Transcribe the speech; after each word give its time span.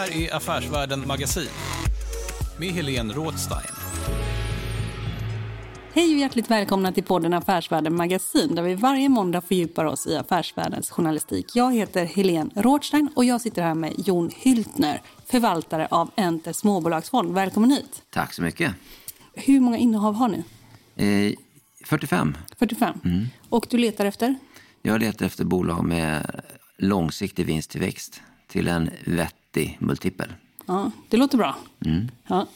Här 0.00 0.16
är 0.16 0.34
Affärsvärlden 0.36 1.06
Magasin 1.06 1.48
med 2.58 2.68
Helene 2.68 3.14
Rådstein. 3.14 3.74
Hej 5.92 6.14
och 6.14 6.20
hjärtligt 6.20 6.50
välkomna 6.50 6.92
till 6.92 7.04
podden 7.04 7.34
Affärsvärlden 7.34 7.96
Magasin 7.96 8.54
där 8.54 8.62
vi 8.62 8.74
varje 8.74 9.08
måndag 9.08 9.40
fördjupar 9.40 9.84
oss 9.84 10.06
i 10.06 10.16
affärsvärldens 10.16 10.90
journalistik. 10.90 11.56
Jag 11.56 11.74
heter 11.74 12.04
Helene 12.04 12.50
Rådstein 12.54 13.08
och 13.14 13.24
jag 13.24 13.40
sitter 13.40 13.62
här 13.62 13.74
med 13.74 13.94
Jon 13.98 14.30
Hyltner, 14.36 15.02
förvaltare 15.26 15.88
av 15.90 16.10
Enter 16.16 16.52
småbolagsfond. 16.52 17.34
Välkommen 17.34 17.70
hit. 17.70 18.02
Tack 18.10 18.34
så 18.34 18.42
mycket. 18.42 18.74
Hur 19.34 19.60
många 19.60 19.78
innehav 19.78 20.14
har 20.14 20.28
ni? 20.28 20.44
Eh, 21.28 21.34
45. 21.84 22.36
45. 22.58 23.00
Mm. 23.04 23.26
Och 23.48 23.66
du 23.70 23.78
letar 23.78 24.04
efter? 24.04 24.34
Jag 24.82 25.00
letar 25.00 25.26
efter 25.26 25.44
bolag 25.44 25.84
med 25.84 26.42
långsiktig 26.78 27.46
vinsttillväxt 27.46 28.20
till 28.48 28.68
en 28.68 28.90
vettig 29.06 29.39
multipel. 29.78 30.32
Ja, 30.66 30.90
det 31.08 31.16
låter 31.16 31.38
bra. 31.38 31.56
Mm. 31.86 32.08
Ja. 32.26 32.46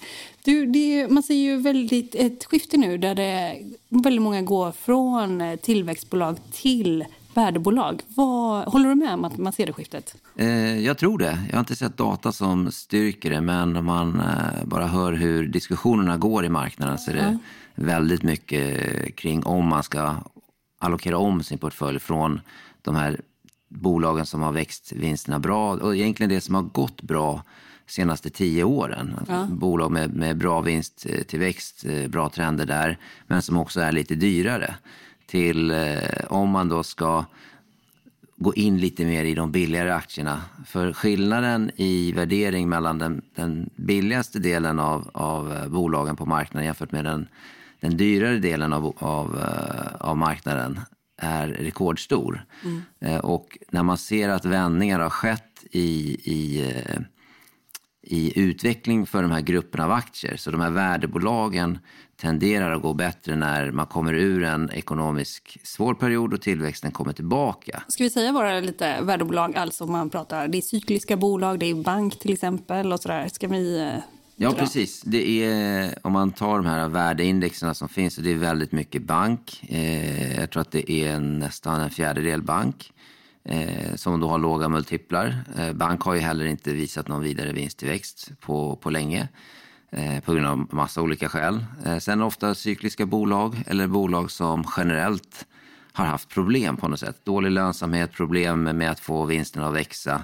Du, 0.44 0.66
det, 0.66 1.08
man 1.10 1.22
ser 1.22 1.34
ju 1.34 1.56
väldigt 1.56 2.14
ett 2.14 2.44
skifte 2.44 2.76
nu 2.76 2.98
där 2.98 3.14
det, 3.14 3.58
väldigt 3.88 4.22
många 4.22 4.42
går 4.42 4.72
från 4.72 5.40
eh, 5.40 5.56
tillväxtbolag 5.56 6.36
till 6.52 7.04
värdebolag. 7.34 8.02
Vad, 8.08 8.64
håller 8.64 8.88
du 8.88 8.94
med 8.94 9.14
om 9.14 9.24
att 9.24 9.36
man 9.38 9.52
ser 9.52 9.66
det 9.66 9.72
skiftet? 9.72 10.16
Eh, 10.36 10.78
jag 10.78 10.98
tror 10.98 11.18
det. 11.18 11.38
Jag 11.48 11.56
har 11.56 11.60
inte 11.60 11.76
sett 11.76 11.96
data 11.96 12.32
som 12.32 12.72
styrker 12.72 13.30
det 13.30 13.40
men 13.40 13.76
om 13.76 13.84
man 13.84 14.20
eh, 14.20 14.64
bara 14.64 14.86
hör 14.86 15.12
hur 15.12 15.46
diskussionerna 15.46 16.16
går 16.16 16.44
i 16.44 16.48
marknaden 16.48 16.98
så 16.98 17.10
är 17.10 17.14
det 17.14 17.38
ja. 17.74 17.84
väldigt 17.84 18.22
mycket 18.22 19.16
kring 19.16 19.44
om 19.44 19.68
man 19.68 19.82
ska 19.82 20.16
allokera 20.78 21.18
om 21.18 21.42
sin 21.42 21.58
portfölj 21.58 21.98
från 21.98 22.40
de 22.82 22.94
här 22.94 23.20
bolagen 23.74 24.26
som 24.26 24.42
har 24.42 24.52
växt 24.52 24.92
vinsterna 24.92 25.38
bra 25.38 25.72
och 25.72 25.96
egentligen 25.96 26.30
det 26.30 26.40
som 26.40 26.54
har 26.54 26.62
gått 26.62 27.02
bra 27.02 27.42
senaste 27.86 28.30
tio 28.30 28.64
åren. 28.64 29.20
Ja. 29.28 29.46
Bolag 29.50 29.92
med, 29.92 30.14
med 30.14 30.36
bra 30.36 30.60
vinsttillväxt, 30.60 31.84
eh, 31.84 32.08
bra 32.08 32.28
trender 32.28 32.66
där, 32.66 32.98
men 33.26 33.42
som 33.42 33.58
också 33.58 33.80
är 33.80 33.92
lite 33.92 34.14
dyrare. 34.14 34.74
Till 35.26 35.70
eh, 35.70 35.98
om 36.28 36.50
man 36.50 36.68
då 36.68 36.82
ska 36.82 37.24
gå 38.36 38.54
in 38.54 38.78
lite 38.78 39.04
mer 39.04 39.24
i 39.24 39.34
de 39.34 39.52
billigare 39.52 39.90
aktierna. 39.90 40.42
För 40.66 40.92
skillnaden 40.92 41.70
i 41.76 42.12
värdering 42.12 42.68
mellan 42.68 42.98
den, 42.98 43.22
den 43.34 43.70
billigaste 43.76 44.38
delen 44.38 44.78
av, 44.78 45.10
av 45.14 45.52
eh, 45.52 45.68
bolagen 45.68 46.16
på 46.16 46.26
marknaden 46.26 46.66
jämfört 46.66 46.92
med 46.92 47.04
den, 47.04 47.28
den 47.80 47.96
dyrare 47.96 48.38
delen 48.38 48.72
av, 48.72 48.94
av, 48.98 49.38
av 50.00 50.16
marknaden 50.16 50.80
är 51.24 51.48
rekordstor. 51.48 52.44
Mm. 52.64 53.20
Och 53.20 53.58
när 53.70 53.82
man 53.82 53.98
ser 53.98 54.28
att 54.28 54.44
vändningar 54.44 55.00
har 55.00 55.10
skett 55.10 55.64
i, 55.70 56.16
i 56.24 56.64
i 58.06 58.40
utveckling 58.40 59.06
för 59.06 59.22
de 59.22 59.30
här 59.30 59.40
grupperna 59.40 59.84
av 59.84 59.92
aktier. 59.92 60.36
Så 60.36 60.50
de 60.50 60.60
här 60.60 60.70
värdebolagen 60.70 61.78
tenderar 62.16 62.72
att 62.72 62.82
gå 62.82 62.94
bättre 62.94 63.36
när 63.36 63.70
man 63.70 63.86
kommer 63.86 64.14
ur 64.14 64.44
en 64.44 64.70
ekonomisk 64.70 65.58
svår 65.62 65.94
period 65.94 66.34
och 66.34 66.42
tillväxten 66.42 66.92
kommer 66.92 67.12
tillbaka. 67.12 67.82
Ska 67.88 68.04
vi 68.04 68.10
säga 68.10 68.32
våra 68.32 68.60
lite 68.60 69.00
värdebolag, 69.02 69.56
alltså 69.56 69.86
man 69.86 70.10
pratar, 70.10 70.48
det 70.48 70.58
är 70.58 70.62
cykliska 70.62 71.16
bolag, 71.16 71.58
det 71.58 71.66
är 71.66 71.74
bank 71.74 72.18
till 72.18 72.32
exempel 72.32 72.92
och 72.92 73.00
sådär. 73.00 73.28
Ska 73.28 73.48
vi 73.48 73.92
Ja, 74.36 74.52
precis. 74.52 75.02
Det 75.02 75.44
är, 75.44 75.94
om 76.02 76.12
man 76.12 76.30
tar 76.32 76.56
de 76.56 76.66
här 76.66 76.88
värdeindexerna 76.88 77.74
som 77.74 77.88
finns, 77.88 78.14
så 78.14 78.20
det 78.20 78.30
är 78.32 78.36
väldigt 78.36 78.72
mycket 78.72 79.02
bank. 79.02 79.64
Eh, 79.68 80.40
jag 80.40 80.50
tror 80.50 80.60
att 80.60 80.70
det 80.70 80.90
är 80.90 81.20
nästan 81.20 81.80
en 81.80 81.90
fjärdedel 81.90 82.42
bank 82.42 82.92
eh, 83.44 83.94
som 83.94 84.20
då 84.20 84.28
har 84.28 84.38
låga 84.38 84.68
multiplar. 84.68 85.44
Eh, 85.58 85.72
bank 85.72 86.02
har 86.02 86.14
ju 86.14 86.20
heller 86.20 86.46
inte 86.46 86.72
visat 86.72 87.08
någon 87.08 87.22
vidare 87.22 87.52
vinsttillväxt 87.52 88.30
på, 88.40 88.76
på 88.76 88.90
länge 88.90 89.28
eh, 89.90 90.20
på 90.20 90.32
grund 90.32 90.46
av 90.46 90.68
massa 90.70 91.02
olika 91.02 91.28
skäl. 91.28 91.64
Eh, 91.86 91.98
sen 91.98 92.22
ofta 92.22 92.54
cykliska 92.54 93.06
bolag 93.06 93.62
eller 93.66 93.86
bolag 93.86 94.30
som 94.30 94.64
generellt 94.76 95.46
har 95.92 96.04
haft 96.04 96.28
problem 96.28 96.76
på 96.76 96.88
något 96.88 97.00
sätt. 97.00 97.24
Dålig 97.24 97.50
lönsamhet, 97.50 98.12
problem 98.12 98.62
med 98.62 98.90
att 98.90 99.00
få 99.00 99.24
vinsterna 99.24 99.68
att 99.68 99.74
växa 99.74 100.22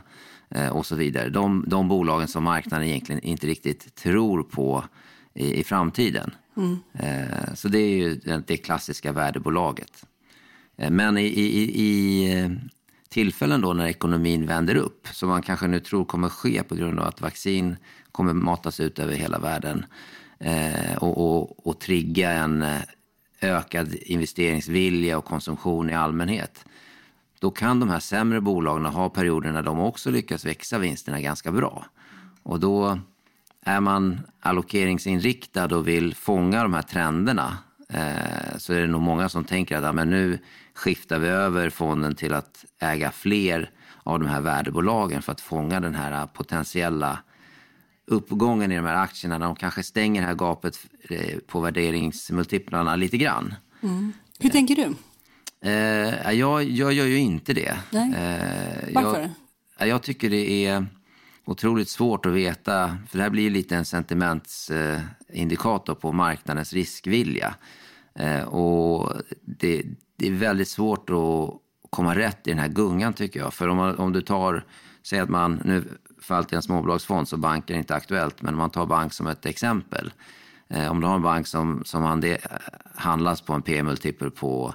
och 0.72 0.86
så 0.86 0.96
vidare. 0.96 1.28
De, 1.28 1.64
de 1.66 1.88
bolagen 1.88 2.28
som 2.28 2.44
marknaden 2.44 2.88
egentligen 2.88 3.22
inte 3.22 3.46
riktigt 3.46 3.94
tror 3.94 4.42
på 4.42 4.84
i, 5.34 5.60
i 5.60 5.64
framtiden. 5.64 6.30
Mm. 6.56 6.78
Eh, 6.92 7.54
så 7.54 7.68
det 7.68 7.78
är 7.78 7.96
ju 7.96 8.20
det 8.46 8.56
klassiska 8.56 9.12
värdebolaget. 9.12 10.04
Men 10.76 11.18
i, 11.18 11.24
i, 11.24 11.82
i, 11.82 12.58
tillfällen 13.08 13.60
då 13.60 13.72
när 13.72 13.86
ekonomin 13.86 14.46
vänder 14.46 14.74
upp, 14.74 15.08
som 15.12 15.28
man 15.28 15.42
kanske 15.42 15.66
nu 15.66 15.80
tror 15.80 16.04
kommer 16.04 16.28
ske 16.28 16.62
på 16.62 16.74
grund 16.74 17.00
av 17.00 17.06
att 17.06 17.20
vaccin 17.20 17.76
kommer 18.12 18.32
matas 18.32 18.80
ut 18.80 18.98
över 18.98 19.14
hela 19.14 19.38
världen 19.38 19.84
eh, 20.38 20.96
och, 20.96 21.18
och, 21.18 21.66
och 21.66 21.80
trigga 21.80 22.30
en 22.30 22.62
eh, 22.62 22.80
ökad 23.40 23.94
investeringsvilja 23.94 25.18
och 25.18 25.24
konsumtion 25.24 25.90
i 25.90 25.94
allmänhet. 25.94 26.64
Då 27.40 27.50
kan 27.50 27.80
de 27.80 27.88
här 27.88 28.00
sämre 28.00 28.40
bolagen 28.40 28.84
ha 28.84 29.08
perioder 29.08 29.52
när 29.52 29.62
de 29.62 29.80
också 29.80 30.10
lyckas 30.10 30.44
växa 30.44 30.78
vinsterna 30.78 31.20
ganska 31.20 31.52
bra. 31.52 31.86
Och 32.42 32.60
då 32.60 32.98
är 33.62 33.80
man 33.80 34.20
allokeringsinriktad 34.40 35.76
och 35.76 35.88
vill 35.88 36.14
fånga 36.14 36.62
de 36.62 36.74
här 36.74 36.82
trenderna 36.82 37.58
eh, 37.88 38.56
så 38.58 38.72
är 38.72 38.80
det 38.80 38.86
nog 38.86 39.02
många 39.02 39.28
som 39.28 39.44
tänker 39.44 39.76
att 39.76 39.84
ja, 39.84 39.92
men 39.92 40.10
nu 40.10 40.38
skiftar 40.74 41.18
vi 41.18 41.28
över 41.28 41.70
fonden 41.70 42.14
till 42.14 42.34
att 42.34 42.64
äga 42.78 43.10
fler 43.10 43.70
av 44.02 44.20
de 44.20 44.28
här 44.28 44.40
värdebolagen 44.40 45.22
för 45.22 45.32
att 45.32 45.40
fånga 45.40 45.80
den 45.80 45.94
här 45.94 46.26
potentiella 46.26 47.18
uppgången 48.06 48.72
i 48.72 48.76
de 48.76 48.86
här 48.86 49.02
aktierna 49.02 49.38
när 49.38 49.46
de 49.46 49.56
kanske 49.56 49.82
stänger 49.82 50.20
det 50.20 50.26
här 50.26 50.34
gapet 50.34 50.78
eh, 51.02 51.38
på 51.46 51.60
värderingsmultiplarna 51.60 52.96
lite 52.96 53.16
grann. 53.16 53.54
Mm. 53.82 54.12
Hur 54.38 54.50
tänker 54.50 54.74
du? 54.74 54.94
Eh, 55.64 56.32
jag, 56.32 56.64
jag 56.64 56.92
gör 56.92 57.06
ju 57.06 57.18
inte 57.18 57.52
det. 57.52 57.78
Nej. 57.90 58.14
Eh, 58.14 58.94
Varför? 58.94 59.30
Jag, 59.78 59.88
jag 59.88 60.02
tycker 60.02 60.30
det 60.30 60.66
är 60.66 60.86
otroligt 61.44 61.88
svårt 61.88 62.26
att 62.26 62.32
veta, 62.32 62.96
för 63.08 63.18
det 63.18 63.22
här 63.22 63.30
blir 63.30 63.42
ju 63.42 63.50
lite 63.50 63.76
en 63.76 63.84
sentimentsindikator 63.84 65.94
på 65.94 66.12
marknadens 66.12 66.72
riskvilja. 66.72 67.54
Eh, 68.14 68.42
och 68.42 69.12
det, 69.42 69.82
det 70.16 70.26
är 70.26 70.32
väldigt 70.32 70.68
svårt 70.68 71.10
att 71.10 71.50
komma 71.90 72.14
rätt 72.14 72.46
i 72.46 72.50
den 72.50 72.58
här 72.58 72.68
gungan 72.68 73.12
tycker 73.12 73.40
jag. 73.40 73.54
För 73.54 73.68
om, 73.68 73.76
man, 73.76 73.96
om 73.96 74.12
du 74.12 74.20
tar, 74.20 74.64
säg 75.02 75.18
att 75.18 75.28
man, 75.28 75.62
nu 75.64 75.84
förvaltar 76.22 76.56
en 76.56 76.62
småbolagsfond 76.62 77.28
så 77.28 77.36
bank 77.36 77.70
är 77.70 77.74
inte 77.74 77.94
aktuellt, 77.94 78.42
men 78.42 78.54
om 78.54 78.58
man 78.58 78.70
tar 78.70 78.86
bank 78.86 79.12
som 79.12 79.26
ett 79.26 79.46
exempel. 79.46 80.12
Eh, 80.68 80.90
om 80.90 81.00
du 81.00 81.06
har 81.06 81.14
en 81.14 81.22
bank 81.22 81.46
som, 81.46 81.82
som 81.84 82.22
handlas 82.94 83.40
på 83.40 83.52
en 83.52 83.62
P-multipel 83.62 84.30
på 84.30 84.74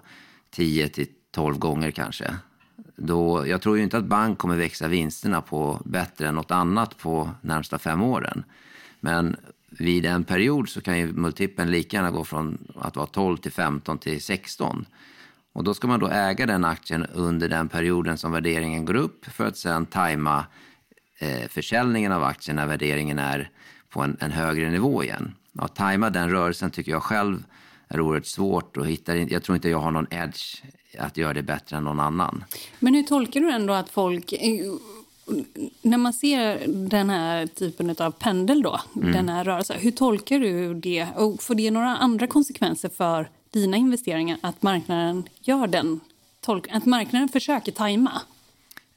10 0.56 0.90
till 0.90 1.08
12 1.32 1.58
gånger 1.58 1.92
kanske. 1.92 2.36
Då, 2.96 3.48
jag 3.48 3.62
tror 3.62 3.78
ju 3.78 3.84
inte 3.84 3.98
att 3.98 4.06
bank 4.06 4.38
kommer 4.38 4.56
växa 4.56 4.88
vinsterna 4.88 5.42
på 5.42 5.82
bättre 5.86 6.28
än 6.28 6.36
något 6.36 6.52
annat 6.52 6.98
på 6.98 7.32
närmsta 7.42 7.80
fem 7.80 8.02
åren. 8.02 8.44
Men 9.00 9.36
vid 9.70 10.06
en 10.06 10.24
period 10.24 10.70
så 10.70 10.82
kan 10.82 10.98
ju 10.98 11.14
multipeln 11.14 11.72
lika 11.72 11.98
gärna 11.98 12.12
gå 12.12 12.24
från 12.24 12.68
att 12.76 12.96
vara 12.96 13.08
12 13.08 13.38
till 13.38 13.52
15 13.52 13.98
till 13.98 14.22
16. 14.22 14.86
Och 15.54 15.64
då 15.64 15.74
ska 15.74 15.88
man 15.88 16.00
då 16.00 16.08
äga 16.08 16.46
den 16.46 16.66
aktien 16.66 17.06
under 17.14 17.50
den 17.50 17.70
perioden 17.70 18.18
som 18.18 18.32
värderingen 18.32 18.86
går 18.86 18.96
upp 18.96 19.26
för 19.26 19.46
att 19.46 19.58
sedan 19.58 19.86
tajma 19.86 20.46
eh, 21.20 21.48
försäljningen 21.50 22.12
av 22.12 22.24
aktien 22.24 22.56
när 22.56 22.68
värderingen 22.68 23.20
är 23.20 23.50
på 23.90 24.02
en, 24.02 24.18
en 24.20 24.32
högre 24.32 24.72
nivå 24.72 25.04
igen. 25.04 25.36
Att 25.58 25.76
tajma 25.76 26.10
den 26.10 26.30
rörelsen 26.30 26.72
tycker 26.72 26.92
jag 26.92 27.04
själv 27.04 27.44
är 27.88 28.02
oerhört 28.02 28.26
svårt 28.26 28.78
och 28.78 28.88
hittar, 28.88 29.16
jag 29.16 29.44
tror 29.44 29.56
inte 29.56 29.70
jag 29.70 29.80
har 29.80 29.92
någon 29.92 30.08
edge 30.12 30.64
att 31.00 31.18
göra 31.18 31.34
det 31.34 31.44
bättre 31.44 31.78
än 31.78 31.84
någon 31.84 32.00
annan. 32.00 32.44
Men 32.80 32.94
hur 32.94 33.04
tolkar 33.04 33.40
du 33.40 33.52
ändå 33.52 33.74
att 33.74 33.90
folk 33.90 34.34
när 35.82 35.98
man 35.98 36.14
ser 36.14 36.68
den 36.68 37.10
här 37.10 37.48
typen 37.48 37.96
av 38.00 38.12
pendel, 38.12 38.62
då, 38.62 38.80
mm. 38.96 39.12
den 39.12 39.30
här 39.30 39.44
rörelsen, 39.44 39.80
hur 39.80 39.92
tolkar 39.92 40.40
du 40.40 40.74
det? 40.74 41.08
Och 41.16 41.44
får 41.44 41.56
det 41.56 41.72
några 41.72 41.98
andra 41.98 42.28
konsekvenser 42.28 42.90
för 42.90 43.30
dina 43.50 43.78
investeringar 43.78 44.38
att 44.42 44.62
marknaden 44.62 45.30
gör 45.40 45.68
den 45.68 46.00
att 46.72 46.86
marknaden 46.86 47.30
försöker 47.30 47.72
tajma? 47.72 48.22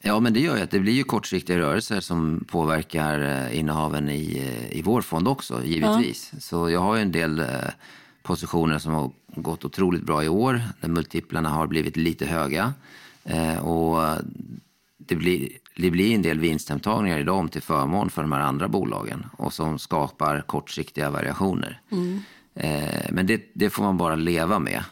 Ja, 0.00 0.20
men 0.20 0.32
det 0.32 0.41
gör 0.41 0.56
ju 0.56 0.62
att 0.62 0.70
det 0.70 0.81
blir 0.81 0.93
ju 0.93 1.05
kortsiktiga 1.05 1.58
rörelser 1.58 2.00
som 2.00 2.44
påverkar 2.50 3.20
eh, 3.20 3.58
innehaven 3.58 4.11
i, 4.11 4.38
eh, 4.38 4.79
i 4.79 4.82
vår 4.82 5.02
fond 5.02 5.29
också, 5.29 5.64
givetvis. 5.64 6.31
Ja. 6.32 6.41
Så 6.41 6.70
jag 6.70 6.81
har 6.81 6.96
ju 6.96 7.02
en 7.02 7.12
del 7.12 7.38
eh, 7.38 7.46
positioner 8.29 8.79
som 8.79 8.93
har 8.93 9.11
gått 9.27 9.65
otroligt 9.65 10.03
bra 10.03 10.25
i 10.25 10.29
år, 10.29 10.63
där 10.81 10.89
multiplarna 10.89 11.49
har 11.49 11.67
blivit 11.67 11.97
lite 11.97 12.27
höga. 12.27 12.73
Och 13.61 13.99
det 14.97 15.17
blir, 15.17 15.49
det 15.77 15.91
blir 15.91 16.15
en 16.15 16.23
del 16.23 16.39
vinsthemtagningar 16.39 17.19
idag 17.19 17.53
till 17.53 17.63
förmån 17.63 18.11
för 18.11 18.23
de 18.23 18.33
här 18.33 18.41
andra 18.41 18.69
bolagen 18.69 19.27
och 19.37 19.53
som 19.53 19.79
skapar 19.79 20.41
kortsiktiga 20.41 21.11
variationer. 21.11 21.81
Mm. 21.91 22.21
Men 23.11 23.27
det, 23.27 23.43
det, 23.55 23.71
får 23.71 23.83
man 23.83 23.97
bara 23.97 24.17
leva 24.17 24.59
med. 24.59 24.85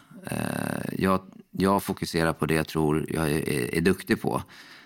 Jag, 0.92 1.20
jag 1.50 1.82
fokuserar 1.82 2.32
på 2.32 2.46
det 2.46 2.54
jag 2.54 2.68
tror 2.68 3.06
jag 3.08 3.30
är, 3.30 3.74
är 3.74 3.80
duktig 3.80 4.22
på. 4.22 4.42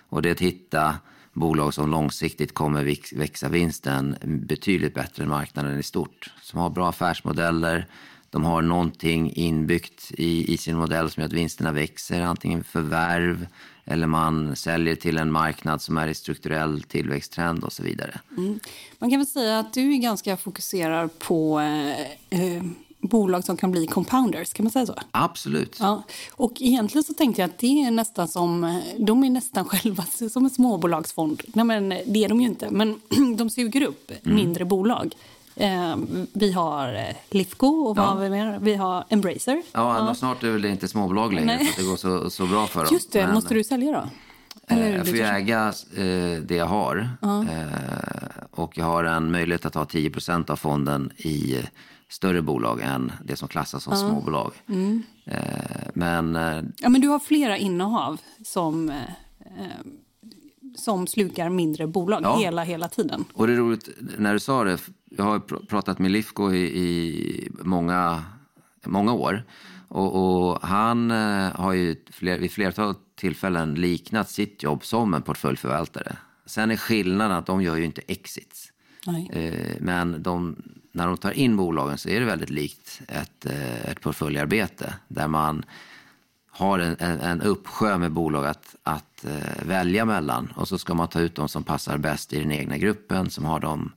Och 0.09 0.21
det 0.21 0.29
är 0.29 0.31
att 0.31 0.39
hitta 0.39 0.95
bolag 1.33 1.73
som 1.73 1.89
långsiktigt 1.89 2.53
kommer 2.53 3.15
växa 3.15 3.49
vinsten 3.49 4.15
betydligt 4.23 4.93
bättre 4.93 5.23
än 5.23 5.29
marknaden 5.29 5.79
i 5.79 5.83
stort. 5.83 6.33
Som 6.41 6.59
har 6.59 6.69
bra 6.69 6.89
affärsmodeller, 6.89 7.87
de 8.31 8.43
har 8.43 8.61
någonting 8.61 9.33
inbyggt 9.33 10.11
i, 10.11 10.53
i 10.53 10.57
sin 10.57 10.77
modell 10.77 11.09
som 11.09 11.21
gör 11.21 11.27
att 11.27 11.33
vinsterna 11.33 11.71
växer, 11.71 12.21
antingen 12.21 12.63
förvärv 12.63 13.47
eller 13.85 14.07
man 14.07 14.55
säljer 14.55 14.95
till 14.95 15.17
en 15.17 15.31
marknad 15.31 15.81
som 15.81 15.97
är 15.97 16.07
i 16.07 16.13
strukturell 16.13 16.83
tillväxttrend 16.83 17.63
och 17.63 17.73
så 17.73 17.83
vidare. 17.83 18.19
Mm. 18.37 18.59
Man 18.99 19.09
kan 19.09 19.19
väl 19.19 19.27
säga 19.27 19.59
att 19.59 19.73
du 19.73 19.93
är 19.93 19.97
ganska 19.97 20.37
fokuserad 20.37 21.19
på 21.19 21.59
eh, 21.59 22.01
eh 22.29 22.63
bolag 23.01 23.43
som 23.43 23.57
kan 23.57 23.71
bli 23.71 23.87
compounders, 23.87 24.53
kan 24.53 24.63
man 24.63 24.71
säga 24.71 24.85
så? 24.85 24.95
Absolut. 25.11 25.77
Ja. 25.79 26.03
Och 26.31 26.53
egentligen 26.59 27.03
så 27.03 27.13
tänkte 27.13 27.41
jag 27.41 27.49
att 27.49 27.57
det 27.57 27.83
är 27.83 27.91
nästan 27.91 28.27
som, 28.27 28.81
de 28.97 29.23
är 29.23 29.29
nästan 29.29 29.65
själva 29.69 30.05
som 30.31 30.43
en 30.43 30.49
småbolagsfond. 30.49 31.41
Nej 31.53 31.65
men 31.65 31.89
det 31.89 32.23
är 32.23 32.29
de 32.29 32.41
ju 32.41 32.47
inte, 32.47 32.69
men 32.71 33.01
de 33.37 33.49
suger 33.49 33.81
upp 33.81 34.11
mm. 34.23 34.35
mindre 34.35 34.65
bolag. 34.65 35.15
Eh, 35.55 35.95
vi 36.33 36.51
har 36.51 36.93
eh, 36.93 37.15
Lifco 37.29 37.67
och 37.67 37.95
vad 37.95 38.05
ja. 38.05 38.09
har 38.09 38.19
vi 38.19 38.29
mer? 38.29 38.59
Vi 38.61 38.75
har 38.75 39.05
Embracer. 39.09 39.61
Ja, 39.71 40.07
ja. 40.07 40.15
snart 40.15 40.43
är 40.43 40.59
det 40.59 40.69
inte 40.69 40.87
småbolag 40.87 41.33
längre 41.33 41.45
Nej. 41.45 41.65
för 41.65 41.71
att 41.71 41.77
det 41.77 41.83
går 41.83 41.95
så, 41.95 42.29
så 42.29 42.45
bra 42.45 42.67
för 42.67 42.79
dem. 42.79 42.89
Just 42.93 43.11
det, 43.11 43.25
men, 43.25 43.33
måste 43.33 43.53
du 43.53 43.63
sälja 43.63 43.91
då? 43.91 44.09
Eller 44.67 44.97
jag 44.97 45.07
får 45.07 45.15
ju 45.15 45.23
äga 45.23 45.73
eh, 45.95 46.41
det 46.43 46.55
jag 46.55 46.65
har. 46.65 47.09
Ja. 47.21 47.45
och 48.51 48.77
jag 48.77 48.85
har 48.85 49.03
en 49.03 49.31
möjlighet 49.31 49.65
att 49.65 49.75
ha 49.75 49.83
10% 49.83 50.51
av 50.51 50.55
fonden 50.55 51.11
i 51.17 51.57
större 52.11 52.41
bolag 52.41 52.81
än 52.81 53.11
det 53.23 53.35
som 53.35 53.47
klassas 53.47 53.83
som 53.83 53.93
ja. 53.93 53.99
småbolag. 53.99 54.53
Mm. 54.69 55.03
Eh, 55.25 55.41
men, 55.93 56.35
eh, 56.35 56.63
ja, 56.77 56.89
men 56.89 57.01
du 57.01 57.07
har 57.07 57.19
flera 57.19 57.57
innehav 57.57 58.19
som, 58.45 58.89
eh, 58.89 58.95
som 60.75 61.07
slukar 61.07 61.49
mindre 61.49 61.87
bolag 61.87 62.21
ja. 62.23 62.37
hela, 62.37 62.63
hela 62.63 62.89
tiden. 62.89 63.25
Och 63.33 63.47
det 63.47 63.53
är 63.53 63.57
roligt 63.57 63.89
när 64.17 64.33
du 64.33 64.39
sa 64.39 64.63
det. 64.63 64.77
Jag 65.09 65.23
har 65.23 65.39
pratat 65.65 65.99
med 65.99 66.11
Lifco 66.11 66.53
i, 66.53 66.61
i 66.61 67.49
många, 67.61 68.23
många 68.85 69.13
år. 69.13 69.43
Och, 69.87 70.15
och 70.15 70.61
han 70.61 71.11
har 71.55 71.73
ju 71.73 71.95
fler, 72.09 72.39
vid 72.39 72.51
flertal 72.51 72.95
tillfällen 73.15 73.75
liknat 73.75 74.29
sitt 74.29 74.63
jobb 74.63 74.85
som 74.85 75.13
en 75.13 75.21
portföljförvaltare. 75.21 76.15
Sen 76.45 76.71
är 76.71 76.75
skillnaden 76.75 77.37
att 77.37 77.45
de 77.45 77.61
gör 77.61 77.75
ju 77.75 77.85
inte 77.85 78.01
exits. 78.07 78.71
Nej. 79.05 79.77
Men 79.79 80.23
de 80.23 80.55
när 80.91 81.07
de 81.07 81.17
tar 81.17 81.31
in 81.31 81.57
bolagen 81.57 81.97
så 81.97 82.09
är 82.09 82.19
det 82.19 82.25
väldigt 82.25 82.49
likt 82.49 83.01
ett, 83.07 83.45
eh, 83.45 83.85
ett 83.89 84.01
portföljarbete 84.01 84.93
där 85.07 85.27
man 85.27 85.65
har 86.61 86.79
en, 86.79 86.95
en, 86.99 87.19
en 87.19 87.41
uppsjö 87.41 87.97
med 87.97 88.11
bolag 88.11 88.45
att, 88.45 88.75
att 88.83 89.25
uh, 89.25 89.67
välja 89.67 90.05
mellan 90.05 90.53
och 90.55 90.67
så 90.67 90.77
ska 90.77 90.93
man 90.93 91.07
ta 91.07 91.19
ut 91.19 91.35
de 91.35 91.49
som 91.49 91.63
passar 91.63 91.97
bäst 91.97 92.33
i 92.33 92.39
den 92.39 92.51
egna 92.51 92.77
gruppen 92.77 93.29
som 93.29 93.45
har 93.45 93.59
de 93.59 93.91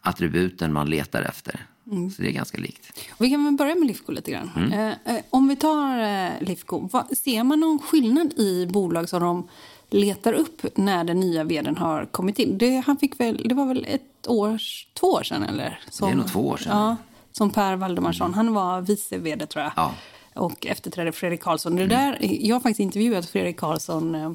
attributen 0.00 0.72
man 0.72 0.90
letar 0.90 1.22
efter. 1.22 1.66
Mm. 1.90 2.10
Så 2.10 2.22
det 2.22 2.28
är 2.28 2.32
ganska 2.32 2.58
likt. 2.58 3.00
Vi 3.18 3.30
kan 3.30 3.44
väl 3.44 3.54
börja 3.54 3.74
med 3.74 3.86
Lifco 3.86 4.12
lite 4.12 4.30
grann. 4.30 4.50
Mm. 4.56 4.72
Eh, 4.72 5.14
eh 5.14 5.22
om 5.30 5.48
vi 5.48 5.56
tar 5.56 5.98
eh, 5.98 6.30
Lifco, 6.40 6.88
vad, 6.92 7.16
ser 7.16 7.44
man 7.44 7.60
någon 7.60 7.78
skillnad 7.78 8.32
i 8.36 8.66
bolag 8.66 9.08
som 9.08 9.22
de 9.22 9.48
letar 9.90 10.32
upp 10.32 10.66
när 10.74 11.04
den 11.04 11.20
nya 11.20 11.44
vdn 11.44 11.76
har 11.76 12.04
kommit 12.04 12.38
in. 12.38 12.58
Det, 12.58 12.82
han 12.86 12.96
fick 12.96 13.20
väl, 13.20 13.46
det 13.48 13.54
var 13.54 13.66
väl 13.66 13.86
ett 13.88 14.26
år, 14.28 14.58
två 15.00 15.06
år 15.06 15.22
sedan? 15.22 15.42
Eller? 15.42 15.80
Som, 15.90 16.08
det 16.08 16.14
är 16.14 16.16
nog 16.16 16.28
två 16.28 16.48
år 16.48 16.56
sedan. 16.56 16.78
Ja, 16.78 16.96
som 17.32 17.50
Per 17.50 17.76
Valdemarsson. 17.76 18.26
Mm. 18.26 18.36
Han 18.36 18.54
var 18.54 18.80
vice 18.80 19.18
vd 19.18 19.46
tror 19.46 19.64
jag. 19.64 19.72
Ja. 19.76 19.94
Och 20.38 20.66
efterträdde 20.66 21.12
Fredrik 21.12 21.40
Karlsson. 21.42 21.76
Det 21.76 21.86
där, 21.86 22.18
jag 22.20 22.54
har 22.54 22.60
faktiskt 22.60 22.80
intervjuat 22.80 23.26
Fredrik 23.26 23.56
Karlsson 23.56 24.14
eh, 24.14 24.32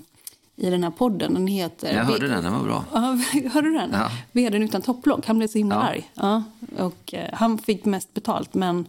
i 0.55 0.69
den 0.69 0.83
här 0.83 0.91
podden. 0.91 1.33
Den 1.33 1.47
heter... 1.47 1.93
Jag 1.93 2.03
hörde 2.03 2.27
den, 2.27 2.43
den 2.43 2.53
var 2.53 2.63
bra. 2.63 2.85
Ja, 2.93 2.99
hörde 3.53 3.67
du 3.67 3.73
den? 3.73 3.89
Ja. 3.93 4.11
Vdn 4.31 4.63
utan 4.63 4.81
topplock. 4.81 5.25
Han 5.25 5.37
blev 5.37 5.47
så 5.47 5.57
himla 5.57 5.75
ja. 5.75 5.81
arg. 5.81 6.11
Ja, 6.13 6.43
och, 6.77 7.13
eh, 7.13 7.29
han 7.33 7.57
fick 7.57 7.85
mest 7.85 8.13
betalt, 8.13 8.53
men 8.53 8.85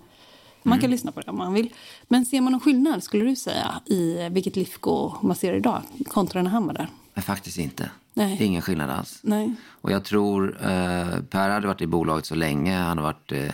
man 0.62 0.78
kan 0.78 0.84
mm. 0.84 0.90
lyssna 0.90 1.12
på 1.12 1.20
det 1.20 1.30
om 1.30 1.38
man 1.38 1.52
vill. 1.52 1.72
Men 2.08 2.26
ser 2.26 2.40
man 2.40 2.52
någon 2.52 2.60
skillnad, 2.60 3.02
skulle 3.02 3.24
du 3.24 3.36
säga, 3.36 3.80
i 3.86 4.28
vilket 4.30 4.56
Lifco 4.56 5.12
man 5.22 5.36
ser 5.36 5.54
idag 5.54 5.82
kontra 6.08 6.42
när 6.42 6.50
han 6.50 6.66
var 6.66 6.74
där? 6.74 6.88
Nej, 7.14 7.24
faktiskt 7.24 7.58
inte. 7.58 7.90
Nej. 8.14 8.36
Det 8.38 8.44
är 8.44 8.46
ingen 8.46 8.62
skillnad 8.62 8.90
alls. 8.90 9.18
Nej. 9.22 9.54
Och 9.68 9.90
jag 9.90 10.04
tror, 10.04 10.56
eh, 10.60 11.20
Per 11.30 11.50
hade 11.50 11.66
varit 11.66 11.80
i 11.80 11.86
bolaget 11.86 12.26
så 12.26 12.34
länge. 12.34 12.76
Han 12.76 12.98
har 12.98 13.04
varit 13.04 13.32
eh, 13.32 13.52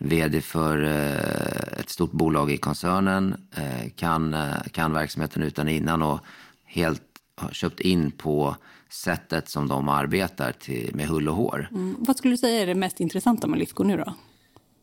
vd 0.00 0.40
för 0.40 0.84
eh, 0.84 1.80
ett 1.80 1.90
stort 1.90 2.12
bolag 2.12 2.50
i 2.50 2.56
koncernen. 2.56 3.48
Eh, 3.54 3.90
kan, 3.96 4.34
eh, 4.34 4.62
kan 4.72 4.92
verksamheten 4.92 5.42
utan 5.42 5.68
innan 5.68 6.02
och 6.02 6.20
helt 6.64 7.02
har 7.36 7.50
köpt 7.50 7.80
in 7.80 8.10
på 8.10 8.56
sättet 8.88 9.48
som 9.48 9.68
de 9.68 9.88
arbetar 9.88 10.52
till, 10.52 10.90
med 10.94 11.06
hull 11.06 11.28
och 11.28 11.34
hår. 11.34 11.68
Mm. 11.70 11.96
Vad 11.98 12.16
skulle 12.16 12.32
du 12.32 12.38
säga 12.38 12.62
är 12.62 12.66
det 12.66 12.74
mest 12.74 13.00
intressanta 13.00 13.46
med 13.46 13.58
Lifco 13.58 13.82
nu 13.82 13.96
då? 13.96 14.14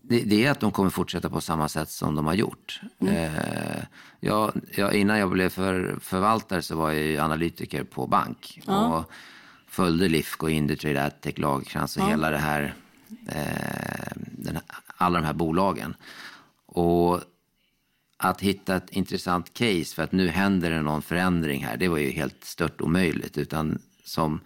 det, 0.10 0.20
det, 0.20 0.46
är 0.46 0.51
att 0.51 0.60
de 0.60 0.72
kommer 0.72 0.89
fortsätta 0.89 1.30
på 1.30 1.41
samma 1.41 1.70
sätt 1.70 1.89
som 1.89 2.15
de 2.15 2.25
har 2.25 2.34
gjort. 2.34 2.82
Mm. 3.00 3.15
Eh, 3.15 3.84
jag, 4.20 4.51
jag, 4.75 4.94
innan 4.94 5.20
jag 5.20 5.32
blev 5.32 5.50
för, 5.50 5.98
förvaltare 6.01 6.62
så 6.62 6.75
var 6.75 6.91
jag 6.91 7.25
analytiker 7.25 7.84
på 7.84 8.08
bank. 8.08 8.60
Ja. 8.65 8.98
Och 8.98 9.12
följde 9.68 10.08
Lifco, 10.08 10.50
Indutrade, 10.50 11.06
Adtech, 11.06 11.39
Lagercrantz 11.39 11.98
och 11.98 12.03
ja. 12.03 12.08
hela 12.08 12.30
det 12.30 12.38
här, 12.38 12.74
eh, 13.27 14.18
alla 14.98 15.20
de 15.20 15.25
här 15.25 15.34
bolagen. 15.34 15.96
Och 16.66 17.22
att 18.18 18.42
hitta 18.42 18.75
ett 18.75 18.89
intressant 18.89 19.54
case 19.54 19.96
för 19.96 20.04
att 20.04 20.12
nu 20.12 20.27
händer 20.27 20.72
det 20.72 20.82
någon 20.82 21.01
förändring 21.01 21.66
här, 21.66 21.77
det 21.77 21.88
var 21.88 21.98
ju 21.98 22.10
helt 22.10 22.44
stört 22.44 22.82
omöjligt. 22.82 23.38
Utan 23.38 23.80
som, 24.04 24.39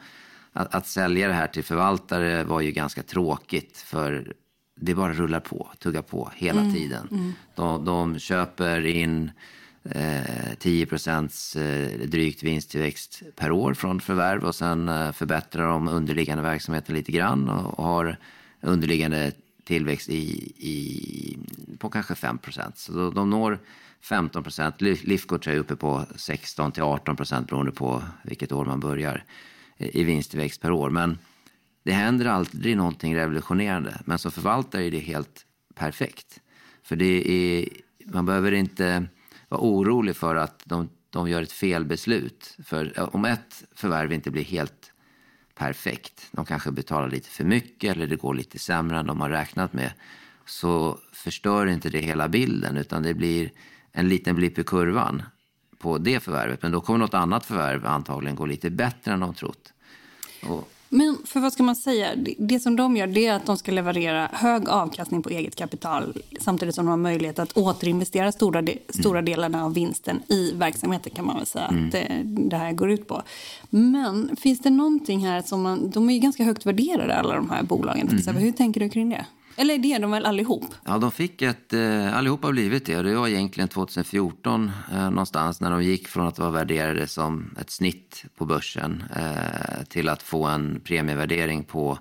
att, 0.53 0.75
att 0.75 0.87
sälja 0.87 1.27
det 1.27 1.33
här 1.33 1.47
till 1.47 1.63
förvaltare 1.63 2.43
var 2.43 2.61
ju 2.61 2.71
ganska 2.71 3.03
tråkigt 3.03 3.77
för 3.77 4.33
det 4.75 4.95
bara 4.95 5.13
rullar 5.13 5.39
på, 5.39 5.71
tuggar 5.79 6.01
på 6.01 6.31
hela 6.35 6.61
mm, 6.61 6.73
tiden. 6.73 7.07
Mm. 7.11 7.33
De, 7.55 7.85
de, 7.85 8.19
köper 8.19 8.85
in 8.85 9.31
eh, 9.83 10.53
10 10.59 10.85
procents 10.85 11.55
eh, 11.55 11.99
drygt 11.99 12.43
vinsttillväxt 12.43 13.21
per 13.35 13.51
år 13.51 13.73
från 13.73 14.01
förvärv 14.01 14.43
och 14.43 14.55
sen 14.55 14.89
eh, 14.89 15.11
förbättrar 15.11 15.67
de 15.67 15.87
underliggande 15.87 16.43
verksamheten 16.43 16.95
lite 16.95 17.11
grann 17.11 17.49
och, 17.49 17.79
och 17.79 17.85
har 17.85 18.17
underliggande 18.61 19.31
tillväxt 19.63 20.09
i, 20.09 20.21
i, 20.57 21.37
på 21.79 21.89
kanske 21.89 22.15
5 22.15 22.37
procent. 22.37 22.77
Så 22.77 22.93
de, 22.93 23.13
de 23.13 23.29
når 23.29 23.59
15 24.01 24.43
procent. 24.43 24.81
Lifcoach 24.81 25.47
är 25.47 25.57
uppe 25.57 25.75
på 25.75 26.05
16 26.15 26.71
till 26.71 26.83
18 26.83 27.15
procent 27.15 27.47
beroende 27.49 27.71
på 27.71 28.03
vilket 28.23 28.51
år 28.51 28.65
man 28.65 28.79
börjar 28.79 29.23
eh, 29.77 29.95
i 29.95 30.03
vinsttillväxt 30.03 30.61
per 30.61 30.71
år. 30.71 30.89
Men 30.89 31.17
det 31.83 31.91
händer 31.91 32.25
aldrig 32.25 32.77
någonting 32.77 33.15
revolutionerande, 33.15 34.01
men 34.05 34.19
som 34.19 34.31
förvaltare 34.31 34.85
är 34.85 34.91
det 34.91 34.99
helt 34.99 35.45
perfekt. 35.75 36.41
För 36.83 36.95
det 36.95 37.31
är, 37.31 37.69
man 38.05 38.25
behöver 38.25 38.51
inte 38.51 39.07
vara 39.49 39.61
orolig 39.61 40.15
för 40.15 40.35
att 40.35 40.61
de, 40.65 40.89
de 41.09 41.29
gör 41.29 41.41
ett 41.41 41.51
felbeslut. 41.51 42.57
För 42.63 42.93
eh, 42.97 43.03
om 43.03 43.25
ett 43.25 43.63
förvärv 43.75 44.13
inte 44.13 44.31
blir 44.31 44.43
helt 44.43 44.90
perfekt, 45.61 46.27
de 46.31 46.45
kanske 46.45 46.71
betalar 46.71 47.09
lite 47.09 47.29
för 47.29 47.43
mycket 47.43 47.95
eller 47.95 48.07
det 48.07 48.15
går 48.15 48.33
lite 48.33 48.59
sämre 48.59 48.99
än 48.99 49.05
de 49.05 49.21
har 49.21 49.29
räknat 49.29 49.73
med, 49.73 49.93
så 50.45 50.99
förstör 51.13 51.65
inte 51.65 51.89
det 51.89 51.99
hela 51.99 52.27
bilden 52.27 52.77
utan 52.77 53.03
det 53.03 53.13
blir 53.13 53.51
en 53.91 54.07
liten 54.07 54.35
blipp 54.35 54.59
i 54.59 54.63
kurvan 54.63 55.23
på 55.79 55.97
det 55.97 56.19
förvärvet. 56.19 56.61
Men 56.61 56.71
då 56.71 56.81
kommer 56.81 56.99
något 56.99 57.13
annat 57.13 57.45
förvärv 57.45 57.85
antagligen 57.85 58.35
gå 58.35 58.45
lite 58.45 58.69
bättre 58.69 59.13
än 59.13 59.19
de 59.19 59.33
trott. 59.33 59.73
Och, 60.43 60.69
men 60.93 61.17
för 61.25 61.39
vad 61.39 61.53
ska 61.53 61.63
man 61.63 61.75
säga? 61.75 62.07
Det- 62.37 62.59
som 62.59 62.75
de 62.75 62.97
gör 62.97 63.07
det 63.07 63.25
är 63.25 63.33
att 63.33 63.45
de 63.45 63.57
ska 63.57 63.71
leverera 63.71 64.29
hög 64.33 64.69
avkastning 64.69 65.23
på 65.23 65.29
eget 65.29 65.55
kapital 65.55 66.17
samtidigt 66.39 66.75
som 66.75 66.85
de 66.85 66.89
har 66.89 66.97
möjlighet 66.97 67.39
att 67.39 67.57
återinvestera 67.57 68.31
stora, 68.31 68.61
de, 68.61 68.77
stora 68.89 69.21
delarna 69.21 69.65
av 69.65 69.73
vinsten 69.73 70.21
i 70.27 70.51
verksamheten 70.55 71.11
kan 71.15 71.25
man 71.25 71.37
väl 71.37 71.45
säga 71.45 71.65
att 71.65 71.91
det, 71.91 72.21
det 72.25 72.57
här 72.57 72.71
går 72.71 72.91
ut 72.91 73.07
på. 73.07 73.21
Men 73.69 74.35
finns 74.35 74.59
det 74.59 74.69
någonting 74.69 75.25
här 75.25 75.41
som 75.41 75.61
man... 75.61 75.89
De 75.89 76.09
är 76.09 76.13
ju 76.13 76.19
ganska 76.19 76.43
högt 76.43 76.65
värderade 76.65 77.15
alla 77.15 77.35
de 77.35 77.49
här 77.49 77.63
bolagen. 77.63 78.17
exempel. 78.17 78.43
Hur 78.43 78.51
tänker 78.51 78.79
du 78.79 78.89
kring 78.89 79.09
det? 79.09 79.25
Eller 79.55 79.77
det 79.77 79.93
är 79.93 79.99
de 79.99 80.11
väl 80.11 80.25
allihop? 80.25 80.65
Ja, 80.85 80.97
de 80.97 81.11
fick 81.11 81.41
ett, 81.41 81.73
eh, 81.73 82.17
allihopa 82.17 82.47
har 82.47 82.51
blivit 82.51 82.85
det. 82.85 82.97
Och 82.97 83.03
det 83.03 83.15
var 83.15 83.27
egentligen 83.27 83.67
2014 83.67 84.71
eh, 84.91 85.09
någonstans 85.09 85.61
när 85.61 85.71
de 85.71 85.83
gick 85.83 86.07
från 86.07 86.27
att 86.27 86.39
vara 86.39 86.49
värderade 86.49 87.07
som 87.07 87.55
ett 87.61 87.69
snitt 87.69 88.25
på 88.37 88.45
börsen 88.45 89.03
eh, 89.15 89.83
till 89.89 90.09
att 90.09 90.23
få 90.23 90.45
en 90.45 90.81
premievärdering 90.83 91.63
på, 91.63 91.97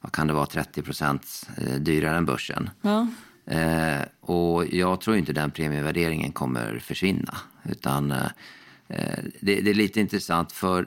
vad 0.00 0.12
kan 0.12 0.26
det 0.26 0.32
vara, 0.32 0.46
30 0.46 0.82
procent 0.82 1.48
eh, 1.56 1.74
dyrare 1.74 2.16
än 2.16 2.26
börsen. 2.26 2.70
Ja. 2.82 3.06
Eh, 3.46 4.02
och 4.20 4.66
jag 4.66 5.00
tror 5.00 5.16
inte 5.16 5.32
den 5.32 5.50
premievärderingen 5.50 6.32
kommer 6.32 6.78
försvinna. 6.78 7.36
Utan 7.64 8.10
eh, 8.10 9.18
det, 9.40 9.60
det 9.60 9.70
är 9.70 9.74
lite 9.74 10.00
intressant 10.00 10.52
för 10.52 10.86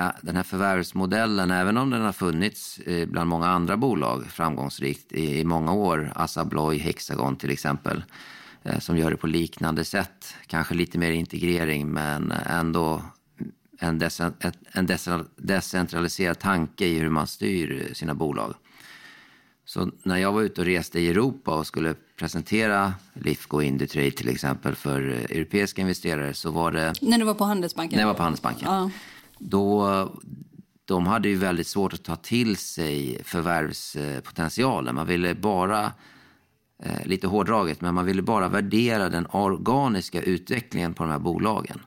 ja, 0.00 0.12
den 0.22 0.36
här 0.36 0.42
förvärvsmodellen, 0.42 1.50
även 1.50 1.76
om 1.76 1.90
den 1.90 2.02
har 2.02 2.12
funnits 2.12 2.78
eh, 2.78 3.08
bland 3.08 3.30
många 3.30 3.46
andra 3.48 3.76
bolag 3.76 4.26
framgångsrikt 4.26 5.12
i, 5.12 5.40
i 5.40 5.44
många 5.44 5.72
år, 5.72 6.12
Assa 6.14 6.40
Abloy, 6.40 6.78
Hexagon 6.78 7.36
till 7.36 7.50
exempel, 7.50 8.02
eh, 8.62 8.78
som 8.78 8.96
gör 8.98 9.10
det 9.10 9.16
på 9.16 9.26
liknande 9.26 9.84
sätt. 9.84 10.34
Kanske 10.46 10.74
lite 10.74 10.98
mer 10.98 11.10
integrering, 11.12 11.88
men 11.88 12.32
ändå 12.46 13.02
en, 13.78 14.00
dece- 14.02 14.32
ett- 14.40 14.58
en 14.72 14.88
dece- 14.88 15.24
decentraliserad 15.36 16.38
tanke 16.38 16.86
i 16.86 16.98
hur 16.98 17.08
man 17.10 17.26
styr 17.26 17.90
sina 17.94 18.14
bolag. 18.14 18.54
Så 19.64 19.90
när 20.02 20.16
jag 20.16 20.32
var 20.32 20.42
ute 20.42 20.60
och 20.60 20.66
reste 20.66 21.00
i 21.00 21.08
Europa 21.08 21.54
och 21.54 21.66
skulle 21.66 21.94
presentera 22.18 22.94
Lifco 23.14 23.60
Indutrade 23.62 24.10
till 24.10 24.28
exempel 24.28 24.74
för 24.74 25.08
eh, 25.12 25.36
europeiska 25.36 25.82
investerare 25.82 26.34
så 26.34 26.50
var 26.50 26.72
det 26.72 26.92
När 27.02 27.18
du 27.18 27.24
var 27.24 27.34
på 27.34 27.44
Handelsbanken? 27.44 27.96
när 27.96 28.02
jag 28.02 28.08
var 28.08 28.14
på 28.14 28.22
Handelsbanken. 28.22 28.68
Ja. 28.68 28.90
Då, 29.40 30.08
de 30.84 31.06
hade 31.06 31.28
ju 31.28 31.36
väldigt 31.36 31.66
svårt 31.66 31.92
att 31.92 32.04
ta 32.04 32.16
till 32.16 32.56
sig 32.56 33.20
förvärvspotentialen. 33.24 34.94
Man 34.94 35.06
ville 35.06 35.34
bara, 35.34 35.92
eh, 36.82 37.04
lite 37.06 37.26
hårdraget, 37.26 37.80
men 37.80 37.94
man 37.94 38.06
ville 38.06 38.22
bara 38.22 38.48
värdera 38.48 39.08
den 39.08 39.26
organiska 39.26 40.22
utvecklingen 40.22 40.94
på 40.94 41.02
de 41.02 41.12
här 41.12 41.18
bolagen. 41.18 41.80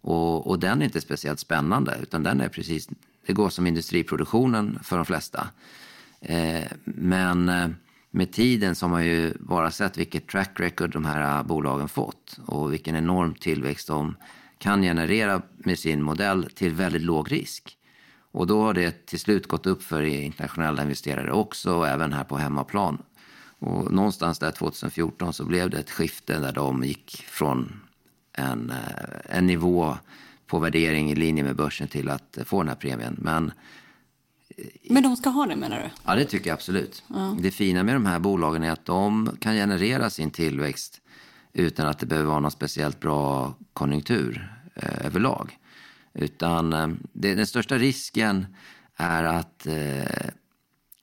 Och, 0.00 0.46
och 0.46 0.58
den 0.58 0.80
är 0.80 0.84
inte 0.84 1.00
speciellt 1.00 1.40
spännande, 1.40 1.98
utan 2.02 2.22
den 2.22 2.40
är 2.40 2.48
precis, 2.48 2.88
det 3.26 3.32
går 3.32 3.48
som 3.48 3.66
industriproduktionen 3.66 4.78
för 4.82 4.96
de 4.96 5.06
flesta. 5.06 5.48
Eh, 6.20 6.64
men 6.84 7.48
eh, 7.48 7.68
med 8.10 8.32
tiden 8.32 8.74
så 8.74 8.86
har 8.86 8.90
man 8.90 9.06
ju 9.06 9.34
bara 9.40 9.70
sett 9.70 9.98
vilket 9.98 10.28
track 10.28 10.60
record 10.60 10.92
de 10.92 11.04
här 11.04 11.44
bolagen 11.44 11.88
fått 11.88 12.38
och 12.46 12.72
vilken 12.72 12.96
enorm 12.96 13.34
tillväxt 13.34 13.88
de 13.88 14.14
kan 14.66 14.82
generera 14.82 15.42
med 15.56 15.78
sin 15.78 16.02
modell 16.02 16.48
till 16.54 16.74
väldigt 16.74 17.02
låg 17.02 17.32
risk. 17.32 17.76
Och 18.32 18.46
då 18.46 18.62
har 18.62 18.74
det 18.74 19.06
till 19.06 19.20
slut 19.20 19.46
gått 19.46 19.66
upp 19.66 19.82
för 19.82 20.02
internationella 20.02 20.82
investerare 20.82 21.32
också 21.32 21.74
och 21.74 21.88
även 21.88 22.12
här 22.12 22.24
på 22.24 22.36
hemmaplan. 22.36 23.02
Och 23.58 23.92
någonstans 23.92 24.38
där 24.38 24.50
2014 24.50 25.32
så 25.32 25.44
blev 25.44 25.70
det 25.70 25.78
ett 25.78 25.90
skifte 25.90 26.38
där 26.38 26.52
de 26.52 26.84
gick 26.84 27.24
från 27.28 27.80
en, 28.32 28.70
eh, 28.70 29.36
en 29.36 29.46
nivå 29.46 29.96
på 30.46 30.58
värdering 30.58 31.10
i 31.10 31.14
linje 31.14 31.44
med 31.44 31.56
börsen 31.56 31.88
till 31.88 32.08
att 32.08 32.38
få 32.44 32.62
den 32.62 32.68
här 32.68 32.76
premien. 32.76 33.16
Men 33.18 33.52
Men 34.90 35.02
de 35.02 35.16
ska 35.16 35.30
ha 35.30 35.46
det 35.46 35.56
menar 35.56 35.78
du? 35.78 35.90
Ja, 36.04 36.14
det 36.14 36.24
tycker 36.24 36.50
jag 36.50 36.54
absolut. 36.54 37.04
Det 37.38 37.50
fina 37.50 37.82
med 37.82 37.94
de 37.94 38.06
här 38.06 38.18
bolagen 38.18 38.62
är 38.62 38.70
att 38.70 38.84
de 38.84 39.36
kan 39.40 39.54
generera 39.54 40.10
sin 40.10 40.30
tillväxt 40.30 41.00
utan 41.52 41.86
att 41.86 41.98
det 41.98 42.06
behöver 42.06 42.28
vara 42.28 42.40
någon 42.40 42.50
speciellt 42.50 43.00
bra 43.00 43.54
konjunktur 43.72 44.55
eh, 44.76 45.06
överlag. 45.06 45.58
Utan 46.14 46.72
eh, 46.72 46.88
det, 47.12 47.34
den 47.34 47.46
största 47.46 47.78
risken 47.78 48.46
är 48.96 49.24
att 49.24 49.66
eh, 49.66 50.30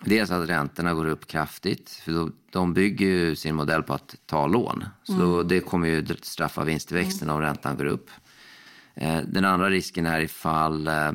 dels 0.05 0.31
att 0.31 0.49
räntorna 0.49 0.93
går 0.93 1.05
upp 1.05 1.27
kraftigt. 1.27 1.89
För 1.89 2.11
då, 2.11 2.29
de 2.51 2.73
bygger 2.73 3.05
ju 3.05 3.35
sin 3.35 3.55
modell 3.55 3.83
på 3.83 3.93
att 3.93 4.15
ta 4.25 4.47
lån. 4.47 4.85
Så 5.03 5.13
då, 5.13 5.43
det 5.43 5.59
kommer 5.59 5.87
ju 5.87 6.05
straffa 6.21 6.63
vinsttillväxten 6.63 7.29
om 7.29 7.41
räntan 7.41 7.77
går 7.77 7.85
upp. 7.85 8.09
Eh, 8.95 9.21
den 9.27 9.45
andra 9.45 9.69
risken 9.69 10.05
är 10.05 10.19
ifall 10.19 10.87
eh, 10.87 11.11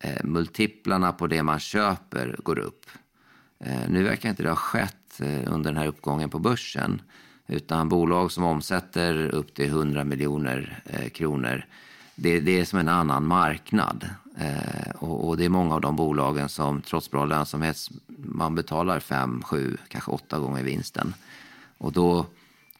eh, 0.00 0.24
multiplarna 0.24 1.12
på 1.12 1.26
det 1.26 1.42
man 1.42 1.60
köper 1.60 2.36
går 2.42 2.58
upp. 2.58 2.86
Eh, 3.60 3.88
nu 3.88 4.02
verkar 4.02 4.28
inte 4.28 4.42
det 4.42 4.48
ha 4.48 4.56
skett 4.56 4.96
under 5.46 5.70
den 5.70 5.76
här 5.76 5.86
uppgången 5.86 6.30
på 6.30 6.38
börsen. 6.38 7.02
Utan 7.46 7.88
bolag 7.88 8.32
som 8.32 8.44
omsätter 8.44 9.34
upp 9.34 9.54
till 9.54 9.66
100 9.66 10.04
miljoner 10.04 10.82
eh, 10.86 11.08
kronor, 11.08 11.64
det, 12.14 12.40
det 12.40 12.60
är 12.60 12.64
som 12.64 12.78
en 12.78 12.88
annan 12.88 13.26
marknad. 13.26 14.08
Eh, 14.38 14.90
och, 14.94 15.28
och 15.28 15.36
det 15.36 15.44
är 15.44 15.48
många 15.48 15.74
av 15.74 15.80
de 15.80 15.96
bolagen 15.96 16.48
som 16.48 16.82
trots 16.82 17.10
bra 17.10 17.24
lönsamhet, 17.24 17.76
man 18.16 18.54
betalar 18.54 19.00
5, 19.00 19.42
7, 19.42 19.76
kanske 19.88 20.10
8 20.10 20.38
gånger 20.38 20.62
vinsten. 20.62 21.14
Och 21.78 21.92
då 21.92 22.26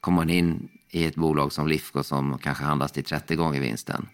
kommer 0.01 0.17
man 0.17 0.31
in 0.31 0.69
i 0.91 1.05
ett 1.05 1.15
bolag 1.15 1.53
som 1.53 1.69
Lifco 1.69 2.03
som 2.03 2.39
kanske 2.39 2.65
handlas 2.65 2.93
till 2.93 3.05
30 3.05 3.35
gånger 3.35 3.61
vinsten. 3.61 4.09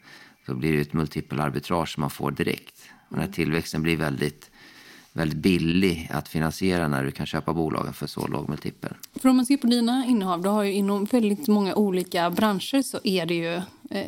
Så 0.47 0.55
blir 0.55 0.73
det 0.73 0.81
ett 0.81 0.93
multipelarbitrage 0.93 1.89
som 1.89 2.01
man 2.01 2.11
får 2.11 2.31
direkt. 2.31 2.75
Och 3.09 3.17
när 3.17 3.27
tillväxten 3.27 3.83
blir 3.83 3.97
väldigt, 3.97 4.50
väldigt 5.13 5.39
billig 5.39 6.09
att 6.13 6.29
finansiera 6.29 6.89
när 6.89 7.05
du 7.05 7.11
kan 7.11 7.27
köpa 7.27 7.53
bolagen 7.53 7.93
för 7.93 8.07
så 8.07 8.27
låg 8.27 8.49
multipel. 8.49 8.95
För 9.15 9.29
om 9.29 9.37
man 9.37 9.47
ser 9.47 9.57
på 9.57 9.67
dina 9.67 10.07
innehav, 10.07 10.43
du 10.43 10.49
har 10.49 10.63
ju 10.63 10.73
inom 10.73 11.05
väldigt 11.05 11.49
många 11.49 11.75
olika 11.75 12.31
branscher 12.31 12.83
så 12.83 13.01
är 13.05 13.27
det 13.27 13.35
ju 13.35 13.55
eh, 13.91 14.07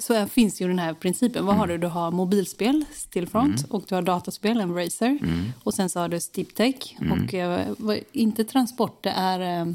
så 0.00 0.26
finns 0.26 0.60
ju 0.60 0.68
den 0.68 0.78
här 0.78 0.94
principen. 0.94 1.46
Vad 1.46 1.56
har 1.56 1.66
du? 1.66 1.78
Du 1.78 1.86
har 1.86 2.10
mobilspel, 2.10 2.84
Stillfront, 2.92 3.64
och 3.70 3.84
du 3.88 3.94
har 3.94 4.02
dataspel, 4.02 4.60
Embracer. 4.60 5.18
Och 5.64 5.74
sen 5.74 5.90
så 5.90 6.00
har 6.00 6.08
du 6.08 6.20
Steeptech. 6.20 6.96
Och 7.12 7.34
eh, 7.34 7.68
inte 8.12 8.44
transport, 8.44 9.02
det 9.02 9.10
är... 9.10 9.40
eh, 9.40 9.68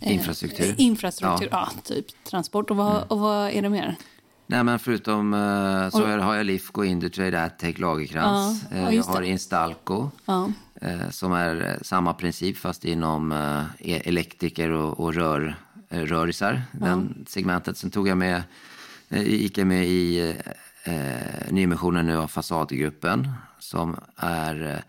eh, 0.00 0.12
Infrastruktur. 0.12 0.74
Infrastruktur, 0.78 1.48
ja. 1.50 1.70
typ 1.84 2.24
transport. 2.24 2.70
Och 2.70 2.76
vad, 2.76 3.04
och 3.08 3.18
vad 3.18 3.50
är 3.50 3.62
det 3.62 3.68
mer? 3.68 3.96
Nej, 4.50 4.64
men 4.64 4.78
förutom 4.78 5.34
eh, 5.34 5.90
så 5.90 6.06
har 6.06 6.34
jag 6.36 6.46
Lifco, 6.46 6.84
Indutrade, 6.84 7.42
Adtech, 7.44 7.78
Lagercrantz. 7.78 8.62
Ja, 8.70 8.76
Eh, 8.76 8.94
jag 8.94 9.02
har. 9.02 9.22
Instalco 9.22 10.10
Ja. 10.24 10.50
eh, 10.80 11.10
som 11.10 11.32
är 11.32 11.66
eh, 11.66 11.82
samma 11.82 12.14
princip 12.14 12.56
fast 12.58 12.84
inom 12.84 13.32
eh, 13.32 13.62
e- 13.78 14.02
elektriker 14.04 14.70
och, 14.70 15.00
och 15.00 15.14
rör, 15.14 15.56
rörisar. 15.88 16.62
Den 16.72 17.24
segmentet. 17.28 17.76
Sen 17.76 17.90
tog 17.90 18.08
jag 18.08 18.18
med, 18.18 18.42
gick 19.08 19.58
jag 19.58 19.66
med 19.66 19.86
i 19.86 20.34
eh, 20.84 21.50
nyemissionen 21.50 22.06
nu 22.06 22.16
av 22.16 22.26
Fasadgruppen 22.28 23.32
som 23.58 23.96
är 24.16 24.82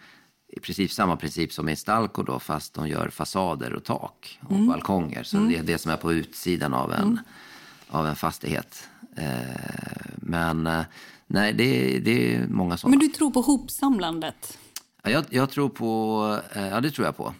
i 0.47 0.59
princip 0.59 0.91
samma 0.91 1.15
princip 1.15 1.53
som 1.53 1.69
Instalco 1.69 2.23
då, 2.23 2.39
fast 2.39 2.73
de 2.73 2.87
gör 2.87 3.09
fasader 3.09 3.73
och 3.73 3.83
tak 3.83 4.39
och 4.41 4.59
balkonger. 4.59 5.23
Så 5.23 5.37
det 5.37 5.55
är 5.57 5.63
det 5.63 5.77
som 5.77 5.91
är 5.91 5.97
på 5.97 6.13
utsidan 6.13 6.73
av 6.73 6.93
en, 6.93 7.19
av 7.89 8.07
en 8.07 8.15
fastighet. 8.15 8.88
Eh, 9.19 10.11
men 10.17 10.67
eh, 10.67 10.81
nej, 11.27 11.53
det, 11.53 11.99
det 11.99 12.35
är 12.35 12.47
många 12.47 12.77
sådana. 12.77 12.97
Men 12.97 12.99
du 12.99 13.13
tror 13.13 13.31
på 13.31 13.41
hopsamlandet? 13.41 14.57
Ja, 15.03 15.09
jag, 15.09 15.25
jag 15.29 15.49
tror 15.49 15.69
på, 15.69 16.39
eh, 16.55 16.67
ja 16.67 16.81
det 16.81 16.91
tror 16.91 17.05
jag 17.05 17.17
på. 17.17 17.33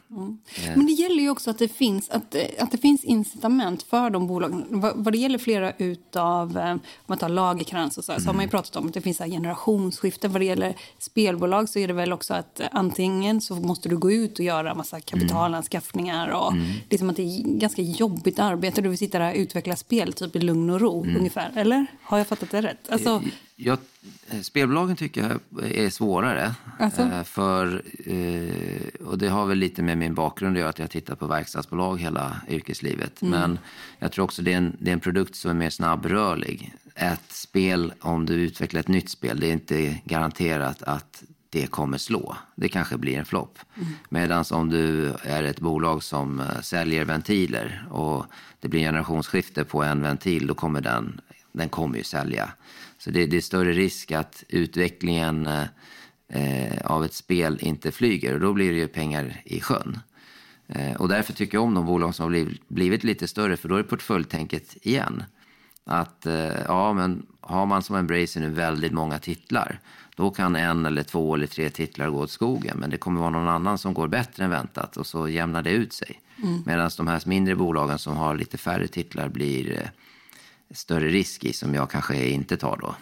Men 0.76 0.86
det 0.86 0.92
gäller 0.92 1.24
ju 1.24 1.30
också 1.30 1.50
att 1.50 1.60
det 1.60 1.68
finns, 1.68 2.10
att, 2.10 2.36
eh, 2.36 2.42
att 2.60 2.72
det 2.72 2.78
finns 2.78 3.04
incitament 3.04 3.84
för 3.84 4.10
de 4.10 4.28
bolagen. 4.28 4.66
Vad, 4.70 4.94
vad 4.96 5.14
det 5.14 5.18
gäller 5.18 5.38
flera 5.38 5.74
utav, 5.78 6.58
eh, 6.58 6.72
om 6.72 6.80
man 7.06 7.18
tar 7.18 7.30
Lagercrantz 7.30 7.98
och 7.98 8.04
så, 8.04 8.20
så 8.20 8.26
har 8.26 8.34
man 8.34 8.46
ju 8.46 8.50
pratat 8.50 8.76
om 8.76 8.88
att 8.88 8.94
det 8.94 9.02
finns 9.02 9.18
så 9.18 9.24
här 9.24 9.32
generationsskifte. 9.32 10.28
Vad 10.28 10.42
det 10.42 10.46
gäller 10.46 10.76
spelbolag 11.00 11.70
så 11.70 11.80
är 11.80 11.88
det 11.88 11.94
väl 11.94 12.14
också 12.14 12.34
att 12.34 12.60
eh, 12.60 12.68
antingen 12.72 13.42
så 13.42 13.56
måste 13.56 13.90
du 13.90 13.98
gå 13.98 14.12
ut 14.12 14.40
och 14.40 14.46
göra 14.46 14.76
massa 14.76 15.00
kapitalanskaffningar 15.00 16.28
och 16.30 16.54
det 16.88 16.96
är 16.96 16.98
som 16.98 17.10
att 17.10 17.16
det 17.16 17.24
är 17.24 17.44
ganska 17.44 17.82
jobbigt 17.82 18.40
arbete. 18.40 18.82
Du 18.82 18.90
vill 18.90 18.98
sitta 18.98 19.20
där 19.20 19.32
och 19.32 19.38
utveckla 19.38 19.76
spel 19.76 20.14
typ 20.14 20.36
i 20.36 20.40
lugn 20.40 20.70
och 20.70 20.82
ro 20.82 21.06
ungefär. 21.18 21.52
Eller? 21.56 21.86
Har 22.04 22.18
jag 22.18 22.28
fattat 22.28 22.52
det 22.52 22.62
rätt? 22.62 22.90
Alltså, 22.90 23.22
Jag, 23.62 23.78
eh, 24.30 24.42
spelbolagen 24.42 24.96
tycker 24.96 25.22
jag 25.22 25.72
är 25.72 25.90
svårare. 25.90 26.56
Alltså? 26.80 27.02
Eh, 27.02 27.24
För, 27.24 27.84
eh, 28.06 29.06
och 29.08 29.18
det 29.18 29.28
har 29.28 29.46
väl 29.46 29.58
lite 29.58 29.82
med 29.82 29.98
min 29.98 30.14
bakgrund 30.14 30.56
att 30.56 30.60
göra, 30.60 30.70
att 30.70 30.80
jag 30.80 30.84
har 30.84 30.90
tittat 30.90 31.20
på 31.20 31.28
verkstadsbolag 31.28 32.02
hela 32.02 32.42
yrkeslivet. 32.50 33.22
Mm. 33.22 33.40
Men 33.40 33.60
jag 34.00 34.12
tror 34.12 34.26
också 34.26 34.42
det 34.42 34.54
är, 34.54 34.58
en, 34.58 34.78
det 34.80 34.92
är 34.92 34.94
en 34.94 35.00
produkt 35.00 35.36
som 35.36 35.52
är 35.52 35.56
mer 35.56 35.70
snabbrörlig. 35.70 36.74
Ett 36.96 37.32
spel, 37.32 37.94
om 38.00 38.26
du 38.26 38.34
utvecklar 38.34 38.80
ett 38.80 38.88
nytt 38.88 39.10
spel, 39.10 39.40
det 39.40 39.48
är 39.48 39.54
inte 39.54 40.02
garanterat 40.06 40.84
att 40.84 41.24
det 41.50 41.68
kommer 41.68 41.98
slå. 41.98 42.38
Det 42.56 42.70
kanske 42.70 42.98
blir 42.98 43.18
en 43.18 43.26
flopp. 43.26 43.60
Mm. 43.76 43.90
Medan 44.10 44.46
om 44.52 44.70
du 44.70 45.14
är 45.24 45.44
ett 45.44 45.60
bolag 45.60 46.04
som 46.04 46.44
säljer 46.62 47.06
ventiler 47.06 47.86
och 47.90 48.26
det 48.60 48.68
blir 48.68 48.80
generationsskifte 48.80 49.64
på 49.64 49.84
en 49.84 50.02
ventil, 50.02 50.48
då 50.48 50.54
kommer 50.54 50.82
den, 50.82 51.22
den 51.52 51.70
kommer 51.70 51.98
ju 51.98 52.04
sälja. 52.04 52.52
Så 52.98 53.12
det, 53.12 53.26
det 53.26 53.38
är 53.38 53.42
större 53.42 53.72
risk 53.72 54.12
att 54.12 54.44
utvecklingen 54.48 55.48
uh, 55.48 55.66
av 56.86 57.06
ett 57.06 57.14
spel 57.14 57.58
inte 57.62 57.92
flyger 57.92 58.34
och 58.34 58.40
då 58.40 58.54
blir 58.54 58.72
det 58.72 58.78
ju 58.78 58.88
pengar 58.88 59.42
i 59.46 59.62
sjön. 59.62 60.00
Och 60.98 61.08
därför 61.08 61.34
tycker 61.34 61.58
jag 61.58 61.64
om 61.64 61.74
de 61.74 61.86
bolag 61.86 62.16
som 62.16 62.24
har 62.24 62.30
blivit, 62.30 62.70
blivit 62.70 63.04
lite 63.04 63.28
större, 63.28 63.58
för 63.58 63.70
då 63.70 63.76
är 63.76 63.84
portföljtänket 63.84 64.78
igen. 64.82 65.24
Att 65.86 66.28
ja, 66.68 66.94
men 66.94 67.26
har 67.42 67.66
man 67.66 67.84
som 67.84 67.96
Embracer 67.96 68.40
nu 68.40 68.50
väldigt 68.50 68.92
många 68.92 69.20
titlar, 69.20 69.80
då 70.20 70.30
kan 70.30 70.56
en 70.56 70.86
eller 70.86 71.04
två 71.04 71.36
eller 71.36 71.48
tre 71.48 71.70
titlar 71.70 72.10
gå 72.10 72.20
åt 72.20 72.32
skogen. 72.32 72.78
Men 72.80 72.90
det 72.90 72.98
kommer 72.98 73.20
vara 73.20 73.30
någon 73.30 73.48
annan 73.48 73.78
som 73.78 73.94
går 73.94 74.08
bättre 74.08 74.44
än 74.44 74.50
väntat 74.50 74.98
och 74.98 75.08
så 75.08 75.30
jämnar 75.30 75.62
det 75.62 75.72
ut 75.72 75.94
sig. 75.94 76.22
Mm. 76.44 76.64
Medan 76.66 76.90
de 76.98 77.08
här 77.08 77.22
mindre 77.26 77.56
bolagen 77.56 78.00
som 78.00 78.18
har 78.18 78.36
lite 78.36 78.58
färre 78.58 78.88
titlar 78.88 79.30
blir 79.30 79.72
eh, 79.72 79.90
större 80.72 81.08
risk 81.08 81.44
i 81.44 81.54
som 81.54 81.76
jag 81.76 81.90
kanske 81.90 82.30
inte 82.30 82.58
tar 82.58 82.78
då. 82.78 82.96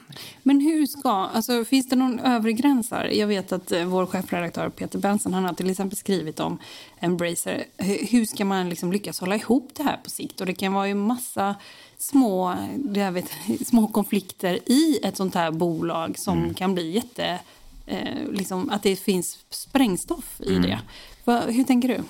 Men 0.44 0.60
hur 0.60 0.86
ska, 0.86 1.10
alltså 1.10 1.66
finns 1.66 1.90
det 1.90 1.96
någon 1.96 2.20
övre 2.20 2.54
gräns 2.54 2.92
här? 2.92 3.06
Jag 3.06 3.28
vet 3.28 3.52
att 3.52 3.72
eh, 3.72 3.86
vår 3.86 4.06
chefredaktör 4.06 4.70
Peter 4.70 5.00
Benson, 5.00 5.34
han 5.34 5.46
har 5.46 5.54
till 5.54 5.70
exempel 5.70 5.98
skrivit 5.98 6.40
om 6.40 6.58
Embracer. 7.00 7.64
Hur 8.10 8.26
ska 8.26 8.46
man 8.46 8.70
liksom 8.70 8.92
lyckas 8.92 9.20
hålla 9.20 9.36
ihop 9.36 9.72
det 9.74 9.84
här 9.84 9.98
på 10.04 10.10
sikt? 10.10 10.42
Och 10.42 10.48
det 10.48 10.54
kan 10.54 10.74
vara 10.74 10.88
ju 10.88 10.94
massa 10.94 11.56
små, 11.98 12.56
jag 12.94 13.12
vet, 13.12 13.32
små 13.66 13.88
konflikter 13.88 14.60
i 14.66 15.00
ett 15.04 15.18
sånt 15.18 15.36
här 15.36 15.52
bolag 15.52 16.20
som 16.20 16.38
mm. 16.38 16.54
kan 16.54 16.74
bli 16.74 16.92
jätte... 16.92 17.40
Eh, 17.90 18.32
liksom, 18.32 18.70
att 18.70 18.84
det 18.84 18.96
finns 18.96 19.38
sprängstoff 19.50 20.42
i 20.42 20.50
mm. 20.50 20.62
det. 20.62 20.80
Va, 21.26 21.42
hur 21.48 21.64
tänker 21.64 21.88
du? 21.88 22.04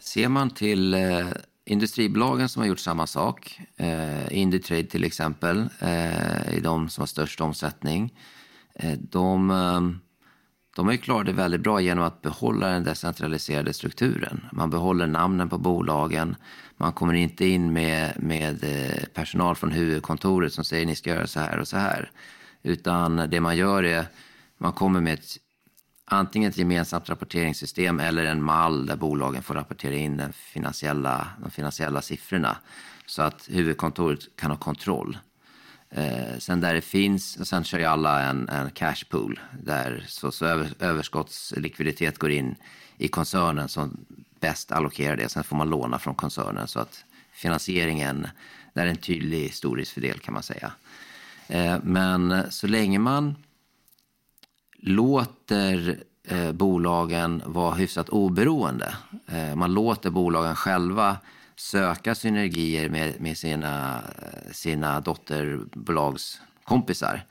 Ser 0.00 0.28
man 0.28 0.50
till 0.50 0.94
eh, 0.94 1.26
industribolagen 1.68 2.48
som 2.48 2.60
har 2.62 2.68
gjort 2.68 2.78
samma 2.78 3.06
sak, 3.06 3.60
eh, 3.76 4.38
Indutrade 4.38 4.82
till 4.82 5.04
exempel, 5.04 5.58
eh, 5.80 6.54
är 6.56 6.60
de 6.60 6.88
som 6.88 7.02
har 7.02 7.06
störst 7.06 7.40
omsättning. 7.40 8.14
Eh, 8.74 8.98
de, 8.98 9.50
eh, 9.50 9.80
de 10.76 10.86
har 10.86 10.92
ju 10.92 10.98
klarat 10.98 11.26
det 11.26 11.32
väldigt 11.32 11.60
bra 11.60 11.80
genom 11.80 12.04
att 12.04 12.22
behålla 12.22 12.68
den 12.68 12.84
decentraliserade 12.84 13.72
strukturen. 13.72 14.46
Man 14.52 14.70
behåller 14.70 15.06
namnen 15.06 15.48
på 15.48 15.58
bolagen, 15.58 16.36
man 16.76 16.92
kommer 16.92 17.14
inte 17.14 17.46
in 17.46 17.72
med, 17.72 18.12
med 18.16 18.64
eh, 18.64 19.04
personal 19.14 19.56
från 19.56 19.70
huvudkontoret 19.70 20.52
som 20.52 20.64
säger 20.64 20.86
ni 20.86 20.96
ska 20.96 21.10
göra 21.10 21.26
så 21.26 21.40
här 21.40 21.58
och 21.58 21.68
så 21.68 21.76
här. 21.76 22.10
Utan 22.62 23.16
det 23.16 23.40
man 23.40 23.56
gör 23.56 23.82
är, 23.84 24.06
man 24.58 24.72
kommer 24.72 25.00
med 25.00 25.14
ett, 25.14 25.36
antingen 26.08 26.50
ett 26.50 26.58
gemensamt 26.58 27.08
rapporteringssystem 27.08 28.00
eller 28.00 28.24
en 28.24 28.42
mall 28.42 28.86
där 28.86 28.96
bolagen 28.96 29.42
får 29.42 29.54
rapportera 29.54 29.94
in 29.94 30.16
den 30.16 30.32
finansiella, 30.32 31.28
de 31.42 31.50
finansiella 31.50 32.02
siffrorna. 32.02 32.56
Så 33.06 33.22
att 33.22 33.48
huvudkontoret 33.50 34.36
kan 34.36 34.50
ha 34.50 34.58
kontroll. 34.58 35.18
Eh, 35.90 36.38
sen 36.38 36.60
där 36.60 36.74
det 36.74 36.80
finns, 36.80 37.36
och 37.36 37.46
sen 37.46 37.64
kör 37.64 37.78
ju 37.78 37.84
alla 37.84 38.22
en, 38.22 38.48
en 38.48 38.70
cash 38.70 39.04
pool 39.10 39.40
där 39.62 40.04
så, 40.08 40.30
så 40.30 40.46
över, 40.46 40.70
överskottslikviditet 40.78 42.18
går 42.18 42.30
in 42.30 42.54
i 42.96 43.08
koncernen 43.08 43.68
som 43.68 43.96
bäst 44.40 44.72
allokerar 44.72 45.16
det. 45.16 45.28
Sen 45.28 45.44
får 45.44 45.56
man 45.56 45.70
låna 45.70 45.98
från 45.98 46.14
koncernen 46.14 46.68
så 46.68 46.80
att 46.80 47.04
finansieringen, 47.32 48.26
där 48.72 48.86
är 48.86 48.90
en 48.90 48.96
tydlig 48.96 49.54
storriskfördel 49.54 50.18
kan 50.18 50.34
man 50.34 50.42
säga. 50.42 50.72
Eh, 51.48 51.76
men 51.82 52.52
så 52.52 52.66
länge 52.66 52.98
man 52.98 53.34
låter 54.80 55.98
eh, 56.24 56.52
bolagen 56.52 57.42
vara 57.46 57.74
hyfsat 57.74 58.08
oberoende, 58.08 58.94
eh, 59.26 59.54
man 59.54 59.74
låter 59.74 60.10
bolagen 60.10 60.56
själva 60.56 61.16
söka 61.56 62.14
synergier 62.14 62.88
med, 62.88 63.20
med 63.20 63.38
sina, 63.38 63.94
eh, 63.94 64.52
sina 64.52 65.00
dotterbolagskompisar 65.00 67.24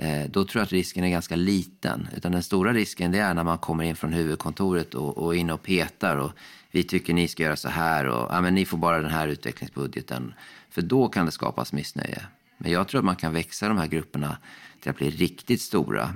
Eh, 0.00 0.30
då 0.30 0.44
tror 0.44 0.60
jag 0.60 0.64
att 0.64 0.72
risken 0.72 1.04
är 1.04 1.08
ganska 1.08 1.36
liten. 1.36 2.08
Utan 2.16 2.32
den 2.32 2.42
stora 2.42 2.72
risken 2.72 3.12
det 3.12 3.18
är 3.18 3.34
när 3.34 3.44
man 3.44 3.58
kommer 3.58 3.84
in 3.84 3.96
från 3.96 4.12
huvudkontoret 4.12 4.94
och, 4.94 5.18
och 5.18 5.36
in 5.36 5.50
och 5.50 5.62
petar 5.62 6.16
och 6.16 6.32
vi 6.70 6.84
tycker 6.84 7.14
ni 7.14 7.28
ska 7.28 7.42
göra 7.42 7.56
så 7.56 7.68
här 7.68 8.06
och 8.06 8.28
ja, 8.30 8.40
men 8.40 8.54
ni 8.54 8.64
får 8.64 8.78
bara 8.78 9.00
den 9.00 9.10
här 9.10 9.28
utvecklingsbudgeten. 9.28 10.34
För 10.70 10.82
då 10.82 11.08
kan 11.08 11.26
det 11.26 11.32
skapas 11.32 11.72
missnöje. 11.72 12.22
Men 12.58 12.72
jag 12.72 12.88
tror 12.88 12.98
att 12.98 13.04
man 13.04 13.16
kan 13.16 13.32
växa 13.32 13.68
de 13.68 13.78
här 13.78 13.86
grupperna 13.86 14.36
till 14.80 14.90
att 14.90 14.96
bli 14.96 15.10
riktigt 15.10 15.60
stora 15.60 16.14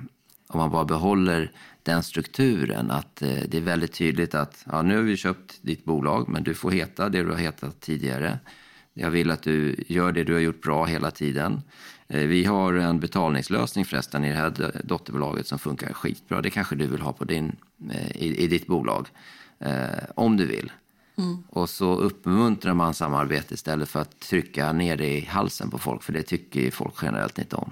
om 0.54 0.58
man 0.60 0.70
bara 0.70 0.84
behåller 0.84 1.52
den 1.82 2.02
strukturen. 2.02 2.90
Att 2.90 3.22
eh, 3.22 3.38
det 3.48 3.56
är 3.56 3.60
väldigt 3.60 3.92
tydligt 3.92 4.34
att 4.34 4.66
ja, 4.70 4.82
nu 4.82 4.96
har 4.96 5.02
vi 5.02 5.16
köpt 5.16 5.58
ditt 5.62 5.84
bolag 5.84 6.28
men 6.28 6.44
du 6.44 6.54
får 6.54 6.70
heta 6.70 7.08
det 7.08 7.22
du 7.22 7.30
har 7.30 7.38
hetat 7.38 7.80
tidigare. 7.80 8.38
Jag 8.94 9.10
vill 9.10 9.30
att 9.30 9.42
du 9.42 9.84
gör 9.88 10.12
det 10.12 10.24
du 10.24 10.32
har 10.32 10.40
gjort 10.40 10.62
bra 10.62 10.84
hela 10.84 11.10
tiden. 11.10 11.62
Eh, 12.08 12.26
vi 12.26 12.44
har 12.44 12.74
en 12.74 13.00
betalningslösning 13.00 13.84
förresten 13.84 14.24
i 14.24 14.28
det 14.28 14.36
här 14.36 14.80
dotterbolaget 14.84 15.46
som 15.46 15.58
funkar 15.58 15.92
skitbra. 15.92 16.42
Det 16.42 16.50
kanske 16.50 16.76
du 16.76 16.86
vill 16.86 17.00
ha 17.00 17.12
på 17.12 17.24
din, 17.24 17.56
eh, 17.92 18.16
i, 18.16 18.44
i 18.44 18.46
ditt 18.46 18.66
bolag, 18.66 19.08
om 20.14 20.36
du 20.36 20.46
vill. 20.46 20.72
Mm. 21.18 21.44
Och 21.48 21.70
så 21.70 21.94
uppmuntrar 21.94 22.74
man 22.74 22.94
samarbete 22.94 23.54
istället 23.54 23.88
för 23.88 24.00
att 24.00 24.20
trycka 24.20 24.72
ner 24.72 24.96
det 24.96 25.18
i 25.18 25.24
halsen 25.24 25.70
på 25.70 25.78
folk, 25.78 26.02
för 26.02 26.12
det 26.12 26.22
tycker 26.22 26.70
folk 26.70 26.94
generellt 27.02 27.38
inte 27.38 27.56
om. 27.56 27.70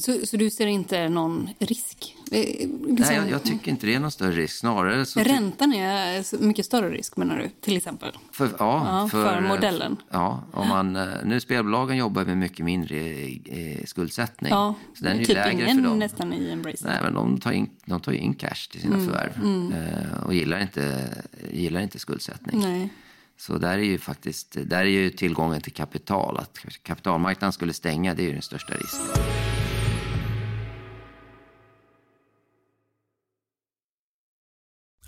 Så, 0.00 0.26
så, 0.26 0.36
du 0.36 0.50
ser 0.50 0.66
inte 0.66 1.08
någon 1.08 1.48
risk? 1.58 1.91
Liksom, 2.32 2.94
Nej, 2.98 3.16
jag, 3.16 3.30
jag, 3.30 3.42
tycker 3.42 3.70
inte 3.70 3.86
det 3.86 3.94
är 3.94 4.00
någon 4.00 4.10
större 4.10 4.32
risk. 4.32 4.56
Snarare 4.56 5.06
så 5.06 5.20
Räntan 5.20 5.72
är 5.72 6.42
mycket 6.42 6.66
större 6.66 6.90
risk, 6.90 7.16
menar 7.16 7.38
du? 7.38 7.48
Till 7.60 7.76
exempel? 7.76 8.12
För, 8.32 8.44
ja, 8.44 8.52
ja 8.58 9.08
för, 9.08 9.24
för, 9.24 9.40
modellen? 9.40 9.96
Ja, 10.10 10.42
om 10.52 10.68
man, 10.68 10.96
eh, 10.96 11.08
nu 11.24 11.40
spelbolagen 11.40 11.96
jobbar 11.96 12.24
med 12.24 12.38
mycket 12.38 12.64
mindre 12.64 12.96
eh, 12.96 13.84
skuldsättning. 13.84 14.50
Ja, 14.50 14.74
så 14.94 15.04
den 15.04 15.20
är 15.20 15.24
typ 15.24 15.34
lägre 15.34 15.52
ingen 15.52 15.76
för 15.76 15.84
dem. 15.84 15.98
nästan 15.98 16.32
i 16.32 16.50
Embrace. 16.50 16.86
Nej, 16.86 16.98
men 17.02 17.14
de 17.14 17.40
tar 17.40 17.52
in, 17.52 17.70
de 17.84 18.00
tar 18.00 18.12
in 18.12 18.34
cash 18.34 18.70
till 18.70 18.80
sina 18.80 18.94
mm, 18.94 19.06
förvärv 19.06 19.36
mm. 19.36 19.72
Eh, 19.72 20.22
och 20.24 20.34
gillar 20.34 20.60
inte, 20.60 21.08
gillar 21.50 21.80
inte 21.80 21.98
skuldsättning. 21.98 22.60
Nej. 22.60 22.88
Så 23.36 23.58
där 23.58 23.78
är 23.78 23.82
ju 23.82 23.98
faktiskt 23.98 24.56
där 24.64 24.80
är 24.80 24.84
ju 24.84 25.10
tillgången 25.10 25.60
till 25.60 25.72
kapital. 25.72 26.38
Att 26.38 26.58
kapitalmarknaden 26.82 27.52
skulle 27.52 27.72
stänga, 27.72 28.14
det 28.14 28.22
är 28.22 28.26
ju 28.26 28.32
den 28.32 28.42
största 28.42 28.74
risken. 28.74 29.51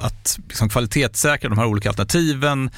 att 0.00 0.38
liksom 0.48 0.68
kvalitetssäkra 0.68 1.48
de 1.48 1.58
här 1.58 1.66
olika 1.66 1.88
alternativen 1.88 2.70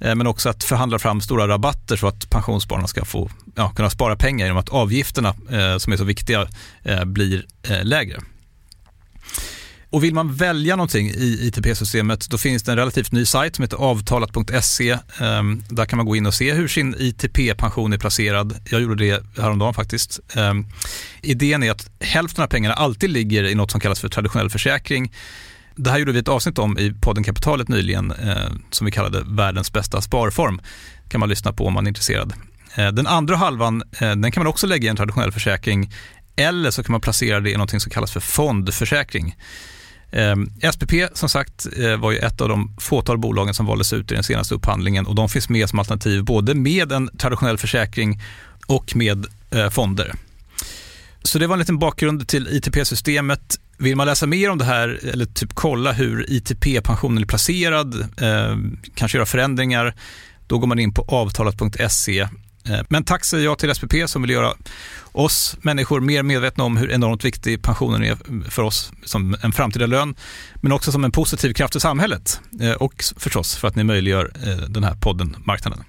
eh, 0.00 0.14
men 0.14 0.26
också 0.26 0.48
att 0.48 0.64
förhandla 0.64 0.98
fram 0.98 1.20
stora 1.20 1.48
rabatter 1.48 1.96
så 1.96 2.06
att 2.06 2.30
pensionsspararna 2.30 2.86
ska 2.86 3.04
få 3.04 3.30
ja, 3.54 3.70
kunna 3.70 3.90
spara 3.90 4.16
pengar 4.16 4.46
genom 4.46 4.58
att 4.60 4.68
avgifterna 4.68 5.28
eh, 5.28 5.78
som 5.78 5.92
är 5.92 5.96
så 5.96 6.04
viktiga 6.04 6.48
eh, 6.82 7.04
blir 7.04 7.46
eh, 7.62 7.84
lägre. 7.84 8.20
Och 9.90 10.04
vill 10.04 10.14
man 10.14 10.34
välja 10.34 10.76
någonting 10.76 11.10
i 11.10 11.38
ITP-systemet 11.42 12.30
då 12.30 12.38
finns 12.38 12.62
det 12.62 12.72
en 12.72 12.78
relativt 12.78 13.12
ny 13.12 13.26
sajt 13.26 13.56
som 13.56 13.62
heter 13.62 13.76
avtalat.se. 13.76 14.98
Ehm, 15.20 15.62
där 15.68 15.86
kan 15.86 15.96
man 15.96 16.06
gå 16.06 16.16
in 16.16 16.26
och 16.26 16.34
se 16.34 16.52
hur 16.52 16.68
sin 16.68 16.94
ITP-pension 16.98 17.92
är 17.92 17.98
placerad. 17.98 18.60
Jag 18.70 18.80
gjorde 18.80 19.04
det 19.04 19.38
häromdagen 19.38 19.74
faktiskt. 19.74 20.20
Ehm, 20.34 20.66
idén 21.22 21.62
är 21.62 21.70
att 21.70 21.90
hälften 22.00 22.44
av 22.44 22.48
pengarna 22.48 22.74
alltid 22.74 23.10
ligger 23.10 23.44
i 23.44 23.54
något 23.54 23.70
som 23.70 23.80
kallas 23.80 24.00
för 24.00 24.08
traditionell 24.08 24.50
försäkring. 24.50 25.12
Det 25.80 25.90
här 25.90 25.98
gjorde 25.98 26.12
vi 26.12 26.18
ett 26.18 26.28
avsnitt 26.28 26.58
om 26.58 26.78
i 26.78 26.94
podden 27.00 27.24
Kapitalet 27.24 27.68
nyligen 27.68 28.10
eh, 28.10 28.50
som 28.70 28.84
vi 28.84 28.90
kallade 28.90 29.22
världens 29.26 29.72
bästa 29.72 30.00
sparform. 30.00 30.60
kan 31.08 31.20
man 31.20 31.28
lyssna 31.28 31.52
på 31.52 31.66
om 31.66 31.72
man 31.72 31.86
är 31.86 31.88
intresserad. 31.88 32.32
Eh, 32.74 32.88
den 32.88 33.06
andra 33.06 33.36
halvan 33.36 33.82
eh, 33.92 34.10
den 34.10 34.32
kan 34.32 34.40
man 34.40 34.46
också 34.46 34.66
lägga 34.66 34.86
i 34.86 34.88
en 34.88 34.96
traditionell 34.96 35.32
försäkring 35.32 35.92
eller 36.36 36.70
så 36.70 36.82
kan 36.82 36.92
man 36.92 37.00
placera 37.00 37.40
det 37.40 37.50
i 37.50 37.56
något 37.56 37.70
som 37.70 37.90
kallas 37.90 38.12
för 38.12 38.20
fondförsäkring. 38.20 39.36
Eh, 40.10 40.36
SPP 40.72 40.92
som 41.12 41.28
sagt 41.28 41.66
eh, 41.76 41.96
var 41.96 42.12
ju 42.12 42.18
ett 42.18 42.40
av 42.40 42.48
de 42.48 42.76
fåtal 42.78 43.18
bolagen 43.18 43.54
som 43.54 43.66
valdes 43.66 43.92
ut 43.92 44.12
i 44.12 44.14
den 44.14 44.24
senaste 44.24 44.54
upphandlingen 44.54 45.06
och 45.06 45.14
de 45.14 45.28
finns 45.28 45.48
med 45.48 45.68
som 45.68 45.78
alternativ 45.78 46.24
både 46.24 46.54
med 46.54 46.92
en 46.92 47.10
traditionell 47.18 47.58
försäkring 47.58 48.20
och 48.66 48.96
med 48.96 49.26
eh, 49.50 49.70
fonder. 49.70 50.14
Så 51.28 51.38
det 51.38 51.46
var 51.46 51.54
en 51.54 51.58
liten 51.58 51.78
bakgrund 51.78 52.28
till 52.28 52.48
ITP-systemet. 52.48 53.60
Vill 53.78 53.96
man 53.96 54.06
läsa 54.06 54.26
mer 54.26 54.50
om 54.50 54.58
det 54.58 54.64
här 54.64 55.00
eller 55.12 55.24
typ 55.24 55.54
kolla 55.54 55.92
hur 55.92 56.30
ITP-pensionen 56.30 57.22
är 57.22 57.26
placerad, 57.26 57.94
eh, 58.00 58.56
kanske 58.94 59.18
göra 59.18 59.26
förändringar, 59.26 59.94
då 60.46 60.58
går 60.58 60.66
man 60.66 60.78
in 60.78 60.94
på 60.94 61.02
avtalat.se. 61.02 62.20
Eh, 62.20 62.80
men 62.88 63.04
tack 63.04 63.24
säger 63.24 63.44
jag 63.44 63.58
till 63.58 63.74
SPP 63.74 63.94
som 64.06 64.22
vill 64.22 64.30
göra 64.30 64.52
oss 65.12 65.56
människor 65.62 66.00
mer 66.00 66.22
medvetna 66.22 66.64
om 66.64 66.76
hur 66.76 66.90
enormt 66.90 67.24
viktig 67.24 67.62
pensionen 67.62 68.04
är 68.04 68.50
för 68.50 68.62
oss 68.62 68.92
som 69.04 69.36
en 69.42 69.52
framtida 69.52 69.86
lön, 69.86 70.14
men 70.54 70.72
också 70.72 70.92
som 70.92 71.04
en 71.04 71.12
positiv 71.12 71.52
kraft 71.52 71.76
i 71.76 71.80
samhället 71.80 72.40
eh, 72.60 72.72
och 72.72 73.04
förstås 73.16 73.56
för 73.56 73.68
att 73.68 73.76
ni 73.76 73.84
möjliggör 73.84 74.30
eh, 74.46 74.56
den 74.56 74.84
här 74.84 74.94
podden 74.94 75.36
Marknaden. 75.44 75.84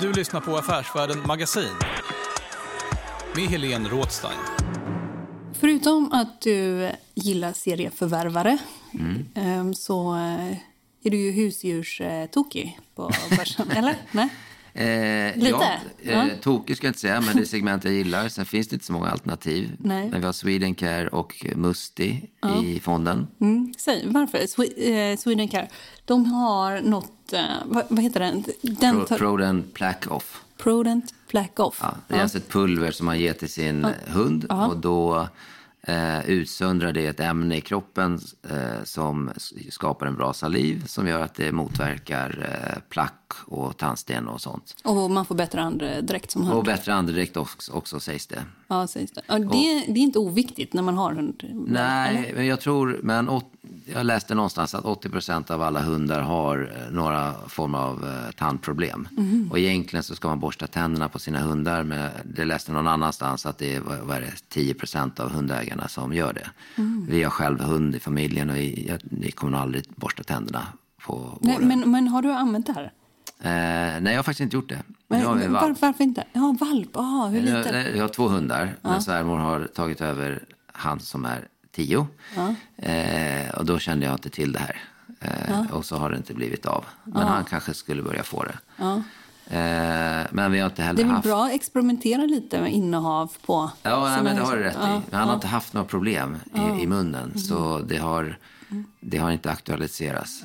Du 0.00 0.12
lyssnar 0.12 0.40
på 0.40 0.56
Affärsvärlden 0.56 1.26
Magasin 1.26 1.74
med 3.34 3.44
Helene 3.44 3.88
Rådstein. 3.88 4.38
Förutom 5.52 6.12
att 6.12 6.40
du 6.40 6.90
gillar 7.14 7.52
serieförvärvare 7.52 8.58
mm. 8.94 9.28
Ehm, 9.34 9.74
så 9.74 10.14
eh, 10.14 10.56
är 11.02 11.10
du 11.10 11.16
ju 11.16 11.30
husdjurstokig 11.30 12.80
på 12.94 13.10
börsen, 13.38 13.70
eller? 13.76 13.94
Nej? 14.12 14.28
Eh, 14.76 15.36
Lite? 15.36 15.80
Ja, 16.02 16.12
eh, 16.12 16.28
tokig 16.40 16.76
ska 16.76 16.86
jag 16.86 16.90
inte 16.90 17.00
säga, 17.00 17.20
men 17.20 17.36
det 17.36 17.42
är 17.42 17.46
segment 17.46 17.84
jag 17.84 17.92
gillar. 17.92 18.28
Sen 18.28 18.46
finns 18.46 18.68
det 18.68 18.74
inte 18.74 18.86
så 18.86 18.92
många 18.92 19.10
alternativ. 19.10 19.76
Nej. 19.78 20.08
Men 20.10 20.20
vi 20.20 20.26
har 20.26 20.32
Swedencare 20.32 21.08
och 21.08 21.46
Musti 21.54 22.30
ja. 22.40 22.62
i 22.64 22.80
fonden. 22.80 23.26
Mm. 23.40 23.74
Säg, 23.78 24.04
varför? 24.06 24.38
Eh, 24.38 25.16
Swedencare, 25.16 25.68
de 26.04 26.24
har 26.24 26.80
något, 26.80 27.32
eh, 27.32 27.40
vad, 27.64 27.84
vad, 27.88 28.02
heter 28.02 28.20
den? 28.20 28.44
den 28.62 29.04
Pro, 29.04 29.16
Prodent 29.16 29.74
Plaque 29.74 30.10
Off. 30.10 30.42
Prodent 30.58 31.14
Plaque 31.28 31.62
Off. 31.62 31.78
Ja, 31.82 31.94
det 32.08 32.14
är 32.14 32.18
ja. 32.18 32.22
alltså 32.22 32.38
ett 32.38 32.48
pulver 32.48 32.90
som 32.90 33.06
man 33.06 33.18
ger 33.18 33.32
till 33.32 33.50
sin 33.50 33.86
hund. 34.06 34.44
Och 34.44 34.76
då 34.76 35.28
eh, 35.86 36.30
utsöndrar 36.30 36.92
det 36.92 37.06
ett 37.06 37.20
ämne 37.20 37.56
i 37.56 37.60
kroppen 37.60 38.20
eh, 38.50 38.84
som 38.84 39.30
skapar 39.70 40.06
en 40.06 40.16
bra 40.16 40.32
saliv 40.32 40.86
som 40.86 41.08
gör 41.08 41.20
att 41.20 41.34
det 41.34 41.52
motverkar 41.52 42.48
eh, 42.52 42.82
plack 42.88 43.25
och 43.46 43.76
tandsten 43.76 44.28
och 44.28 44.40
sånt. 44.40 44.76
Och 44.84 45.10
man 45.10 45.24
får 45.24 45.34
bättre 45.34 45.60
andedräkt 45.60 46.30
som 46.30 46.42
hund? 46.42 46.58
Och 46.58 46.64
bättre 46.64 46.94
andedräkt 46.94 47.36
också, 47.36 47.72
också 47.72 48.00
sägs 48.00 48.26
det. 48.26 48.42
Ja, 48.68 48.86
sägs 48.86 49.12
det. 49.12 49.22
Ja, 49.26 49.38
det, 49.38 49.44
och, 49.44 49.52
det 49.52 50.00
är 50.00 50.02
inte 50.02 50.18
oviktigt 50.18 50.72
när 50.72 50.82
man 50.82 50.96
har 50.98 51.12
hund? 51.12 51.42
Nej, 51.66 52.32
men 52.36 52.46
jag 52.46 52.60
tror, 52.60 53.00
men 53.02 53.40
jag 53.94 54.06
läste 54.06 54.34
någonstans 54.34 54.74
att 54.74 54.84
80 54.84 55.08
procent 55.08 55.50
av 55.50 55.62
alla 55.62 55.80
hundar 55.80 56.20
har 56.20 56.72
eh, 56.76 56.94
några 56.94 57.34
former 57.48 57.78
av 57.78 58.04
eh, 58.04 58.32
tandproblem. 58.32 59.08
Mm. 59.18 59.48
Och 59.50 59.58
egentligen 59.58 60.02
så 60.02 60.14
ska 60.14 60.28
man 60.28 60.40
borsta 60.40 60.66
tänderna 60.66 61.08
på 61.08 61.18
sina 61.18 61.38
hundar. 61.38 61.82
Men 61.82 62.10
det 62.24 62.44
läste 62.44 62.72
någon 62.72 62.86
annanstans 62.86 63.46
att 63.46 63.58
det 63.58 63.74
är, 63.74 63.80
vad 63.80 64.16
är 64.16 64.20
det, 64.20 64.32
10 64.48 64.74
procent 64.74 65.20
av 65.20 65.30
hundägarna 65.30 65.88
som 65.88 66.14
gör 66.14 66.32
det. 66.32 66.50
Mm. 66.76 67.06
Vi 67.10 67.22
har 67.22 67.30
själv 67.30 67.60
hund 67.60 67.94
i 67.94 68.00
familjen 68.00 68.50
och 68.50 68.56
vi, 68.56 68.98
vi 69.02 69.30
kommer 69.30 69.58
aldrig 69.58 69.84
borsta 69.96 70.22
tänderna 70.22 70.66
Nej, 71.40 71.58
men, 71.60 71.90
men 71.90 72.08
har 72.08 72.22
du 72.22 72.32
använt 72.32 72.66
det 72.66 72.72
här? 72.72 72.92
Eh, 73.40 73.50
nej, 73.50 74.02
jag 74.04 74.16
har 74.18 74.22
faktiskt 74.22 74.40
inte 74.40 74.56
gjort 74.56 74.68
det. 74.68 74.82
Men, 75.08 75.24
var, 75.52 75.76
varför 75.80 76.04
inte? 76.04 76.24
Ja, 76.32 76.56
valp. 76.60 76.96
Ah, 76.96 77.26
hur 77.26 77.40
lite? 77.42 77.70
Jag, 77.72 77.96
jag 77.96 78.02
har 78.04 78.08
två 78.08 78.28
hundar. 78.28 78.74
Ja. 78.82 78.90
Men 78.90 79.02
svärmor 79.02 79.38
har 79.38 79.66
tagit 79.74 80.00
över 80.00 80.44
han 80.72 81.00
som 81.00 81.24
är 81.24 81.48
tio. 81.72 82.06
Ja. 82.36 82.54
Eh, 82.86 83.50
och 83.50 83.64
då 83.64 83.78
kände 83.78 84.06
jag 84.06 84.14
inte 84.14 84.30
till 84.30 84.52
det 84.52 84.58
här. 84.58 84.80
Eh, 85.20 85.30
ja. 85.48 85.66
Och 85.72 85.84
så 85.84 85.96
har 85.96 86.10
det 86.10 86.16
inte 86.16 86.34
blivit 86.34 86.66
av. 86.66 86.84
Men 87.04 87.22
han 87.22 87.44
kanske 87.44 87.74
skulle 87.74 88.02
börja 88.02 88.22
få 88.22 88.44
det. 88.44 88.58
Eh, 89.50 90.26
men 90.30 90.52
vi 90.52 90.58
har 90.58 90.68
inte 90.68 90.82
heller 90.82 91.02
Det 91.02 91.08
är 91.08 91.12
haft... 91.12 91.24
bra 91.26 91.44
att 91.44 91.52
experimentera 91.52 92.22
lite 92.22 92.60
med 92.60 92.72
innehav 92.72 93.32
på... 93.46 93.70
Ja, 93.82 94.04
nej, 94.04 94.22
men 94.22 94.36
det 94.36 94.42
har 94.42 94.56
du 94.56 94.62
rätt 94.62 94.74
i. 94.76 94.78
Men 95.10 95.18
han 95.20 95.28
har 95.28 95.34
inte 95.34 95.46
haft 95.46 95.72
några 95.72 95.86
problem 95.86 96.36
i, 96.54 96.82
i 96.82 96.86
munnen. 96.86 97.24
Mm. 97.24 97.38
Så 97.38 97.78
det 97.78 97.96
har, 97.96 98.38
det 99.00 99.18
har 99.18 99.30
inte 99.30 99.50
aktualiserats. 99.50 100.42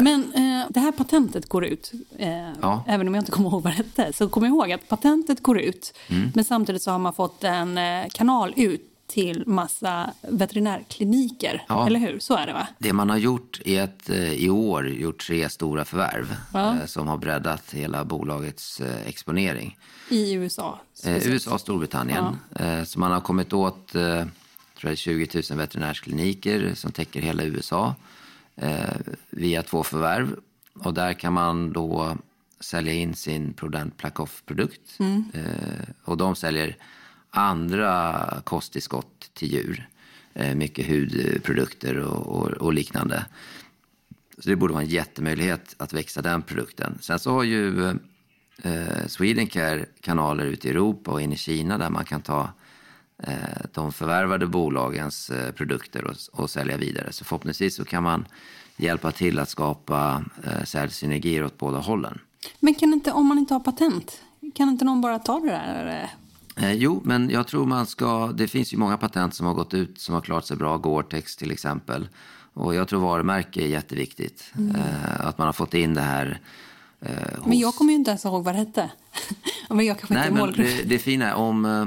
Men 0.00 0.32
eh, 0.34 0.66
det 0.68 0.80
här 0.80 0.92
patentet 0.92 1.48
går 1.48 1.64
ut. 1.64 1.92
Eh, 2.18 2.80
även 2.86 3.08
om 3.08 3.14
jag 3.14 3.22
inte 3.22 3.32
kommer 3.32 3.48
ihåg 3.50 3.62
vad 3.62 3.72
det 3.72 3.76
hette. 3.76 4.12
Så 4.12 4.28
kom 4.28 4.44
ihåg 4.44 4.72
att 4.72 4.88
patentet 4.88 5.42
går 5.42 5.58
ut. 5.60 5.98
Mm. 6.08 6.30
Men 6.34 6.44
samtidigt 6.44 6.82
så 6.82 6.90
har 6.90 6.98
man 6.98 7.12
fått 7.12 7.44
en 7.44 7.78
eh, 7.78 8.04
kanal 8.12 8.54
ut 8.56 8.91
till 9.12 9.44
massa 9.46 10.12
veterinärkliniker. 10.20 11.64
Ja. 11.68 11.86
Eller 11.86 12.00
hur? 12.00 12.18
Så 12.18 12.36
är 12.36 12.46
det 12.46 12.52
va? 12.52 12.66
Det 12.78 12.92
man 12.92 13.10
har 13.10 13.16
gjort 13.16 13.60
är 13.64 13.82
att 13.82 14.10
eh, 14.10 14.32
i 14.32 14.50
år 14.50 14.88
gjort 14.88 15.26
tre 15.26 15.48
stora 15.48 15.84
förvärv 15.84 16.36
ja. 16.52 16.76
Eh, 16.76 16.86
som 16.86 17.08
har 17.08 17.16
breddat 17.16 17.74
hela 17.74 18.04
bolagets 18.04 18.80
eh, 18.80 19.06
exponering. 19.06 19.78
I 20.08 20.32
USA? 20.32 20.80
Eh, 21.04 21.28
USA 21.28 21.54
och 21.54 21.60
Storbritannien. 21.60 22.36
Ja. 22.58 22.84
så 22.84 23.00
man 23.00 23.12
har 23.12 23.20
kommit 23.20 23.52
åt 23.52 23.86
tror 23.86 24.90
jag, 24.90 24.98
20 24.98 25.42
000 25.50 25.58
veterinärskliniker 25.58 26.74
som 26.74 26.92
täcker 26.92 27.20
hela 27.20 27.42
USA 27.42 27.94
via 29.30 29.62
två 29.62 29.82
förvärv. 29.82 30.36
Och 30.74 30.94
där 30.94 31.12
kan 31.12 31.32
man 31.32 31.72
då 31.72 32.16
sälja 32.60 32.92
in 32.92 33.14
sin 33.14 33.52
Prodent 33.52 33.96
Placoff-produkt. 33.96 34.98
Mm. 34.98 35.24
och 36.04 36.16
de 36.16 36.36
säljer 36.36 36.76
andra 37.32 38.26
kosttillskott 38.44 39.30
till 39.34 39.52
djur. 39.52 39.88
Eh, 40.34 40.54
mycket 40.54 40.88
hudprodukter 40.88 41.96
och, 41.98 42.26
och, 42.26 42.48
och, 42.48 42.72
liknande. 42.72 43.26
Så 44.38 44.48
det 44.48 44.56
borde 44.56 44.72
vara 44.72 44.82
en 44.82 44.88
jättemöjlighet 44.88 45.74
att 45.78 45.92
växa 45.92 46.22
den 46.22 46.42
produkten. 46.42 46.98
Sen 47.00 47.18
så 47.18 47.30
har 47.30 47.42
ju 47.42 47.88
eh, 48.62 49.06
Swedencare 49.06 49.86
kanaler 50.00 50.44
ute 50.44 50.68
i 50.68 50.70
Europa 50.70 51.10
och 51.10 51.20
in 51.20 51.32
i 51.32 51.36
Kina 51.36 51.78
där 51.78 51.90
man 51.90 52.04
kan 52.04 52.22
ta 52.22 52.48
eh, 53.22 53.34
de 53.72 53.92
förvärvade 53.92 54.46
bolagens 54.46 55.30
eh, 55.30 55.52
produkter 55.52 56.04
och, 56.04 56.16
och 56.32 56.50
sälja 56.50 56.76
vidare. 56.76 57.12
Så 57.12 57.24
förhoppningsvis 57.24 57.76
så 57.76 57.84
kan 57.84 58.02
man 58.02 58.26
hjälpa 58.76 59.12
till 59.12 59.38
att 59.38 59.48
skapa 59.48 60.24
eh, 60.44 60.64
säljsynergier 60.64 61.44
åt 61.44 61.58
båda 61.58 61.78
hållen. 61.78 62.18
Men 62.60 62.74
kan 62.74 62.92
inte, 62.92 63.12
om 63.12 63.26
man 63.26 63.38
inte 63.38 63.54
har 63.54 63.60
patent, 63.60 64.22
kan 64.54 64.68
inte 64.68 64.84
någon 64.84 65.00
bara 65.00 65.18
ta 65.18 65.40
det 65.40 65.46
där 65.46 66.02
eh, 66.02 66.21
Eh, 66.56 66.72
jo, 66.72 67.02
men 67.04 67.30
jag 67.30 67.46
tror 67.46 67.66
man 67.66 67.86
ska... 67.86 68.26
Det 68.26 68.48
finns 68.48 68.72
ju 68.72 68.76
många 68.76 68.96
patent 68.96 69.34
som 69.34 69.46
har 69.46 69.54
gått 69.54 69.74
ut 69.74 70.00
som 70.00 70.14
har 70.14 70.22
klarat 70.22 70.46
sig 70.46 70.56
bra. 70.56 70.76
Gore-Tex 70.76 71.36
till 71.36 71.50
exempel. 71.50 72.08
Och 72.54 72.74
jag 72.74 72.88
tror 72.88 73.00
varumärke 73.00 73.62
är 73.62 73.66
jätteviktigt. 73.66 74.52
Mm. 74.56 74.76
Eh, 74.76 75.26
att 75.26 75.38
man 75.38 75.46
har 75.46 75.52
fått 75.52 75.74
in 75.74 75.94
det 75.94 76.00
här 76.00 76.40
eh, 77.00 77.10
hos... 77.36 77.46
Men 77.46 77.58
jag 77.58 77.74
kommer 77.74 77.92
ju 77.92 77.98
inte 77.98 78.10
ens 78.10 78.24
ihåg 78.24 78.44
vad 78.44 78.54
det 78.54 78.58
hette. 78.58 78.90
men 79.68 79.86
jag 79.86 79.96
Nej, 80.08 80.30
men 80.30 80.52
det, 80.52 80.82
det 80.82 80.98
fina 80.98 81.30
är 81.30 81.34
om... 81.34 81.64
Eh, 81.64 81.86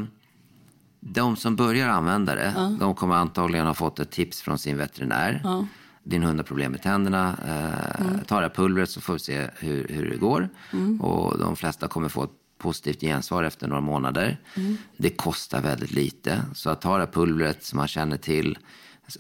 de 1.08 1.36
som 1.36 1.56
börjar 1.56 1.90
använda 1.90 2.36
det, 2.36 2.54
uh. 2.58 2.72
de 2.72 2.96
kommer 2.96 3.16
antagligen 3.16 3.66
ha 3.66 3.74
fått 3.74 4.00
ett 4.00 4.12
tips 4.12 4.42
från 4.42 4.60
sin 4.60 4.78
veterinär. 4.78 5.42
Uh. 5.46 5.64
Din 6.04 6.24
hund 6.24 6.40
har 6.40 6.44
problem 6.44 6.72
med 6.72 6.82
tänderna. 6.82 7.38
Eh, 7.48 8.08
mm. 8.08 8.20
Ta 8.28 8.36
det 8.36 8.42
här 8.42 8.54
pulvret 8.56 8.90
så 8.90 9.02
får 9.02 9.14
vi 9.14 9.20
se 9.20 9.48
hur, 9.56 9.88
hur 9.88 10.10
det 10.10 10.18
går. 10.18 10.50
Mm. 10.74 11.02
Och 11.02 11.40
de 11.40 11.56
flesta 11.56 11.88
kommer 11.88 12.10
få 12.10 12.24
ett 12.24 12.32
positivt 12.66 13.02
gensvar 13.02 13.44
efter 13.44 13.68
några 13.68 13.82
månader. 13.82 14.38
Mm. 14.56 14.78
Det 14.98 15.10
kostar 15.10 15.62
väldigt 15.62 15.92
lite. 15.92 16.42
Så 16.54 16.70
att 16.70 16.82
ta 16.82 16.98
det 16.98 17.08
pulvret 17.08 17.64
som 17.64 17.78
man 17.78 17.88
känner 17.88 18.18
till 18.18 18.58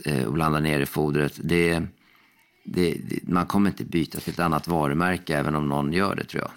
eh, 0.05 0.25
och 0.25 0.33
blanda 0.33 0.59
ner 0.59 0.79
i 0.79 0.85
fodret. 0.85 1.39
Det, 1.43 1.81
det, 2.65 2.97
man 3.23 3.45
kommer 3.45 3.69
inte 3.69 3.85
byta 3.85 4.19
till 4.19 4.33
ett 4.33 4.39
annat 4.39 4.67
varumärke 4.67 5.37
även 5.37 5.55
om 5.55 5.69
någon 5.69 5.93
gör 5.93 6.15
det 6.15 6.23
tror 6.23 6.41
jag. 6.43 6.51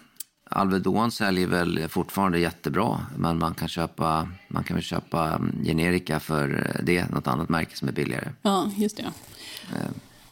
Alvedon 0.51 1.11
säljer 1.11 1.47
väl 1.47 1.89
fortfarande 1.89 2.39
jättebra, 2.39 3.07
men 3.17 3.39
man 3.39 3.55
kan 3.55 3.69
köpa, 3.69 4.29
man 4.49 4.65
kan 4.65 4.75
väl 4.75 4.85
köpa 4.85 5.35
mm, 5.35 5.65
generika 5.65 6.21
för 6.21 6.77
det, 6.83 7.11
något 7.11 7.27
annat 7.27 7.49
märke 7.49 7.77
som 7.77 7.89
är 7.89 7.93
billigare. 7.93 8.29
Ja, 8.43 8.71
just 8.77 8.97
det. 8.97 9.13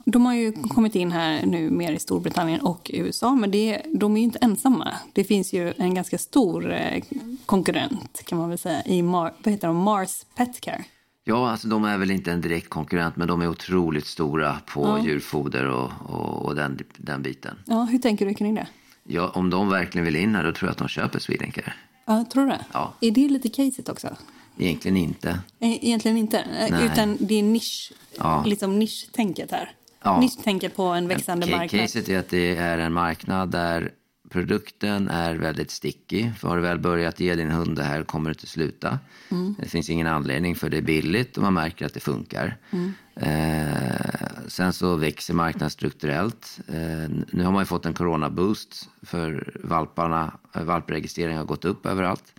Eh. 0.07 0.11
De 0.13 0.27
har 0.27 0.35
ju 0.35 0.53
kommit 0.53 0.95
in 0.95 1.13
här 1.13 1.47
nu 1.47 1.71
mer 1.71 1.93
i 1.93 1.99
Storbritannien 1.99 2.61
och 2.61 2.91
USA, 2.95 3.35
men 3.35 3.51
det, 3.51 3.83
de 3.95 4.17
är 4.17 4.21
ju 4.21 4.25
inte 4.25 4.39
ensamma. 4.43 4.95
Det 5.13 5.25
finns 5.25 5.53
ju 5.53 5.73
en 5.77 5.95
ganska 5.95 6.19
stor 6.19 6.73
eh, 6.73 7.03
konkurrent 7.47 8.23
kan 8.25 8.39
man 8.39 8.49
väl 8.49 8.59
säga 8.59 8.83
i 8.85 9.03
Mar, 9.03 9.35
vad 9.43 9.53
heter 9.53 9.69
de? 9.69 9.77
Mars 9.77 10.25
Petcare. 10.37 10.85
Ja, 11.25 11.51
alltså 11.51 11.69
de 11.69 11.85
är 11.85 11.99
väl 11.99 12.11
inte 12.11 12.33
en 12.33 12.41
direkt 12.41 12.69
konkurrent, 12.69 13.17
men 13.17 13.29
de 13.29 13.43
är 13.43 13.49
otroligt 13.49 14.07
stora 14.07 14.59
på 14.67 14.83
ja. 14.83 15.05
djurfoder 15.05 15.67
och, 15.67 15.91
och, 16.07 16.45
och, 16.45 16.55
den, 16.55 16.79
den 16.97 17.23
biten. 17.23 17.57
Ja, 17.67 17.83
hur 17.83 17.99
tänker 17.99 18.27
du 18.27 18.35
kring 18.35 18.55
det? 18.55 18.67
Ja, 19.05 19.31
om 19.35 19.51
de 19.51 19.69
verkligen 19.69 20.05
vill 20.05 20.17
in 20.17 20.35
här, 20.35 20.45
då 20.45 20.53
tror 20.53 20.69
jag 20.69 20.73
att 20.73 20.79
de 20.79 20.89
köper 20.89 21.19
Swedencare. 21.19 21.73
Ja, 22.07 22.25
tror 22.33 22.45
du 22.45 22.51
det? 22.51 22.65
Ja. 22.73 22.95
Är 23.01 23.11
det 23.11 23.29
lite 23.29 23.49
caset 23.49 23.89
också? 23.89 24.17
Egentligen 24.59 24.97
inte. 24.97 25.41
E 25.61 25.79
egentligen 25.83 26.17
inte, 26.17 26.45
Nej. 26.71 26.87
utan 26.87 27.17
det 27.21 27.35
är 27.35 27.43
nisch, 27.43 27.93
ja. 28.19 28.45
liksom 28.47 28.79
nischtänket 28.79 29.51
här. 29.51 29.73
Ja. 30.07 30.21
misstänker 30.21 30.69
på 30.69 30.83
en 30.83 31.09
växande 31.09 31.47
marknad? 31.47 31.71
Caset 31.71 32.09
är 32.09 32.19
att 32.19 32.29
det 32.29 32.57
är 32.57 32.79
en 32.79 32.93
marknad 32.93 33.51
där 33.51 33.93
produkten 34.31 35.09
är 35.09 35.35
väldigt 35.35 35.71
sticky. 35.71 36.33
För 36.39 36.49
har 36.49 36.57
du 36.57 36.63
väl 36.63 36.79
börjat 36.79 37.21
ge 37.21 37.35
din 37.35 37.51
hund 37.51 37.77
det 37.77 37.83
här 37.83 38.05
kommer 38.05 38.31
du 38.31 38.33
inte 38.33 38.47
sluta. 38.47 38.99
Mm. 39.29 39.55
Det 39.59 39.69
finns 39.69 39.91
ingen 39.91 40.07
anledning 40.07 40.55
för 40.55 40.69
det 40.69 40.77
är 40.77 40.83
billigt 40.83 41.37
och 41.37 41.43
man 41.43 41.55
märker 41.55 41.87
att 41.87 41.95
det 41.95 42.01
funkar. 42.01 42.57
Mm. 42.71 42.93
Eh, 43.17 44.47
sen 44.49 44.73
så 44.73 44.97
växer 44.97 45.35
marknaden 45.35 45.71
strukturellt. 45.71 46.61
Eh, 46.69 47.11
nu 47.31 47.45
har 47.45 47.53
man 47.53 47.63
ju 47.63 47.67
fått 47.67 47.87
en 47.87 47.95
coronaboost 47.95 48.89
för 49.03 49.61
valparna. 49.65 50.33
Valpregistreringen 50.53 51.39
har 51.39 51.47
gått 51.47 51.65
upp 51.65 51.87
överallt. 51.87 52.35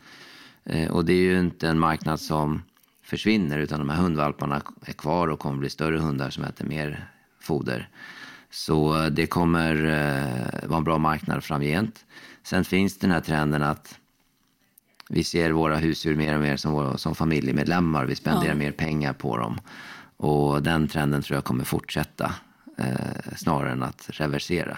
Eh, 0.63 0.91
och 0.91 1.05
det 1.05 1.13
är 1.13 1.21
ju 1.21 1.39
inte 1.39 1.67
en 1.67 1.79
marknad 1.79 2.19
som 2.19 2.63
försvinner 3.03 3.59
utan 3.59 3.79
de 3.79 3.89
här 3.89 3.97
hundvalparna 3.97 4.61
är 4.85 4.93
kvar 4.93 5.27
och 5.27 5.39
kommer 5.39 5.57
bli 5.57 5.69
större 5.69 5.97
hundar 5.97 6.29
som 6.29 6.43
äter 6.43 6.65
mer 6.65 7.11
foder. 7.47 7.89
Så 8.49 9.09
det 9.09 9.27
kommer 9.27 9.75
eh, 9.75 10.69
vara 10.69 10.77
en 10.77 10.83
bra 10.83 10.97
marknad 10.97 11.43
framgent. 11.43 12.05
Sen 12.43 12.65
finns 12.65 12.97
den 12.97 13.11
här 13.11 13.21
trenden 13.21 13.63
att 13.63 13.99
vi 15.09 15.23
ser 15.23 15.51
våra 15.51 15.77
husdjur 15.77 16.15
mer 16.15 16.35
och 16.35 16.41
mer 16.41 16.57
som, 16.57 16.71
våra, 16.71 16.97
som 16.97 17.15
familjemedlemmar. 17.15 18.05
Vi 18.05 18.15
spenderar 18.15 18.53
ja. 18.53 18.55
mer 18.55 18.71
pengar 18.71 19.13
på 19.13 19.37
dem. 19.37 19.59
Och 20.17 20.63
den 20.63 20.87
trenden 20.87 21.21
tror 21.21 21.37
jag 21.37 21.43
kommer 21.43 21.63
fortsätta 21.63 22.33
eh, 22.77 23.35
snarare 23.35 23.71
än 23.71 23.83
att 23.83 24.09
reversera. 24.09 24.77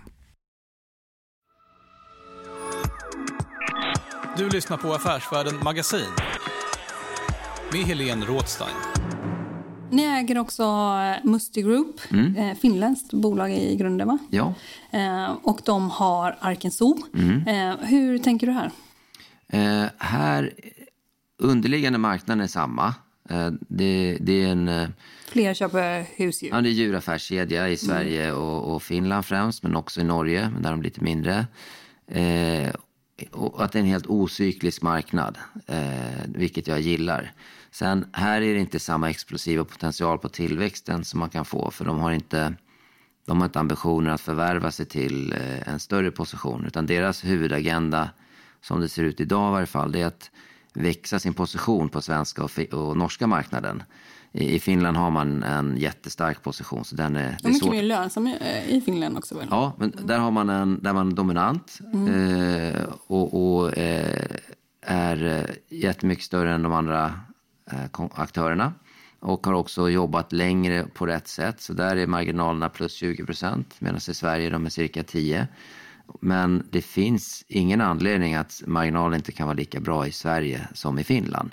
Du 4.41 4.49
lyssnar 4.49 4.77
på 4.77 4.93
Affärsvärlden 4.93 5.63
Magasin 5.63 6.07
med 7.71 7.81
Helene 7.81 8.25
Rådstein. 8.25 8.75
Ni 9.91 10.03
äger 10.03 10.37
också 10.37 10.63
Musti 11.23 11.61
Group, 11.61 12.01
mm. 12.11 12.35
eh, 12.35 12.57
finländskt 12.57 13.13
bolag 13.13 13.51
i 13.51 13.75
grunden 13.75 14.07
va? 14.07 14.17
Ja. 14.29 14.53
Eh, 14.91 15.31
och 15.43 15.59
de 15.65 15.89
har 15.89 16.37
Arken 16.41 16.71
Zoo. 16.71 16.97
Mm. 17.13 17.47
Eh, 17.47 17.77
hur 17.87 18.17
tänker 18.17 18.47
du 18.47 18.53
här? 18.53 18.71
Eh, 19.47 19.89
här, 19.97 20.53
underliggande 21.37 21.99
marknaden 21.99 22.43
är 22.43 22.47
samma. 22.47 22.93
Eh, 23.29 23.49
det, 23.69 24.17
det, 24.21 24.43
är 24.43 24.47
en... 24.47 24.67
Eh, 24.67 24.89
Fler 25.27 25.53
köper 25.53 26.05
husdjur? 26.15 26.49
Ja, 26.49 26.61
det 26.61 26.69
är 26.69 26.73
djuraffärskedja 26.73 27.69
i 27.69 27.77
Sverige 27.77 28.25
mm. 28.25 28.37
och, 28.41 28.75
och, 28.75 28.83
Finland 28.83 29.25
främst, 29.25 29.63
men 29.63 29.75
också 29.75 30.01
i 30.01 30.03
Norge, 30.03 30.49
men 30.53 30.61
där 30.61 30.69
är 30.69 30.73
de 30.73 30.81
lite 30.81 31.03
mindre 31.03 31.45
och 32.73 32.90
att 33.57 33.71
det 33.71 33.79
är 33.79 33.81
en 33.81 33.89
helt 33.89 34.07
ocyklisk 34.07 34.81
marknad, 34.81 35.37
eh, 35.67 35.79
vilket 36.27 36.67
jag 36.67 36.81
gillar. 36.81 37.31
Sen 37.71 38.05
här 38.11 38.41
är 38.41 38.53
det 38.53 38.59
inte 38.59 38.79
samma 38.79 39.09
explosiva 39.09 39.65
potential 39.65 40.19
på 40.19 40.29
tillväxten 40.29 41.05
som 41.05 41.19
man 41.19 41.29
kan 41.29 41.45
få, 41.45 41.71
för 41.71 41.85
de 41.85 41.99
har 41.99 42.11
inte, 42.11 42.53
de 43.25 43.37
har 43.37 43.45
inte 43.45 43.59
ambitioner 43.59 44.11
att 44.11 44.21
förvärva 44.21 44.71
sig 44.71 44.85
till 44.85 45.33
eh, 45.33 45.67
en 45.67 45.79
större 45.79 46.11
position, 46.11 46.65
utan 46.65 46.85
deras 46.85 47.25
huvudagenda, 47.25 48.09
som 48.61 48.81
det 48.81 48.89
ser 48.89 49.03
ut 49.03 49.19
idag 49.19 49.49
i 49.49 49.53
varje 49.53 49.67
fall, 49.67 49.91
det 49.91 50.01
är 50.01 50.05
att 50.05 50.31
växa 50.73 51.19
sin 51.19 51.33
position 51.33 51.89
på 51.89 52.01
svenska 52.01 52.43
och, 52.43 52.59
och 52.59 52.97
norska 52.97 53.27
marknaden. 53.27 53.83
I 54.33 54.59
Finland 54.59 54.97
har 54.97 55.11
man 55.11 55.43
en 55.43 55.77
jättestark 55.77 56.43
position. 56.43 56.85
Så 56.85 56.95
den 56.95 57.15
är, 57.15 57.21
det 57.21 57.27
är 57.27 57.47
mycket 57.47 57.63
svårt. 57.63 57.71
mer 57.71 57.83
lönsam 57.83 58.27
i 58.67 58.81
Finland 58.85 59.17
också. 59.17 59.37
Väl? 59.37 59.47
Ja, 59.51 59.73
men 59.77 59.93
där, 60.03 60.19
har 60.19 60.31
man 60.31 60.49
en, 60.49 60.79
där 60.83 60.93
man 60.93 61.11
är 61.11 61.15
dominant 61.15 61.79
mm. 61.93 62.07
eh, 62.07 62.83
och, 63.07 63.57
och 63.57 63.77
eh, 63.77 64.37
är 64.81 65.25
eh, 65.25 65.79
jättemycket 65.79 66.25
större 66.25 66.53
än 66.53 66.61
de 66.61 66.73
andra 66.73 67.19
eh, 67.71 68.01
aktörerna. 68.13 68.73
Och 69.19 69.45
har 69.45 69.53
också 69.53 69.89
jobbat 69.89 70.31
längre 70.31 70.85
på 70.93 71.05
rätt 71.05 71.27
sätt. 71.27 71.61
Så 71.61 71.73
där 71.73 71.95
är 71.95 72.07
marginalerna 72.07 72.69
plus 72.69 72.93
20 72.93 73.25
procent 73.25 73.75
medan 73.79 73.97
i 73.97 74.13
Sverige 74.13 74.49
de 74.49 74.65
är 74.65 74.69
cirka 74.69 75.03
10. 75.03 75.47
Men 76.19 76.67
det 76.69 76.81
finns 76.81 77.45
ingen 77.47 77.81
anledning 77.81 78.35
att 78.35 78.61
marginalen 78.65 79.17
inte 79.17 79.31
kan 79.31 79.47
vara 79.47 79.57
lika 79.57 79.79
bra 79.79 80.07
i 80.07 80.11
Sverige 80.11 80.67
som 80.73 80.99
i 80.99 81.03
Finland. 81.03 81.51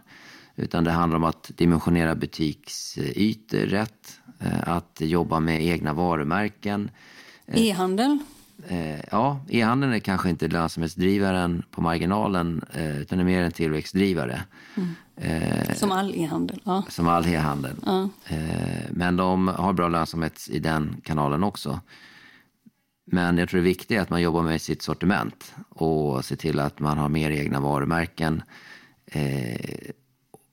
Utan 0.58 0.84
det 0.84 0.90
handlar 0.90 1.16
om 1.16 1.24
att 1.24 1.50
dimensionera 1.56 2.14
butiksytor 2.14 3.58
rätt, 3.58 4.20
eh, 4.40 4.68
att 4.68 5.00
jobba 5.00 5.40
med 5.40 5.62
egna 5.62 5.92
varumärken. 5.92 6.90
Eh, 7.46 7.62
e-handel? 7.62 8.18
Eh, 8.68 9.00
ja, 9.10 9.40
e-handeln 9.48 9.92
är 9.92 9.98
kanske 9.98 10.30
inte 10.30 10.48
lönsamhetsdrivaren 10.48 11.62
på 11.70 11.80
marginalen 11.80 12.64
utan 12.74 13.20
är 13.20 13.24
mer 13.24 13.42
en 13.42 13.52
tillväxtdrivare. 13.52 14.42
Mm. 14.76 14.94
Som 15.74 15.92
all 15.92 16.14
e-handel? 16.14 16.60
Ja. 16.64 16.84
Som 16.88 17.08
all 17.08 17.26
e-handel. 17.26 17.76
Ja. 17.86 18.08
Men 18.90 19.16
de 19.16 19.48
har 19.48 19.72
bra 19.72 19.88
lönsamhet 19.88 20.48
i 20.50 20.58
den 20.58 21.00
kanalen 21.04 21.44
också. 21.44 21.80
Men 23.04 23.38
jag 23.38 23.48
tror 23.48 23.58
det 23.60 23.64
viktiga 23.64 23.98
är 23.98 24.02
att 24.02 24.10
man 24.10 24.22
jobbar 24.22 24.42
med 24.42 24.62
sitt 24.62 24.82
sortiment 24.82 25.54
och 25.68 26.24
ser 26.24 26.36
till 26.36 26.60
att 26.60 26.80
man 26.80 26.98
har 26.98 27.08
mer 27.08 27.30
egna 27.30 27.60
varumärken. 27.60 28.42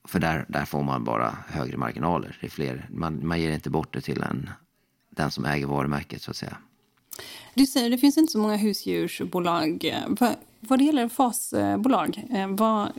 För 0.06 0.18
där, 0.18 0.46
där 0.48 0.64
får 0.64 0.82
man 0.82 1.04
bara 1.04 1.38
högre 1.48 1.76
marginaler. 1.76 2.38
Det 2.40 2.46
är 2.46 2.50
fler, 2.50 2.88
man, 2.90 3.26
man 3.26 3.40
ger 3.40 3.50
inte 3.50 3.70
bort 3.70 3.92
det 3.92 4.00
till 4.00 4.22
en, 4.22 4.50
den 5.10 5.30
som 5.30 5.44
äger 5.44 5.66
varumärket 5.66 6.22
så 6.22 6.30
att 6.30 6.36
säga. 6.36 6.56
Du 7.54 7.66
säger 7.66 7.90
det 7.90 7.98
finns 7.98 8.18
inte 8.18 8.32
så 8.32 8.38
många 8.38 8.56
husdjursbolag. 8.56 9.94
Vad, 10.08 10.34
vad 10.60 10.78
det 10.78 10.84
gäller 10.84 11.08
fasbolag, 11.08 12.24
eh, 12.30 12.48
vad... 12.48 12.92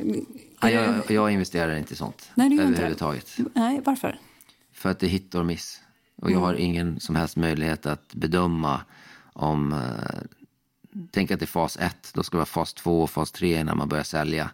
Ja, 0.62 0.70
jag, 0.70 1.12
jag 1.12 1.32
investerar 1.32 1.76
inte 1.76 1.94
i 1.94 1.98
sånt 1.98 2.32
Nej, 2.36 2.50
det 2.50 2.64
överhuvudtaget. 2.64 3.40
Inte. 3.40 3.60
Nej, 3.60 3.82
varför? 3.86 4.20
För 4.74 4.90
att 4.90 5.00
det 5.00 5.06
är 5.08 5.10
hit 5.10 5.36
och 5.36 5.46
miss. 5.46 5.82
Och 6.22 6.32
jag 6.32 6.40
har 6.40 6.54
mm. 6.54 6.64
ingen 6.64 7.00
som 7.00 7.16
helst 7.16 7.36
möjlighet 7.36 7.86
att 7.86 8.14
bedöma 8.14 8.82
om... 9.34 9.74
Eh, 9.74 9.80
tänk 11.12 11.32
att 11.32 11.40
det 11.40 11.46
är 11.46 11.48
fas 11.48 11.78
1, 11.78 12.12
då 12.14 12.24
ska 12.24 12.38
det 12.38 12.40
vara 12.40 12.46
fas 12.46 12.74
2 12.74 13.02
och 13.02 13.10
fas 13.10 13.32
3 13.32 13.64
när 13.64 13.76
man 13.76 13.90
börjar 13.90 14.04
sälja. 14.04 14.50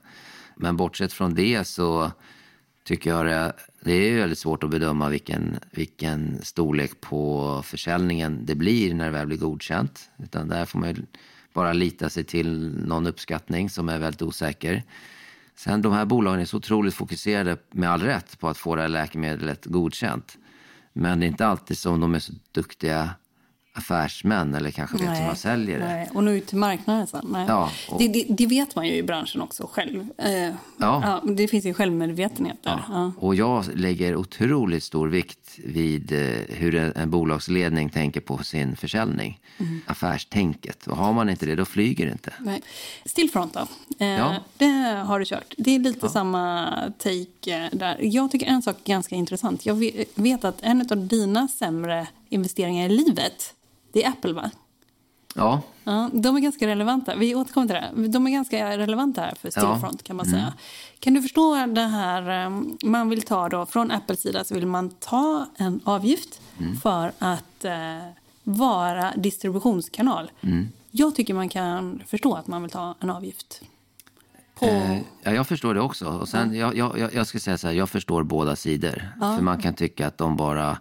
Men 0.56 0.78
bortsett 0.78 1.14
från 1.14 1.34
det 1.36 1.68
så 1.68 2.12
tycker 2.84 3.10
jag 3.10 3.26
det, 3.26 3.54
det 3.82 3.92
är 3.94 4.18
väldigt 4.18 4.40
svårt 4.40 4.64
att 4.64 4.70
bedöma 4.70 5.10
vilken, 5.10 5.60
vilken 5.72 6.42
storlek 6.42 7.02
på 7.02 7.62
försäljningen 7.66 8.46
det 8.46 8.56
blir 8.56 8.94
när 8.94 9.06
det 9.06 9.12
väl 9.12 9.28
blir 9.28 9.38
godkänt. 9.38 10.10
Utan 10.24 10.48
där 10.48 10.66
får 10.66 10.80
man 10.80 10.90
ju 10.90 10.96
bara 11.54 11.74
lita 11.74 12.10
sig 12.10 12.24
till 12.24 12.70
någon 12.88 13.08
uppskattning 13.08 13.70
som 13.70 13.90
är 13.90 14.00
väldigt 14.00 14.22
osäker. 14.22 14.84
Sen 15.56 15.82
de 15.82 15.94
här 15.94 16.06
bolagen 16.06 16.40
är 16.40 16.46
så 16.46 16.58
otroligt 16.58 16.94
fokuserade, 16.94 17.58
med 17.72 17.90
all 17.90 18.02
rätt, 18.02 18.40
på 18.40 18.50
att 18.50 18.58
få 18.58 18.76
det 18.76 18.82
här 18.82 18.90
läkemedlet 18.90 19.66
godkänt. 19.66 20.38
Men 20.94 21.20
det 21.20 21.26
är 21.26 21.28
inte 21.28 21.48
alltid 21.48 21.78
som 21.78 22.00
de 22.00 22.16
är 22.16 22.20
så 22.20 22.34
duktiga 22.52 23.10
affärsmän 23.76 24.56
eller 24.56 24.72
kanske 24.72 24.98
vet 24.98 25.20
hur 25.20 25.26
man 25.26 25.36
säljer 25.36 25.80
det. 25.80 25.86
Nej. 25.86 26.10
Och 26.14 26.24
nå 26.24 26.32
ut 26.32 26.48
till 26.48 26.58
marknaden 26.58 27.08
sen. 27.08 27.28
Nej. 27.32 27.46
Ja, 27.48 27.72
och- 27.90 28.00
det, 28.00 28.08
det, 28.08 28.26
det 28.30 28.46
vet 28.48 28.76
man 28.76 28.88
ju 28.88 28.94
i 28.96 29.04
branschen 29.04 29.42
också 29.42 29.70
själv. 29.72 30.08
Eh, 30.18 30.50
ja. 30.78 31.22
det 31.36 31.48
finns 31.48 31.66
ju 31.66 31.74
självmedvetenhet 31.74 32.58
där. 32.64 32.84
Ja. 32.90 33.12
Och 33.18 33.36
jag 33.36 33.66
lägger 33.76 34.16
otroligt 34.16 34.84
stor 34.84 35.08
vikt 35.08 35.40
vid 35.66 36.12
eh, 36.12 36.20
hur 36.50 36.76
en, 36.76 36.94
en 36.96 37.10
bolagsledning 37.10 37.90
tänker 37.90 38.22
på 38.22 38.44
sin 38.44 38.76
försäljning. 38.76 39.40
Mm. 39.58 39.82
Affärstänket. 39.88 40.88
Och 40.88 40.98
har 40.98 41.14
man 41.14 41.30
inte 41.30 41.46
det, 41.46 41.56
då 41.56 41.66
flyger 41.66 42.06
det 42.06 42.12
inte. 42.12 42.34
Nej. 42.40 42.62
Stillfront 43.06 43.54
då? 43.54 43.60
Eh, 44.06 44.08
Ja. 44.14 44.36
Det 44.58 44.66
har 45.06 45.20
du 45.20 45.26
kört. 45.26 45.54
Det 45.58 45.76
är 45.76 45.80
lite 45.80 46.10
samma 46.10 46.70
take 46.98 47.56
eh, 47.64 47.70
där. 47.72 47.98
Jag 48.02 48.32
tycker 48.32 48.46
en 48.48 48.62
sak 48.62 48.76
är 48.84 48.88
ganska 48.90 49.16
intressant. 49.16 49.66
Jag 49.66 49.76
ve- 49.76 50.06
vet 50.16 50.44
att 50.44 50.58
en 50.62 50.88
av 50.92 51.08
dina 51.08 51.48
sämre 51.48 52.08
investeringar 52.30 52.86
i 52.86 52.90
livet, 52.90 53.54
det 53.94 54.04
är 54.04 54.10
Apple 54.10 54.34
va? 54.34 54.52
Ja, 55.36 55.62
Ja, 55.84 56.10
de 56.14 56.36
är 56.36 56.40
ganska 56.40 56.68
relevanta. 56.68 57.16
Vi 57.16 57.36
återkommer 57.36 57.68
till 57.68 58.02
det. 58.04 58.08
De 58.08 58.28
är 58.28 58.32
ganska 58.32 58.78
relevanta 58.78 59.22
här 59.22 59.34
för 59.42 59.50
Stillfront 59.52 60.04
kan 60.04 60.16
man 60.16 60.26
säga. 60.26 60.54
Kan 61.00 61.14
du 61.14 61.22
förstå 61.22 61.66
det 61.66 61.82
här 61.82 62.46
eh, 62.46 62.62
man 62.84 63.10
vill 63.10 63.22
ta 63.22 63.50
då 63.50 63.66
från 63.66 63.92
Apples 63.92 64.22
sida 64.22 64.44
så 64.44 64.54
vill 64.56 64.68
man 64.68 64.90
ta 64.90 65.46
en 65.58 65.80
avgift 65.84 66.42
för 66.82 67.12
att 67.20 67.66
eh, 67.66 67.74
vara 68.44 69.14
distributionskanal. 69.16 70.32
Jag 70.92 71.16
tycker 71.16 71.34
man 71.34 71.50
kan 71.50 72.02
förstå 72.08 72.34
att 72.36 72.48
man 72.48 72.62
vill 72.62 72.72
ta 72.72 72.96
en 73.00 73.10
avgift. 73.10 73.62
På... 74.60 74.66
Eh, 74.66 75.00
ja, 75.24 75.32
jag 75.32 75.48
förstår 75.48 75.74
det 75.74 75.82
också. 75.82 76.06
Och 76.08 76.30
sen, 76.30 76.56
jag, 76.56 76.78
jag, 76.78 77.00
jag- 77.00 77.14
jag 77.14 77.28
ska 77.28 77.40
säga 77.40 77.58
så 77.58 77.68
här, 77.68 77.74
jag 77.74 77.90
förstår 77.90 78.24
båda 78.24 78.56
sidor. 78.56 79.12
För 79.20 79.42
man 79.42 79.62
kan 79.62 79.74
tycka 79.74 80.08
att 80.08 80.18
de 80.18 80.36
bara 80.38 80.78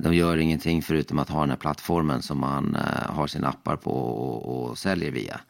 de 0.00 0.14
gör 0.14 0.36
ingenting 0.36 0.82
förutom 0.82 1.18
att 1.18 1.28
ha 1.28 1.40
den 1.40 1.50
här 1.50 1.56
plattformen 1.56 2.22
som 2.22 2.38
man 2.40 2.76
eh, 2.76 3.10
har 3.14 3.26
sina 3.26 3.48
appar 3.48 3.76
på 3.76 3.90
och, 3.90 4.70
och 4.70 4.78
säljer 4.78 5.10
via. 5.10 5.40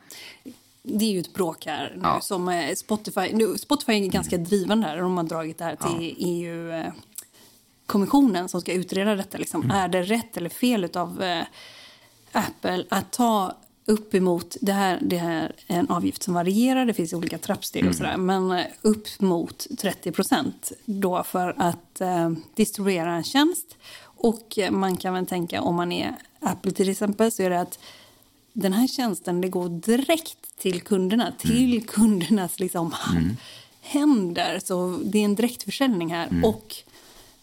Det 0.82 1.04
är 1.04 1.10
ju 1.12 1.20
ett 1.20 1.34
bråk 1.34 1.66
här 1.66 1.92
nu 1.96 2.00
Ja. 2.02 2.20
som 2.20 2.48
eh, 2.48 2.74
Spotify... 2.74 3.30
Nu, 3.32 3.58
Spotify 3.58 3.92
är 3.92 4.06
ganska 4.08 4.38
drivande 4.38 4.86
här. 4.86 4.96
De 4.98 5.16
har 5.16 5.24
dragit 5.24 5.58
det 5.58 5.64
här 5.64 5.76
till 5.76 6.14
EU-kommissionen 6.18 8.48
som 8.48 8.60
ska 8.60 8.72
utreda 8.72 9.14
detta. 9.14 9.38
Liksom. 9.38 9.70
Är 9.70 9.88
det 9.88 10.02
rätt 10.02 10.36
eller 10.36 10.50
fel 10.50 10.88
av 10.94 11.22
eh, 11.22 11.44
Apple 12.32 12.84
att 12.90 13.12
ta 13.12 13.56
upp 13.84 14.14
emot... 14.14 14.56
Det 14.60 14.72
här, 14.72 14.98
det 15.02 15.16
här 15.16 15.52
är 15.66 15.78
en 15.78 15.90
avgift 15.90 16.22
som 16.22 16.34
varierar, 16.34 16.86
det 16.86 16.94
finns 16.94 17.12
olika 17.12 17.38
trappsteg 17.38 17.88
och 17.88 17.94
sådär. 17.94 18.16
Men 18.16 18.50
eh, 18.50 18.66
upp 18.82 19.20
mot 19.20 19.66
30 19.78 20.12
procent 20.12 20.72
då 20.84 21.22
för 21.22 21.54
att 21.58 22.00
eh, 22.00 22.30
distribuera 22.54 23.14
en 23.14 23.24
tjänst. 23.24 23.76
Och 24.02 24.58
eh, 24.58 24.70
man 24.70 24.96
kan 24.96 25.14
väl 25.14 25.26
tänka, 25.26 25.62
om 25.62 25.74
man 25.74 25.92
är 25.92 26.14
Apple 26.40 26.72
till 26.72 26.88
exempel, 26.88 27.32
så 27.32 27.42
är 27.42 27.50
det 27.50 27.60
att 27.60 27.78
den 28.52 28.72
här 28.72 28.86
tjänsten 28.86 29.40
det 29.40 29.48
går 29.48 29.68
direkt 29.68 30.58
till 30.58 30.80
kunderna, 30.80 31.32
till 31.38 31.86
kundernas 31.86 32.60
liksom, 32.60 32.94
händer. 33.80 34.60
Så 34.64 35.00
det 35.04 35.18
är 35.18 35.24
en 35.24 35.34
direktförsäljning 35.34 36.12
här. 36.12 36.40
Och 36.44 36.74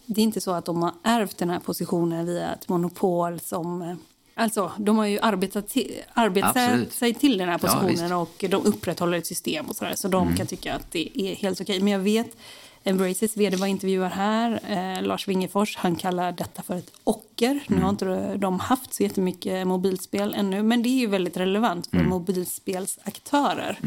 det 0.06 0.21
är 0.21 0.23
inte 0.23 0.41
så 0.41 0.52
att 0.52 0.65
de 0.65 0.84
har 0.84 0.93
ärvt 1.04 1.38
den 1.38 1.49
här 1.49 1.60
positionen 1.60 2.25
via 2.25 2.54
ett 2.54 2.69
monopol 2.69 3.39
som... 3.39 3.97
Alltså, 4.39 4.71
de 4.78 4.97
har 4.97 5.06
ju 5.06 5.19
arbetat, 5.19 5.67
till, 5.69 5.91
arbetat 6.13 6.58
Absolut. 6.58 6.93
sig 6.93 7.13
till 7.13 7.38
den 7.38 7.47
här 7.49 7.60
Ja, 7.63 7.67
positionen 7.67 7.88
visst. 7.89 8.13
och 8.13 8.45
de 8.49 8.65
upprätthåller 8.65 9.17
ett 9.17 9.28
system 9.28 9.65
och 9.65 9.75
sådär. 9.75 9.93
Så 9.95 10.08
de 10.08 10.36
kan 10.36 10.47
tycka 10.47 10.75
att 10.75 10.91
det 10.91 11.21
är 11.21 11.36
helt 11.36 11.62
okej. 11.62 11.80
Men 11.82 11.93
jag 11.93 11.99
vet, 11.99 12.38
Embraces 12.84 13.38
vd 13.38 13.58
var 13.58 13.67
intervjuad 13.67 14.12
här, 14.12 14.60
eh, 14.97 15.04
Lars 15.04 15.28
Wingefors, 15.28 15.75
han 15.78 15.95
kallar 15.95 16.32
detta 16.32 16.62
för 16.63 16.75
ett 16.75 16.91
ocker. 17.04 17.60
Nu 17.67 17.82
har 17.82 17.89
inte 17.89 18.36
de 18.38 18.60
haft 18.60 18.93
så 18.93 19.04
jättemycket 19.04 19.67
mobilspel 19.67 20.34
ännu, 20.38 20.63
men 20.63 20.84
det 20.84 20.89
är 20.89 20.99
ju 20.99 21.08
väldigt 21.08 21.38
relevant 21.38 21.88
för 21.88 21.97
mobilspelsaktörer. 22.04 23.80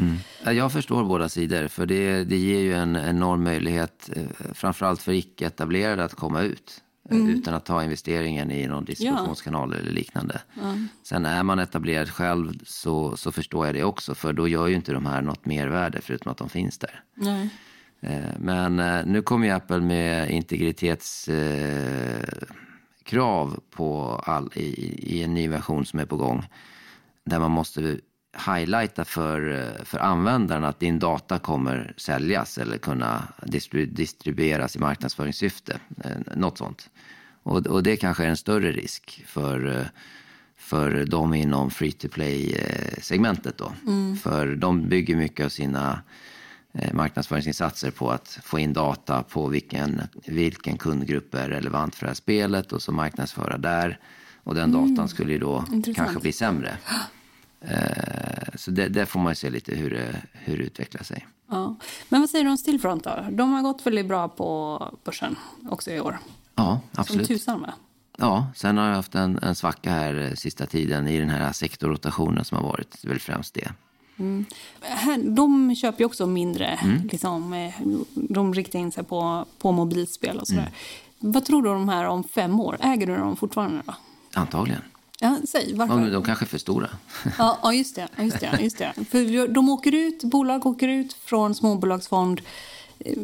Ja, 0.44 0.52
Jag 0.52 0.72
förstår 0.72 1.04
båda 1.04 1.28
sidor, 1.28 1.68
för 1.68 1.86
det, 1.86 2.24
det 2.24 2.36
ger 2.36 2.58
ju 2.58 2.74
en 2.74 2.96
enorm 2.96 3.44
möjlighet, 3.44 4.10
eh, 4.16 4.22
framförallt 4.54 5.02
för 5.02 5.12
icke-etablerade, 5.12 6.04
att 6.04 6.14
komma 6.14 6.42
ut. 6.42 6.81
Eh, 7.10 7.28
Utan 7.28 7.54
att 7.54 7.64
ta 7.64 7.84
investeringen 7.84 8.50
i 8.50 8.66
någon 8.66 8.84
distributionskanal 8.84 9.72
eller 9.72 9.90
liknande. 9.90 10.40
Sen 11.02 11.26
är 11.26 11.42
man 11.42 11.58
etablerad 11.58 12.10
själv 12.10 12.58
så, 12.64 13.16
så 13.16 13.32
förstår 13.32 13.66
jag 13.66 13.74
det 13.74 13.84
också. 13.84 14.14
För 14.14 14.32
då 14.32 14.48
gör 14.48 14.66
ju 14.66 14.74
inte 14.74 14.92
de 14.92 15.06
här 15.06 15.22
något 15.22 15.46
mervärde 15.46 16.00
förutom 16.00 16.32
att 16.32 16.38
de 16.38 16.48
finns 16.48 16.78
där. 16.78 17.02
Nej. 17.14 17.48
Eh, 18.00 18.30
Men 18.38 18.78
eh, 18.78 19.06
nu 19.06 19.22
kommer 19.22 19.46
ju 19.46 19.52
Apple 19.52 19.80
med 19.80 20.30
integritetskrav 20.30 22.24
krav 23.04 23.60
på 23.70 24.20
all, 24.24 24.50
i, 24.54 24.64
i 25.16 25.22
en 25.22 25.34
ny 25.34 25.48
version 25.48 25.86
som 25.86 26.00
är 26.00 26.06
på 26.06 26.16
gång. 26.16 26.44
Där 27.24 27.38
man 27.38 27.50
måste 27.50 27.98
highlighta 28.46 29.04
för, 29.04 29.52
eh, 29.78 29.84
för 29.84 29.98
användaren 29.98 30.64
att 30.64 30.80
din 30.80 30.98
data 30.98 31.38
kommer 31.38 31.94
säljas 31.96 32.58
eller 32.58 32.78
kunna 32.78 33.22
distribu- 33.42 33.86
distribueras 33.94 34.76
i 34.76 34.78
marknadsföringssyfte. 34.78 35.78
Eh, 36.04 36.10
Något 36.36 36.58
sånt. 36.58 36.90
Och, 37.42 37.66
och 37.66 37.82
det 37.82 37.96
kanske 37.96 38.24
är 38.24 38.28
en 38.28 38.36
större 38.36 38.72
risk 38.72 39.22
för, 39.26 39.78
eh, 39.78 39.86
för 40.56 41.04
de 41.04 41.34
inom 41.34 41.70
free 41.70 41.92
to 41.92 42.08
play-segmentet. 42.08 43.58
Då. 43.58 43.72
För 44.22 44.54
de 44.56 44.88
bygger 44.88 45.16
mycket 45.16 45.44
av 45.46 45.48
sina 45.48 46.02
eh, 46.74 46.94
marknadsföringsinsatser 46.94 47.90
på 47.90 48.10
att 48.10 48.38
få 48.42 48.58
in 48.58 48.72
data 48.72 49.22
på 49.22 49.46
vilken, 49.48 50.02
vilken 50.26 50.78
kundgrupp 50.78 51.34
är 51.34 51.48
relevant 51.48 51.94
för 51.94 52.06
det 52.06 52.10
här 52.10 52.14
spelet 52.14 52.72
och 52.72 52.82
så 52.82 52.92
marknadsföra 52.92 53.58
där. 53.58 53.98
Och 54.44 54.54
den 54.54 54.72
datan 54.72 55.08
skulle 55.08 55.32
ju 55.32 55.38
då 55.38 55.64
Intressant. 55.72 55.96
kanske 55.96 56.20
bli 56.20 56.32
sämre. 56.32 56.76
Eh, 57.64 58.48
så 58.54 58.70
det, 58.70 58.88
där 58.88 59.04
får 59.04 59.20
man 59.20 59.36
se 59.36 59.50
lite 59.50 59.74
hur 59.74 59.90
det, 59.90 60.22
hur 60.32 60.58
det 60.58 60.64
utvecklar 60.64 61.02
sig. 61.02 61.26
Ja. 61.50 61.76
Men 62.08 62.20
vad 62.20 62.30
säger 62.30 62.44
du 62.44 62.50
om 62.50 62.58
Stillfront 62.58 63.04
då? 63.04 63.26
De 63.30 63.52
har 63.52 63.62
gått 63.62 63.86
väldigt 63.86 64.06
bra 64.06 64.28
på 64.28 64.98
börsen 65.04 65.36
också 65.70 65.90
i 65.90 66.00
år. 66.00 66.18
Ja, 66.54 66.80
Som 66.92 67.00
absolut. 67.00 67.28
tusan 67.28 67.60
va? 67.60 67.74
Ja, 68.18 68.46
sen 68.56 68.78
har 68.78 68.88
jag 68.88 68.94
haft 68.94 69.14
en, 69.14 69.38
en 69.42 69.54
svacka 69.54 69.90
här 69.90 70.32
sista 70.34 70.66
tiden 70.66 71.08
i 71.08 71.18
den 71.18 71.30
här 71.30 71.52
sektorrotationen 71.52 72.44
som 72.44 72.56
har 72.56 72.64
varit. 72.64 73.04
Väl 73.04 73.20
främst 73.20 73.54
det. 73.54 73.72
Här, 74.80 75.18
de 75.18 75.74
köper 75.74 76.00
ju 76.00 76.06
också 76.06 76.26
mindre. 76.26 76.66
Mm. 76.66 77.08
Liksom, 77.12 77.52
eh, 77.52 77.74
de 78.14 78.54
riktar 78.54 78.78
in 78.78 78.92
sig 78.92 79.04
på, 79.04 79.46
på 79.58 79.72
mobilspel 79.72 80.38
och 80.38 80.46
sådär. 80.46 80.60
Mm. 81.20 81.32
Vad 81.32 81.44
tror 81.44 81.62
du 81.62 81.70
om 81.70 81.78
de 81.78 81.88
här 81.88 82.04
om 82.04 82.24
fem 82.24 82.60
år? 82.60 82.76
Äger 82.80 83.06
du 83.06 83.16
dem 83.16 83.36
fortfarande 83.36 83.82
då? 83.86 83.94
Antagligen. 84.34 84.82
Ja, 85.22 85.38
säg 85.48 85.74
varför. 85.74 86.00
Ja, 86.00 86.10
de 86.10 86.22
kanske 86.22 86.44
är 86.44 86.46
för 86.46 86.58
stora. 86.58 86.88
Ja, 87.38 87.58
ja 87.62 87.72
just 87.74 87.94
det. 87.96 88.08
ja, 88.16 88.22
Just 88.24 88.40
det, 88.40 88.58
just 88.60 88.78
det. 88.78 88.92
För 89.10 89.48
de 89.48 89.68
åker 89.68 89.94
ut, 89.94 90.24
bolag 90.24 90.66
åker 90.66 90.88
ut 90.88 91.12
från 91.12 91.54
småbolagsfond. 91.54 92.40
Eh, 92.98 93.18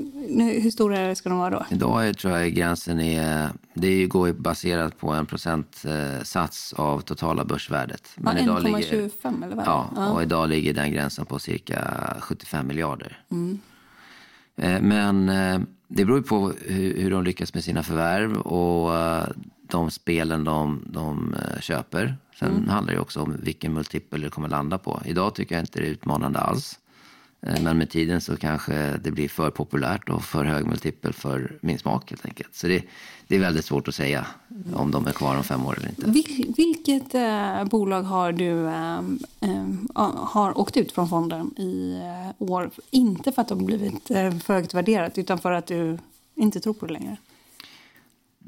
Hur 0.62 0.70
stora 0.70 1.14
ska 1.14 1.28
de 1.28 1.38
vara 1.38 1.50
då? 1.50 1.66
Idag 1.70 2.08
är, 2.08 2.12
tror 2.12 2.38
jag 2.38 2.50
gränsen 2.54 3.00
är, 3.00 3.48
det 3.74 4.06
går 4.06 4.26
ju 4.28 4.32
baserat 4.34 4.98
på 4.98 5.10
en 5.12 5.26
procentsats 5.26 6.72
av 6.72 7.00
totala 7.00 7.44
börsvärdet. 7.44 8.02
Ja, 8.24 8.38
idag 8.38 8.62
1,25 8.62 9.44
eller 9.44 9.56
vad 9.56 9.64
det? 9.64 9.70
Ja, 10.00 10.10
och 10.12 10.22
idag 10.22 10.48
ligger 10.48 10.74
den 10.74 10.92
gränsen 10.92 11.26
på 11.26 11.38
cirka 11.38 12.16
75 12.20 12.66
miljarder. 12.66 13.22
Mm. 13.30 13.58
Eh, 14.56 14.80
Men 14.82 15.28
eh, 15.28 15.60
det 15.88 16.04
beror 16.04 16.22
på 16.22 16.52
hur, 16.66 17.00
hur 17.02 17.10
de 17.10 17.24
lyckas 17.24 17.54
med 17.54 17.64
sina 17.64 17.82
förvärv 17.82 18.36
och 18.36 18.96
eh, 18.96 19.24
de 19.70 19.90
spelen 19.90 20.44
de, 20.44 20.82
de 20.86 21.34
eh, 21.34 21.60
köper. 21.60 22.16
Sen 22.38 22.48
Mm. 22.50 22.68
handlar 22.68 22.94
det 22.94 23.00
också 23.00 23.20
om 23.20 23.36
vilken 23.42 23.72
multipel 23.74 24.20
det 24.20 24.30
kommer 24.30 24.48
landa 24.48 24.78
på. 24.78 25.02
Idag 25.04 25.34
tycker 25.34 25.54
jag 25.54 25.62
inte 25.62 25.80
det 25.80 25.86
är 25.86 25.90
utmanande 25.90 26.38
alls. 26.38 26.78
Eh, 27.40 27.62
Men 27.62 27.78
med 27.78 27.90
tiden 27.90 28.20
så 28.20 28.36
kanske 28.36 28.96
det 28.96 29.10
blir 29.10 29.28
för 29.28 29.50
populärt 29.50 30.08
och 30.08 30.22
för 30.24 30.44
hög 30.44 30.66
multipel 30.66 31.12
för 31.12 31.58
min 31.60 31.78
smak 31.78 32.10
helt 32.10 32.26
enkelt. 32.26 32.54
Så 32.54 32.66
det, 32.66 32.82
det 33.26 33.36
är 33.36 33.40
väldigt 33.40 33.64
svårt 33.64 33.88
att 33.88 33.94
säga 33.94 34.26
om 34.74 34.90
de 34.90 35.06
är 35.06 35.12
kvar 35.12 35.36
om 35.36 35.44
fem 35.44 35.66
år 35.66 35.76
eller 35.78 35.88
inte. 35.88 36.10
Vil, 36.10 36.54
vilket 36.56 37.14
eh, 37.14 37.64
bolag 37.64 38.02
har 38.02 38.32
du 38.32 38.66
eh, 38.66 38.98
eh, 39.40 40.14
har 40.16 40.58
åkt 40.58 40.76
ut 40.76 40.92
från 40.92 41.08
fonden 41.08 41.46
i 41.58 42.00
år? 42.38 42.70
Inte 42.90 43.32
för 43.32 43.42
att 43.42 43.48
de 43.48 43.66
blivit 43.66 44.10
eh, 44.10 44.38
för 44.38 44.54
högt 44.54 44.74
värderat 44.74 45.18
utan 45.18 45.38
för 45.38 45.52
att 45.52 45.66
du 45.66 45.98
inte 46.34 46.60
tror 46.60 46.74
på 46.74 46.86
det 46.86 46.92
längre. 46.92 47.16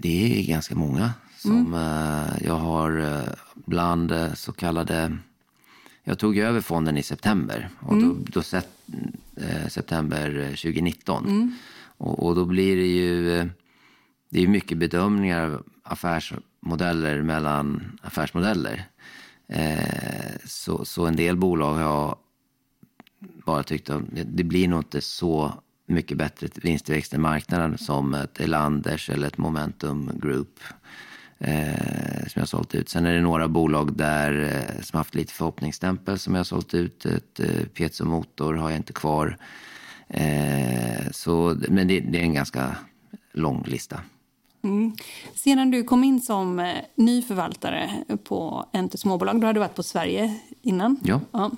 Det 0.03 0.38
är 0.38 0.46
ganska 0.46 0.74
många 0.74 1.12
som 1.36 1.74
eh, 1.74 2.46
jag 2.46 2.55
har 2.55 3.01
eh, 3.01 3.32
bland 3.55 4.12
eh, 4.12 4.34
så 4.34 4.53
kallade... 4.53 5.16
Jag 6.05 6.18
tog 6.18 6.38
över 6.38 6.61
fonden 6.61 6.98
i 6.98 7.03
september, 7.03 7.68
och 7.80 8.01
då, 8.01 8.16
då 8.18 8.42
set, 8.42 8.68
september 9.68 10.38
eh, 10.38 10.48
2019. 10.48 11.57
Och, 11.96 12.26
och 12.26 12.34
då 12.34 12.44
blir 12.44 12.76
det 12.76 12.86
ju... 12.86 13.48
Det 14.30 14.42
är 14.42 14.46
mycket 14.48 14.78
bedömningar 14.78 15.44
av 15.51 15.62
affärsmodeller 15.82 17.22
mellan 17.22 17.98
affärsmodeller. 18.03 18.84
Eh, 19.48 20.36
så, 20.44 20.84
så 20.84 21.07
en 21.07 21.16
del 21.16 21.36
bolag 21.36 21.74
har 21.74 22.16
bara 23.46 23.62
tyckt 23.62 23.90
att 23.90 24.03
det 24.24 24.44
blir 24.44 24.68
nog 24.68 24.80
inte 24.80 25.01
så 25.01 25.55
mycket 25.91 26.18
bättre 26.18 26.49
vinsttillväxt 26.62 27.14
än 27.14 27.20
marknaden 27.20 27.78
som 27.78 28.14
ett 28.14 28.41
Elanders 28.41 29.11
eller 29.11 29.26
ett 29.26 29.38
Momentum 29.38 30.11
Group 30.22 30.61
eh, 31.38 32.20
som 32.20 32.32
jag 32.34 32.43
har 32.43 32.47
sålt 32.47 32.74
ut. 32.74 32.88
Sen 32.88 33.07
är 33.07 33.12
det 33.12 33.20
några 33.20 33.49
bolag 33.49 33.97
där 33.97 34.43
eh, 34.43 34.82
som 34.82 34.97
haft 34.97 35.14
lite 35.14 35.32
förhoppningsstämpel 35.32 36.18
som 36.18 36.34
jag 36.34 36.38
har 36.38 36.45
sålt 36.45 36.74
ut. 36.74 37.07
Ett 37.07 37.41
eh, 37.41 37.66
Piezo 37.74 38.05
Motor 38.05 38.55
har 38.55 38.70
jag 38.70 38.76
inte 38.76 38.93
kvar. 38.93 39.36
Eh, 40.09 41.11
så, 41.11 41.57
men 41.68 41.88
det, 41.88 42.01
det 42.01 42.18
är 42.18 42.22
en 42.22 42.34
ganska 42.34 42.76
lång 43.32 43.64
lista. 43.66 44.01
Mm. 44.62 44.93
Sedan 45.34 45.70
du 45.70 45.84
kom 45.84 46.05
in 46.05 46.20
som 46.20 46.59
eh, 46.59 46.76
ny 46.95 47.22
förvaltare 47.22 47.91
på 48.24 48.66
Enter 48.72 48.99
Småbolag, 48.99 49.41
du 49.41 49.47
hade 49.47 49.61
varit 49.61 49.74
på 49.74 49.82
Sverige 49.82 50.41
innan. 50.62 50.97
Ja. 51.03 51.20
ja. 51.32 51.51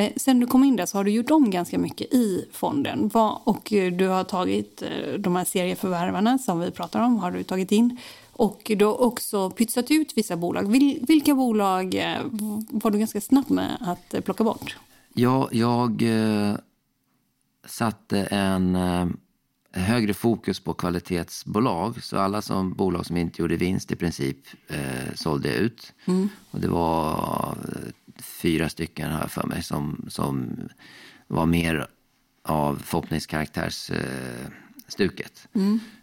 Eh, 0.00 0.12
sen 0.16 0.40
du 0.40 0.46
kom 0.46 0.64
in 0.64 0.76
där 0.76 0.86
så 0.86 0.98
har 0.98 1.04
du 1.04 1.10
gjort 1.10 1.30
om 1.30 1.50
ganska 1.50 1.78
mycket 1.78 2.14
i 2.14 2.48
fonden. 2.52 3.10
Och 3.44 3.72
eh, 3.72 3.92
du 3.92 4.08
har 4.08 4.24
tagit 4.24 4.82
eh, 4.82 5.14
de 5.18 5.36
här 5.36 5.44
serieförvärvarna 5.44 6.38
som 6.38 6.60
vi 6.60 6.70
pratar 6.70 7.02
om, 7.02 7.16
har 7.16 7.30
du 7.30 7.42
tagit 7.42 7.72
in. 7.72 7.96
Och 8.32 8.72
du 8.76 8.84
har 8.84 9.00
också 9.00 9.50
pytsat 9.50 9.90
ut 9.90 10.12
vissa 10.16 10.36
bolag. 10.36 10.70
Vil, 10.70 11.04
vilka 11.08 11.34
bolag 11.34 11.94
var 12.70 12.90
du 12.90 12.98
ganska 12.98 13.20
snabb 13.20 13.50
med 13.50 13.76
att 13.80 14.24
plocka 14.24 14.44
bort? 14.44 14.76
Ja, 15.14 15.48
jag 15.52 16.02
satte 17.66 18.24
en 18.24 18.76
högre 19.72 20.14
fokus 20.14 20.60
på 20.60 20.74
kvalitetsbolag. 20.74 22.02
Så 22.02 22.18
alla 22.18 22.42
som 22.42 22.72
bolag 22.72 23.06
som 23.06 23.16
inte 23.16 23.42
gjorde 23.42 23.56
vinst 23.56 23.92
i 23.92 23.96
princip 23.96 24.38
eh, 24.68 25.14
sålde 25.14 25.54
ut. 25.54 25.92
Och 26.50 26.60
det 26.60 26.68
var 26.68 27.56
fyra 28.22 28.68
stycken 28.68 29.12
har 29.12 29.20
jag 29.20 29.30
för 29.30 29.46
mig 29.46 29.62
som, 29.62 30.04
som 30.08 30.56
var 31.26 31.46
mer 31.46 31.86
av 32.44 32.76
förhoppningskaraktärsstuket. 32.76 33.98
Eh, 34.46 34.52
stuket. 34.88 35.48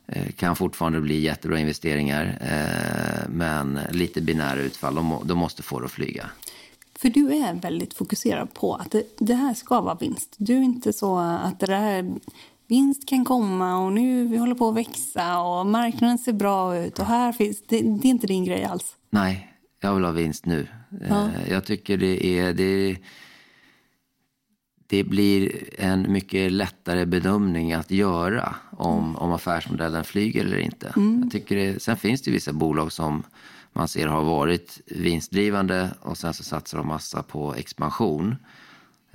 Eh, 0.08 0.32
kan 0.32 0.56
fortfarande 0.56 1.02
bli 1.02 1.20
jättebra 1.20 1.60
investeringar 1.60 2.38
eh, 2.42 3.30
men 3.30 3.80
lite 3.92 4.22
binära 4.22 4.60
utfall. 4.60 4.96
De, 4.96 5.22
de 5.26 5.38
måste 5.38 5.64
få 5.64 5.80
det 5.80 5.86
att 5.86 5.92
flyga. 5.92 6.30
För 7.00 7.10
du 7.10 7.34
är 7.34 7.54
väldigt 7.54 7.94
fokuserad 7.94 8.54
på 8.54 8.76
att 8.76 8.92
det, 8.92 9.04
det 9.20 9.34
här 9.34 9.54
ska 9.54 9.82
vara 9.82 9.96
vinst. 9.96 10.36
Du 10.38 10.58
är 10.58 10.62
inte 10.62 10.94
så 10.94 11.18
att 11.20 11.60
det 11.60 11.66
där 11.66 12.16
vinst 12.68 13.08
kan 13.08 13.26
komma 13.26 13.78
och 13.86 13.94
nu 13.94 14.28
vi 14.28 14.38
håller 14.38 14.56
på 14.56 14.70
att 14.70 14.76
växa 14.76 15.40
och 15.40 15.66
marknaden 15.66 16.18
ser 16.18 16.34
bra 16.34 16.78
ut 16.78 17.00
och 17.00 17.06
här 17.06 17.32
finns 17.32 17.62
det, 17.68 17.82
det 17.82 18.08
är 18.08 18.10
inte 18.10 18.28
din 18.28 18.46
grej 18.46 18.64
alls. 18.64 18.96
Nej, 19.10 19.54
jag 19.80 19.96
vill 19.96 20.04
ha 20.04 20.12
vinst 20.12 20.46
nu. 20.46 20.68
Eh, 21.02 21.30
Jag 21.50 21.66
tycker 21.66 21.98
det 21.98 22.26
är... 22.26 22.54
Det, 22.54 22.98
det 24.90 25.04
blir 25.04 25.64
en 25.78 26.12
mycket 26.12 26.52
lättare 26.52 27.06
bedömning 27.06 27.74
att 27.74 27.92
göra 27.92 28.56
om, 28.72 29.16
om 29.16 29.32
affärsmodellen 29.32 30.04
flyger 30.04 30.46
eller 30.46 30.58
inte. 30.58 30.94
Jag 31.22 31.32
tycker 31.32 31.56
det, 31.56 31.82
sen 31.82 31.98
finns 31.98 32.22
det 32.22 32.32
vissa 32.32 32.54
bolag 32.54 32.92
som 32.92 33.24
man 33.74 33.88
ser 33.88 34.08
har 34.08 34.24
varit 34.24 34.82
vinstdrivande 34.86 35.90
och 36.02 36.18
sen 36.18 36.34
så 36.34 36.44
satsar 36.44 36.78
de 36.78 36.88
massa 36.88 37.24
på 37.24 37.56
expansion. 37.56 38.36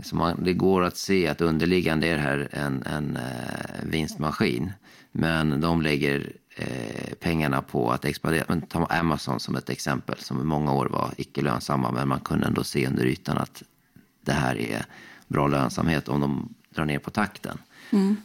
Så 0.02 0.16
man, 0.16 0.44
det 0.44 0.52
går 0.52 0.82
att 0.82 0.96
se 0.96 1.28
att 1.28 1.40
underliggande 1.40 2.06
är 2.06 2.14
det 2.14 2.22
här 2.22 2.48
en, 2.52 2.82
en 2.82 3.16
eh, 3.16 3.84
vinstmaskin. 3.86 4.72
Men 5.12 5.60
de 5.60 5.82
lägger 5.82 6.32
eh, 6.56 7.14
pengarna 7.20 7.62
på 7.62 7.90
att 7.90 8.04
expandera. 8.04 8.44
Men 8.48 8.62
ta 8.62 8.86
Amazon 8.86 9.40
som 9.40 9.56
ett 9.56 9.70
exempel 9.70 10.18
som 10.18 10.40
i 10.40 10.44
många 10.44 10.72
år 10.72 10.86
var 10.86 11.10
icke 11.16 11.42
lönsamma. 11.42 11.90
Men 11.90 12.08
man 12.08 12.20
kunde 12.20 12.46
ändå 12.46 12.64
se 12.64 12.86
under 12.86 13.06
ytan 13.06 13.38
att 13.38 13.62
det 14.20 14.32
här 14.32 14.58
är 14.58 14.84
bra 15.26 15.46
lönsamhet 15.46 16.08
om 16.08 16.20
de 16.20 16.54
drar 16.74 16.84
ner 16.84 16.98
på 16.98 17.10
takten. 17.10 17.58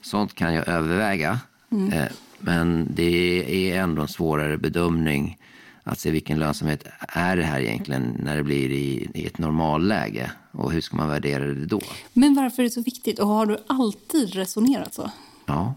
Sånt 0.02 0.36
kan 0.36 0.54
jag 0.54 0.68
överväga. 0.68 1.40
Eh, 1.72 2.06
men 2.40 2.88
det 2.96 3.72
är 3.72 3.82
ändå 3.82 4.02
en 4.02 4.08
svårare 4.08 4.58
bedömning 4.58 5.38
att 5.84 6.00
se 6.00 6.12
vilken 6.12 6.40
lönsamhet 6.40 6.88
är 7.08 7.38
det 7.38 7.44
här 7.44 7.60
egentligen 7.60 8.18
när 8.24 8.38
det 8.38 8.44
blir 8.44 8.70
i, 8.70 9.10
i 9.14 9.26
ett 9.26 9.38
normalläge 9.38 10.32
och 10.52 10.72
hur 10.72 10.82
ska 10.82 10.98
man 10.98 11.10
värdera 11.10 11.46
det 11.46 11.66
då? 11.66 11.82
Men 12.14 12.36
varför 12.36 12.64
är 12.64 12.68
det 12.68 12.72
så 12.72 12.82
viktigt 12.82 13.20
och 13.20 13.28
har 13.28 13.46
du 13.46 13.58
alltid 13.68 14.34
resonerat 14.34 14.94
så? 14.94 15.12
Ja, 15.46 15.74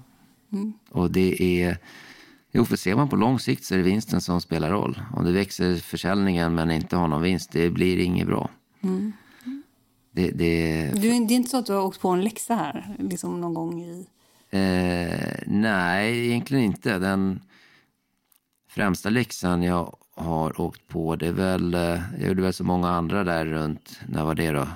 och 0.90 1.10
det 1.10 1.62
är... 1.62 1.78
Jo, 2.52 2.64
för 2.64 2.76
ser 2.76 2.94
man 2.94 3.08
på 3.08 3.16
lång 3.16 3.38
sikt 3.38 3.64
så 3.64 3.74
är 3.74 3.78
det 3.78 3.84
vinsten 3.84 4.20
som 4.20 4.40
spelar 4.40 4.70
roll. 4.70 5.02
Om 5.12 5.24
det 5.24 5.32
växer 5.32 5.76
försäljningen 5.76 6.54
men 6.54 6.70
inte 6.70 6.96
har 6.96 7.08
någon 7.08 7.22
vinst, 7.22 7.52
det 7.52 7.70
blir 7.70 7.98
inget 7.98 8.26
bra. 8.26 8.50
Det, 10.12 10.30
det, 10.30 10.90
Du, 10.94 11.00
det 11.00 11.08
är 11.08 11.32
inte 11.32 11.50
så 11.50 11.56
att 11.56 11.66
du 11.66 11.72
har 11.72 11.82
åkt 11.82 12.00
på 12.00 12.08
en 12.08 12.24
läxa 12.24 12.54
här 12.54 12.96
liksom 12.98 13.40
någon 13.40 13.54
gång 13.54 13.82
i... 13.82 14.06
Eh, 14.50 15.42
nej, 15.46 16.26
egentligen 16.26 16.64
inte. 16.64 16.98
Den 16.98 17.40
främsta 18.68 19.10
läxan 19.10 19.62
jag 19.62 19.96
har 20.14 20.60
åkt 20.60 20.88
på, 20.88 21.16
det 21.16 21.26
är 21.26 21.32
väl, 21.32 21.74
eh, 21.74 22.00
jag 22.18 22.28
gjorde 22.28 22.42
väl 22.42 22.52
så 22.52 22.64
många 22.64 22.88
andra 22.88 23.24
där 23.24 23.44
runt, 23.44 24.00
när 24.08 24.24
var 24.24 24.34
det 24.34 24.50
då? 24.50 24.68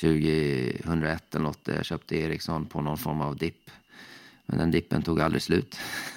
2001 0.00 1.34
eller 1.34 1.44
något. 1.44 1.60
Jag 1.64 1.84
köpte 1.84 2.16
Ericsson 2.16 2.66
på 2.66 2.80
någon 2.80 2.98
form 2.98 3.20
av 3.20 3.36
dipp. 3.36 3.70
Men 4.48 4.58
den 4.58 4.70
dippen 4.70 5.02
tog 5.02 5.20
aldrig 5.20 5.42
slut. 5.42 5.78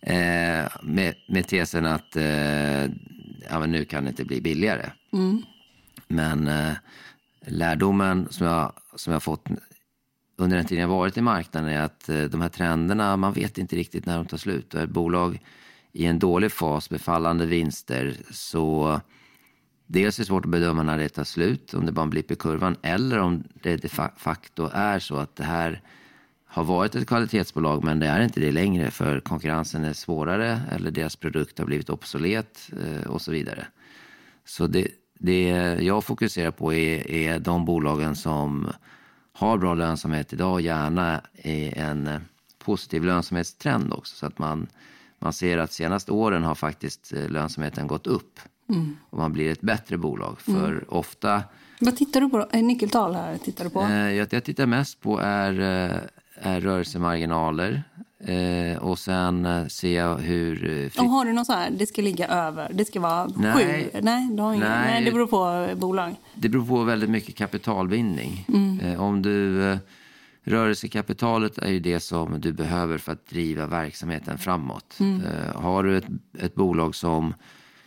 eh, 0.00 0.66
med, 0.82 1.14
med 1.28 1.46
tesen 1.48 1.86
att 1.86 2.16
eh, 2.16 2.82
ja, 3.50 3.60
men 3.60 3.70
nu 3.72 3.84
kan 3.84 4.04
det 4.04 4.10
inte 4.10 4.24
bli 4.24 4.40
billigare. 4.40 4.90
Men 6.08 6.48
eh, 6.48 6.72
lärdomen 7.46 8.26
som 8.30 8.46
jag, 8.46 8.72
som 8.96 9.12
jag 9.12 9.22
fått 9.22 9.46
under 10.36 10.56
den 10.56 10.66
tiden 10.66 10.82
jag 10.82 10.88
varit 10.88 11.16
i 11.16 11.20
marknaden 11.20 11.70
är 11.70 11.80
att 11.80 12.08
eh, 12.08 12.22
de 12.22 12.40
här 12.40 12.48
trenderna, 12.48 13.16
man 13.16 13.32
vet 13.32 13.58
inte 13.58 13.76
riktigt 13.76 14.06
när 14.06 14.16
de 14.16 14.26
tar 14.26 14.36
slut. 14.38 14.74
Och 14.74 14.80
ett 14.80 14.90
bolag 14.90 15.40
i 15.92 16.06
en 16.06 16.18
dålig 16.18 16.52
fas 16.52 16.90
med 16.90 17.00
fallande 17.00 17.46
vinster 17.46 18.16
så 18.30 19.00
dels 19.86 20.18
är 20.18 20.22
det 20.22 20.26
svårt 20.26 20.44
att 20.44 20.50
bedöma 20.50 20.82
när 20.82 20.98
det 20.98 21.08
tar 21.08 21.24
slut, 21.24 21.74
om 21.74 21.86
det 21.86 21.92
bara 21.92 22.02
en 22.02 22.10
blipp 22.10 22.30
i 22.30 22.36
kurvan 22.36 22.76
eller 22.82 23.18
om 23.18 23.44
det 23.62 23.76
de 23.76 23.88
fa- 23.88 24.10
facto 24.16 24.70
är 24.72 24.98
så 24.98 25.16
att 25.16 25.36
det 25.36 25.44
här 25.44 25.80
har 26.54 26.64
varit 26.64 26.94
ett 26.94 27.06
kvalitetsbolag 27.06 27.84
men 27.84 27.98
det 27.98 28.06
är 28.06 28.20
inte 28.20 28.40
det 28.40 28.52
längre 28.52 28.90
för 28.90 29.20
konkurrensen 29.20 29.84
är 29.84 29.92
svårare 29.92 30.60
eller 30.72 30.90
deras 30.90 31.16
produkt 31.16 31.58
har 31.58 31.66
blivit 31.66 31.90
obsolet 31.90 32.70
eh, 32.82 33.10
och 33.10 33.22
så 33.22 33.32
vidare. 33.32 33.66
Så 34.44 34.66
det, 34.66 34.88
det 35.18 35.48
jag 35.80 36.04
fokuserar 36.04 36.50
på 36.50 36.72
är, 36.72 37.10
är 37.10 37.38
de 37.38 37.64
bolagen 37.64 38.16
som 38.16 38.68
har 39.32 39.58
bra 39.58 39.74
lönsamhet 39.74 40.32
idag, 40.32 40.60
gärna 40.60 41.20
i 41.34 41.72
en 41.78 42.10
positiv 42.64 43.04
lönsamhetstrend 43.04 43.92
också. 43.92 44.16
Så 44.16 44.26
att 44.26 44.38
man, 44.38 44.66
man 45.18 45.32
ser 45.32 45.58
att 45.58 45.72
senaste 45.72 46.12
åren 46.12 46.42
har 46.44 46.54
faktiskt 46.54 47.12
eh, 47.12 47.28
lönsamheten 47.28 47.86
gått 47.86 48.06
upp. 48.06 48.40
Och 49.10 49.18
man 49.18 49.32
blir 49.32 49.52
ett 49.52 49.60
bättre 49.60 49.96
bolag. 49.96 50.40
För 50.40 50.94
ofta, 50.94 51.42
Vad 51.80 51.96
tittar 51.96 52.20
du 52.20 52.28
på? 52.28 52.48
Eh, 52.52 52.62
Nyckeltal 52.62 53.14
här 53.14 53.36
tittar 53.36 53.64
du 53.64 53.70
på? 53.70 53.80
eh, 53.80 54.12
jag, 54.12 54.28
jag 54.30 54.44
tittar 54.44 54.66
mest 54.66 55.00
på 55.00 55.20
är, 55.20 55.60
är 56.44 56.60
rörelsemarginaler. 56.60 57.82
Eh, 58.26 58.78
och 58.78 58.98
sen 58.98 59.46
eh, 59.46 59.66
ser 59.66 59.96
jag 59.96 60.16
hur... 60.18 60.64
Eh, 60.64 60.88
fritt- 60.90 60.98
Och 61.00 61.10
har 61.10 61.24
du 61.24 61.32
någon 61.32 61.44
så 61.44 61.52
här, 61.52 61.70
det 61.70 61.86
ska 61.86 62.02
ligga 62.02 62.28
över, 62.28 62.70
det 62.74 62.84
ska 62.84 63.00
vara 63.00 63.30
Nej. 63.36 63.52
sju? 63.92 63.98
Nej, 64.02 64.28
du 64.32 64.42
har. 64.42 64.50
Nej. 64.50 64.60
Nej. 64.68 65.04
det 65.04 65.12
beror 65.12 65.26
på 65.26 65.66
eh, 65.70 65.78
bolag. 65.78 66.14
Det 66.34 66.48
beror 66.48 66.66
på 66.66 66.82
väldigt 66.84 67.10
mycket 67.10 67.36
kapitalbindning. 67.36 68.44
Mm. 68.48 68.80
Eh, 68.80 69.02
om 69.02 69.22
du, 69.22 69.64
eh, 69.70 69.78
rörelsekapitalet 70.44 71.58
är 71.58 71.70
ju 71.70 71.80
det 71.80 72.00
som 72.00 72.40
du 72.40 72.52
behöver 72.52 72.98
för 72.98 73.12
att 73.12 73.26
driva 73.26 73.66
verksamheten 73.66 74.38
framåt. 74.38 74.96
Mm. 75.00 75.20
Eh, 75.22 75.60
har 75.62 75.82
du 75.82 75.96
ett, 75.96 76.06
ett 76.38 76.54
bolag 76.54 76.94
som 76.94 77.34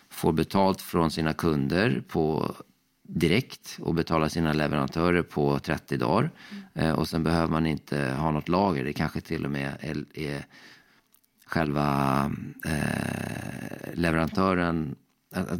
får 0.09 0.31
betalt 0.33 0.81
från 0.81 1.11
sina 1.11 1.33
kunder 1.33 2.03
på 2.07 2.51
direkt 3.07 3.77
och 3.81 3.95
betalar 3.95 4.27
sina 4.29 4.53
leverantörer 4.53 5.21
på 5.21 5.59
30 5.59 5.97
dagar 5.97 6.31
eh, 6.73 6.91
och 6.91 7.07
sen 7.07 7.23
behöver 7.23 7.47
man 7.47 7.65
inte 7.65 7.97
ha 7.97 8.31
något 8.31 8.49
lager. 8.49 8.83
Det 8.83 8.93
kanske 8.93 9.21
till 9.21 9.45
och 9.45 9.51
med 9.51 9.73
är, 9.79 10.03
är 10.13 10.45
själva 11.45 12.31
eh, 12.65 13.93
leverantören, 13.93 14.95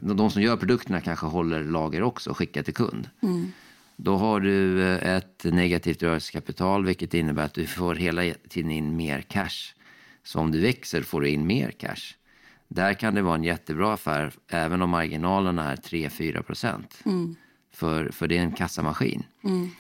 de 0.02 0.32
som 0.32 0.42
gör 0.42 0.58
produkterna 0.58 1.02
kanske 1.02 1.26
håller 1.26 1.64
lager 1.64 2.04
också 2.04 2.30
och 2.30 2.38
skickar 2.38 2.64
till 2.64 2.74
kund. 2.74 3.10
Då 3.96 4.18
har 4.18 4.40
du 4.40 4.84
eh, 4.84 5.16
ett 5.16 5.44
negativt 5.44 6.04
rörelsekapital 6.04 6.86
vilket 6.86 7.14
innebär 7.14 7.44
att 7.44 7.54
du 7.54 7.66
får 7.68 7.96
hela 7.96 8.34
tiden 8.50 8.72
in 8.72 8.96
mer 8.96 9.22
cash. 9.22 9.74
Så 10.24 10.40
om 10.40 10.52
du 10.52 10.62
växer 10.62 11.02
får 11.02 11.22
du 11.22 11.30
in 11.30 11.48
mer 11.48 11.72
cash. 11.72 12.16
Där 12.68 12.94
kan 12.94 13.16
det 13.16 13.22
vara 13.22 13.36
en 13.36 13.44
jättebra 13.44 13.94
affär 13.94 14.32
även 14.48 14.82
om 14.82 14.90
marginalerna 14.90 15.72
är 15.72 15.76
3-4 15.76 16.42
procent. 16.42 17.02
För, 17.74 18.10
för 18.10 18.28
det 18.28 18.38
är 18.38 18.42
en 18.42 18.52
kassamaskin. 18.52 19.24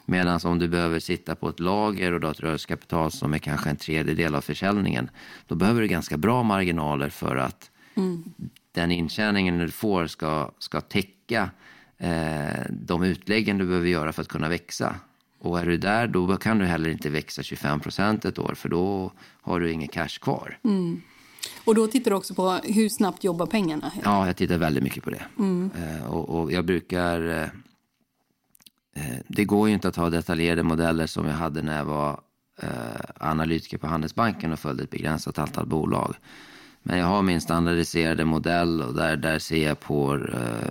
Medan 0.05 0.39
om 0.43 0.59
du 0.59 0.67
behöver 0.67 0.99
sitta 0.99 1.35
på 1.35 1.49
ett 1.49 1.59
lager 1.59 2.11
och 2.11 2.19
du 2.19 2.27
har 2.27 2.31
ett 2.31 2.39
rörelsekapital 2.39 3.11
som 3.11 3.33
är 3.33 3.37
kanske 3.37 3.69
en 3.69 3.75
tredjedel 3.75 4.35
av 4.35 4.41
försäljningen. 4.41 5.09
Då 5.47 5.55
behöver 5.55 5.81
du 5.81 5.87
ganska 5.87 6.17
bra 6.17 6.43
marginaler 6.43 7.09
för 7.09 7.35
att 7.35 7.71
den 8.71 8.91
intjäningen 8.91 9.57
du 9.57 9.71
får 9.71 10.07
ska, 10.07 10.51
ska 10.59 10.81
täcka 10.81 11.49
eh, 11.97 12.65
de 12.69 13.03
utläggen 13.03 13.57
du 13.57 13.65
behöver 13.65 13.87
göra 13.87 14.13
för 14.13 14.21
att 14.21 14.27
kunna 14.27 14.49
växa. 14.49 14.95
Och 15.39 15.59
är 15.59 15.65
du 15.65 15.77
där, 15.77 16.07
då 16.07 16.37
kan 16.37 16.59
du 16.59 16.65
heller 16.65 16.89
inte 16.89 17.09
växa 17.09 17.43
25 17.43 17.79
procent 17.79 18.25
ett 18.25 18.39
år, 18.39 18.53
för 18.55 18.69
då 18.69 19.11
har 19.41 19.59
du 19.59 19.71
ingen 19.71 19.87
cash 19.87 20.19
kvar. 20.21 20.57
Mm. 20.63 21.01
Och 21.67 21.75
då 21.75 21.87
tittar 21.87 22.11
du 22.11 22.17
också 22.17 22.33
på 22.33 22.51
hur 22.63 22.89
snabbt 22.89 23.23
jobbar 23.23 23.45
pengarna? 23.45 23.91
Ja, 24.03 24.27
jag 24.27 24.37
tittar 24.37 24.57
väldigt 24.57 24.83
mycket 24.83 25.03
på 25.03 25.09
det. 25.09 25.21
Mm. 25.39 25.71
Eh, 25.77 26.05
och, 26.05 26.29
och, 26.29 26.51
jag 26.51 26.65
brukar... 26.65 27.21
Eh, 27.29 27.43
eh, 28.95 29.17
det 29.27 29.45
går 29.45 29.67
ju 29.67 29.73
inte 29.73 29.87
att 29.87 29.95
ha 29.95 30.09
detaljerade 30.09 30.63
modeller 30.63 31.07
som 31.07 31.25
jag 31.25 31.33
hade 31.33 31.61
när 31.61 31.77
jag 31.77 31.85
var 31.85 32.19
analytiker 33.15 33.77
på 33.77 33.87
Handelsbanken 33.87 34.53
och 34.53 34.59
följde 34.59 34.83
ett 34.83 34.89
begränsat 34.89 35.39
antal 35.39 35.65
bolag. 35.65 36.15
Men 36.83 36.99
jag 36.99 37.05
har 37.05 37.21
min 37.21 37.41
standardiserade 37.41 38.25
modell 38.25 38.81
och 38.81 38.93
där, 38.93 39.17
där 39.17 39.39
ser 39.39 39.67
jag 39.67 39.79
på 39.79 40.19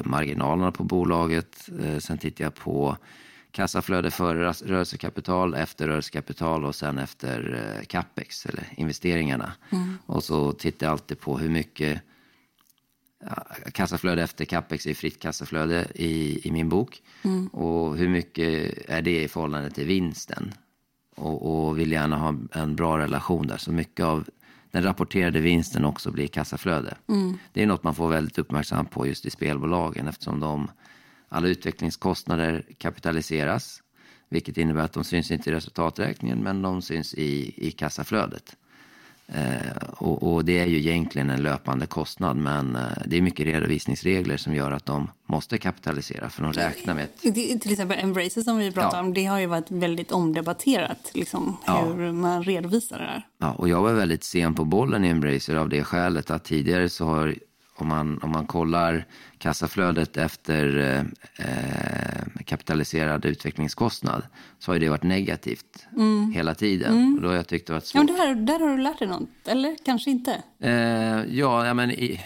marginalerna 0.05 0.73
på 0.73 0.85
bolaget. 0.85 1.69
Sen 1.99 2.19
tittar 2.19 2.45
jag 2.45 2.55
på 2.55 2.97
kassaflöde 3.57 4.11
före 4.11 4.53
rörelsekapital, 4.53 5.55
efter 5.55 5.89
rörelsekapital 5.89 6.65
och 6.65 6.75
sen 6.75 6.99
efter 6.99 7.65
eh, 7.79 7.87
capex 7.87 8.47
eller 8.47 8.65
investeringarna. 8.77 9.53
Mm. 9.71 9.99
Och 10.07 10.25
så 10.25 10.53
tittar 10.53 10.87
jag 10.87 10.93
alltid 10.93 11.21
på 11.21 11.39
hur 11.39 11.49
mycket 11.49 12.03
ja, 13.21 13.47
kassaflöde 13.73 14.23
efter 14.23 14.45
capex 14.45 14.87
är 14.87 14.95
fritt 14.95 15.23
kassaflöde 15.23 15.87
i, 15.95 16.49
i 16.49 16.51
min 16.51 16.69
bok. 16.69 17.03
Mm. 17.23 17.47
Och 17.47 17.97
hur 17.97 18.09
mycket 18.09 18.73
är 18.89 19.03
det 19.03 19.23
i 19.23 19.29
förhållande 19.29 19.71
till 19.71 19.87
vinsten? 19.87 20.55
Och, 21.15 21.67
och 21.67 21.79
vill 21.79 21.93
gärna 21.93 22.17
ha 22.17 22.35
en 22.53 22.77
bra 22.77 22.99
relation 22.99 23.47
där. 23.47 23.57
Så 23.57 23.73
mycket 23.73 24.05
av 24.05 24.25
den 24.71 24.83
rapporterade 24.83 25.41
vinsten 25.41 25.85
också 25.85 26.11
blir 26.11 26.27
kassaflöde. 26.29 26.97
Mm. 27.09 27.39
Det 27.53 27.63
är 27.63 27.67
något 27.67 27.83
man 27.83 27.95
får 27.95 28.09
väldigt 28.09 28.39
uppmärksam 28.39 28.87
på 28.87 29.07
just 29.07 29.27
i 29.27 29.31
spelbolagen 29.31 30.09
eftersom 30.09 30.41
de 30.41 30.69
alla 31.29 31.49
utvecklingskostnader 31.49 32.65
kapitaliseras, 32.79 33.83
vilket 34.29 34.59
innebär 34.59 34.83
att 34.83 34.93
de 34.93 35.05
syns 35.05 35.31
inte 35.31 35.51
i 35.51 35.53
resultaträkningen, 35.53 36.39
men 36.39 36.63
de 36.63 36.83
syns 36.83 37.15
i, 37.15 37.55
i 37.67 37.71
kassaflödet. 37.71 38.57
Eh, 39.29 39.77
och, 39.97 40.35
och, 40.35 40.45
det 40.45 40.59
är 40.59 40.67
ju 40.67 40.79
egentligen 40.79 41.31
en 41.31 41.43
löpande 41.43 41.87
kostnad, 41.87 42.37
men 42.37 42.77
eh, 42.77 42.83
det 43.07 43.17
är 43.17 43.23
mycket 43.23 43.47
redovisningsregler 43.47 44.37
som 44.37 44.55
gör 44.55 44.71
att 44.71 44.87
de 44.87 45.11
måste 45.27 45.59
kapitalisera, 45.59 46.31
för 46.31 46.43
de 46.43 46.53
räknar 46.53 46.95
med... 46.95 47.05
Ett... 47.05 47.61
Till 47.63 47.73
exempel 47.73 47.99
Embracer 47.99 48.43
som 48.43 48.59
vi 48.59 48.73
pratade 48.73 48.97
ja. 48.97 49.01
om, 49.01 49.15
det 49.15 49.25
har 49.25 49.41
ju 49.41 49.47
varit 49.47 49.71
väldigt 49.71 50.13
omdebatterat, 50.13 51.11
liksom, 51.15 51.57
hur 51.67 52.03
ja. 52.03 52.13
man 52.13 52.43
redovisar 52.43 52.99
det 52.99 53.05
här. 53.05 53.27
Ja, 53.39 53.53
och 53.53 53.69
jag 53.69 53.83
var 53.83 53.93
väldigt 53.93 54.25
sen 54.25 54.55
på 54.55 54.65
bollen 54.65 55.05
i 55.05 55.09
Embracer 55.09 55.57
av 55.57 55.69
det 55.69 55.85
skälet 55.85 56.31
att 56.31 56.45
tidigare 56.45 56.89
så 56.89 57.07
har 57.07 57.35
om 57.77 57.89
man, 57.89 58.19
om 58.23 58.31
man 58.31 58.47
kollar 58.47 59.05
kassaflödet 59.39 60.17
efter 60.17 60.79
eh, 61.37 62.43
kapitaliserad 62.45 63.25
utvecklingskostnad 63.25 64.23
så 64.59 64.73
har 64.73 64.79
det 64.79 64.89
varit 64.89 65.03
negativt 65.03 65.87
mm. 65.93 66.33
hela 66.33 66.55
tiden. 66.55 66.93
Mm. 66.93 67.15
Och 67.15 67.23
då 67.23 67.29
har 67.29 67.35
jag 67.35 67.49
tyckt 67.49 67.67
det 67.67 67.73
varit 67.73 67.87
svårt. 67.87 68.11
Ja, 68.11 68.17
där, 68.17 68.35
där 68.35 68.59
har 68.59 68.69
du 68.69 68.83
lärt 68.83 68.99
dig 68.99 69.09
något, 69.09 69.29
eller 69.45 69.77
kanske 69.85 70.11
inte? 70.11 70.43
Eh, 70.61 70.71
ja, 71.37 71.67
ja, 71.67 71.75
men 71.75 71.91
i, 71.91 72.21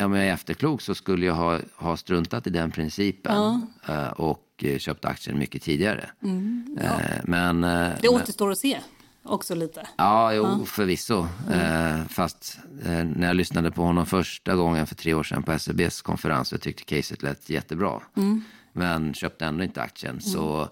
om 0.00 0.14
jag 0.14 0.26
är 0.26 0.32
efterklok 0.32 0.80
så 0.82 0.94
skulle 0.94 1.26
jag 1.26 1.34
ha, 1.34 1.60
ha 1.76 1.96
struntat 1.96 2.46
i 2.46 2.50
den 2.50 2.70
principen 2.70 3.34
ja. 3.34 3.60
eh, 3.94 4.10
och 4.10 4.64
köpt 4.78 5.04
aktien 5.04 5.38
mycket 5.38 5.62
tidigare. 5.62 6.10
Mm, 6.22 6.76
ja. 6.80 7.00
Eh, 7.00 7.20
men, 7.24 7.64
eh, 7.64 7.90
det 8.00 8.08
återstår 8.08 8.50
att 8.50 8.58
se 8.58 8.78
också 9.24 9.54
lite. 9.54 9.88
Ja, 9.96 10.34
jo, 10.34 10.42
ja. 10.42 10.64
förvisso. 10.64 11.26
Mm. 11.48 12.00
Eh, 12.00 12.06
fast 12.06 12.58
eh, 12.84 13.04
när 13.04 13.26
jag 13.26 13.36
lyssnade 13.36 13.70
på 13.70 13.82
honom 13.82 14.06
första 14.06 14.54
gången 14.54 14.86
för 14.86 14.94
tre 14.94 15.14
år 15.14 15.22
sedan 15.22 15.42
på 15.42 15.58
SEBs 15.58 16.02
konferens 16.02 16.48
så 16.48 16.58
tyckte 16.58 16.84
caset 16.84 17.22
lät 17.22 17.50
jättebra. 17.50 18.00
Mm. 18.16 18.44
Men 18.72 19.14
köpte 19.14 19.44
ändå 19.44 19.64
inte 19.64 19.82
aktien. 19.82 20.10
Mm. 20.10 20.20
Så, 20.20 20.68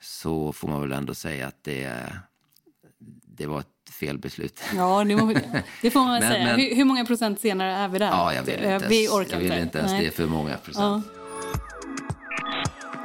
så 0.00 0.52
får 0.52 0.68
man 0.68 0.80
väl 0.80 0.92
ändå 0.92 1.14
säga 1.14 1.46
att 1.46 1.64
det, 1.64 1.92
det 3.26 3.46
var 3.46 3.60
ett 3.60 3.94
fel 4.00 4.18
beslut. 4.18 4.60
Ja, 4.76 5.04
det, 5.04 5.16
må, 5.16 5.26
det 5.82 5.90
får 5.90 6.00
man 6.00 6.10
men, 6.20 6.32
säga. 6.32 6.44
Men, 6.44 6.60
hur, 6.60 6.74
hur, 6.74 6.84
många 6.84 7.04
procent 7.04 7.40
senare 7.40 7.72
är 7.72 7.88
vi 7.88 7.98
där? 7.98 8.06
Ja, 8.06 8.34
jag 8.34 8.42
vill 8.42 8.54
inte 8.54 8.66
ens, 8.66 8.84
vi 8.90 9.08
orkar 9.08 9.32
jag 9.32 9.40
vill 9.40 9.62
inte 9.62 9.78
ens. 9.78 9.92
Det 9.92 10.06
är 10.06 10.10
för 10.10 10.26
många 10.26 10.56
procent. 10.56 11.06
Ja. 11.14 11.20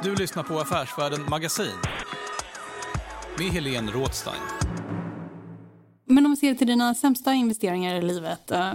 Du 0.02 0.14
lyssnar 0.14 0.42
på 0.42 0.58
Affärsvärlden 0.58 1.26
Magasin 1.28 1.76
med 3.38 3.48
Helene 3.48 3.92
Rådstein. 3.92 4.59
Men 6.10 6.26
om 6.26 6.32
vi 6.32 6.36
ser 6.36 6.54
till 6.54 6.66
dina 6.66 6.94
sämsta 6.94 7.34
investeringar 7.34 7.94
i 7.94 8.02
livet, 8.02 8.52
uh, 8.52 8.72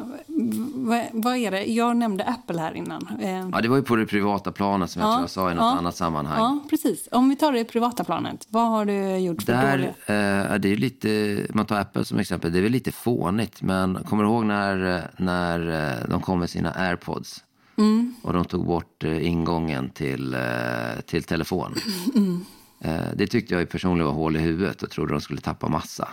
vad, 0.74 1.04
vad, 1.12 1.36
är 1.36 1.52
det? 1.52 1.64
Jag 1.66 1.98
nämnde 1.98 2.24
Apple 2.24 2.62
här 2.62 2.74
innan. 2.74 3.08
Uh, 3.22 3.50
ja, 3.52 3.62
det 3.62 3.68
var 3.68 3.78
ju 3.78 3.84
på 3.84 3.96
det 3.96 4.06
privata 4.06 4.52
planet 4.52 4.92
som 4.92 5.02
jag 5.02 5.12
tror 5.12 5.24
jag 5.24 5.30
sa 5.30 5.52
i 5.52 5.56
något 5.56 5.64
ja, 5.64 5.78
annat 5.78 5.96
sammanhang. 5.96 6.38
Ja, 6.40 6.60
precis. 6.70 7.08
Om 7.12 7.30
vi 7.30 7.36
tar 7.36 7.54
det 7.54 7.64
privata 7.64 8.04
planet, 8.04 8.48
vad 8.50 8.68
har 8.68 8.86
du 8.86 9.18
gjort 9.18 9.42
för 9.42 9.54
Där, 9.54 9.80
uh, 9.80 10.60
det 10.60 10.70
är 10.70 10.78
lite, 10.78 11.42
man 11.54 11.66
tar 11.66 11.80
Apple 11.80 12.06
som 12.06 12.20
exempel, 12.20 12.52
det 12.52 12.58
är 12.58 12.64
väl 12.64 12.72
lite 12.72 12.92
fånigt, 12.92 13.62
men 13.62 14.04
kommer 14.04 14.24
du 14.24 14.30
ihåg 14.30 14.46
när, 14.46 15.08
när 15.18 16.08
de 16.10 16.22
kom 16.22 16.40
med 16.40 16.50
sina 16.50 16.72
airpods? 16.72 17.44
Mm. 17.78 18.16
Och 18.22 18.34
de 18.34 18.46
tog 18.46 18.66
bort 18.66 19.04
ingången 19.04 19.90
till, 19.90 20.38
till 21.06 21.24
telefon. 21.24 21.76
Mm. 22.16 22.46
Det 23.16 23.28
tyckte 23.28 23.54
jag 23.54 23.70
personligen 23.70 24.08
var 24.08 24.14
hål 24.14 24.36
i 24.36 24.40
huvudet 24.40 24.84
och 24.84 24.90
trodde 24.90 25.14
de 25.14 25.22
skulle 25.22 25.42
tappa 25.42 25.68
massa. 25.68 26.08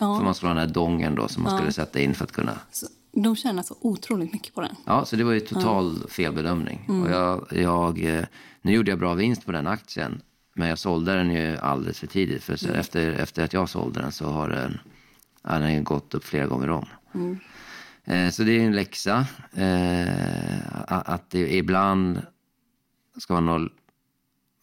Ja. 0.00 0.16
För 0.16 0.24
man 0.24 0.34
skulle 0.34 0.50
ha 0.50 0.54
den 0.54 0.68
här 0.68 0.74
dongen 0.74 1.14
då 1.14 1.28
som 1.28 1.42
man 1.42 1.52
ja. 1.52 1.58
skulle 1.58 1.72
sätta 1.72 2.00
in 2.00 2.14
för 2.14 2.24
att 2.24 2.32
kunna... 2.32 2.58
Så 2.70 2.86
de 3.12 3.36
tjänar 3.36 3.62
så 3.62 3.76
otroligt 3.80 4.32
mycket 4.32 4.54
på 4.54 4.60
den. 4.60 4.76
Ja, 4.86 5.04
så 5.04 5.16
det 5.16 5.24
var 5.24 5.32
ju 5.32 5.40
total 5.40 5.98
ja. 6.02 6.08
felbedömning. 6.08 6.84
Mm. 6.88 7.02
Och 7.02 7.10
jag, 7.10 7.46
jag, 7.50 8.04
eh, 8.04 8.24
nu 8.62 8.72
gjorde 8.72 8.90
jag 8.90 8.98
bra 8.98 9.14
vinst 9.14 9.46
på 9.46 9.52
den 9.52 9.66
aktien. 9.66 10.20
Men 10.54 10.68
jag 10.68 10.78
sålde 10.78 11.14
den 11.14 11.30
ju 11.30 11.56
alldeles 11.56 11.98
för 11.98 12.06
tidigt. 12.06 12.42
För 12.42 12.64
mm. 12.64 12.80
efter, 12.80 13.12
efter 13.12 13.44
att 13.44 13.52
jag 13.52 13.68
sålde 13.68 14.00
den 14.00 14.12
så 14.12 14.26
har 14.26 14.48
den, 14.48 14.78
ja, 15.42 15.58
den 15.58 15.84
gått 15.84 16.14
upp 16.14 16.24
flera 16.24 16.46
gånger 16.46 16.70
om. 16.70 16.86
Mm. 17.14 17.38
Eh, 18.04 18.30
så 18.30 18.42
det 18.42 18.52
är 18.52 18.60
en 18.60 18.76
läxa. 18.76 19.26
Eh, 19.52 20.82
att 20.86 21.30
det 21.30 21.56
ibland 21.56 22.22
ska 23.16 23.34
man 23.34 23.46
nog 23.46 23.68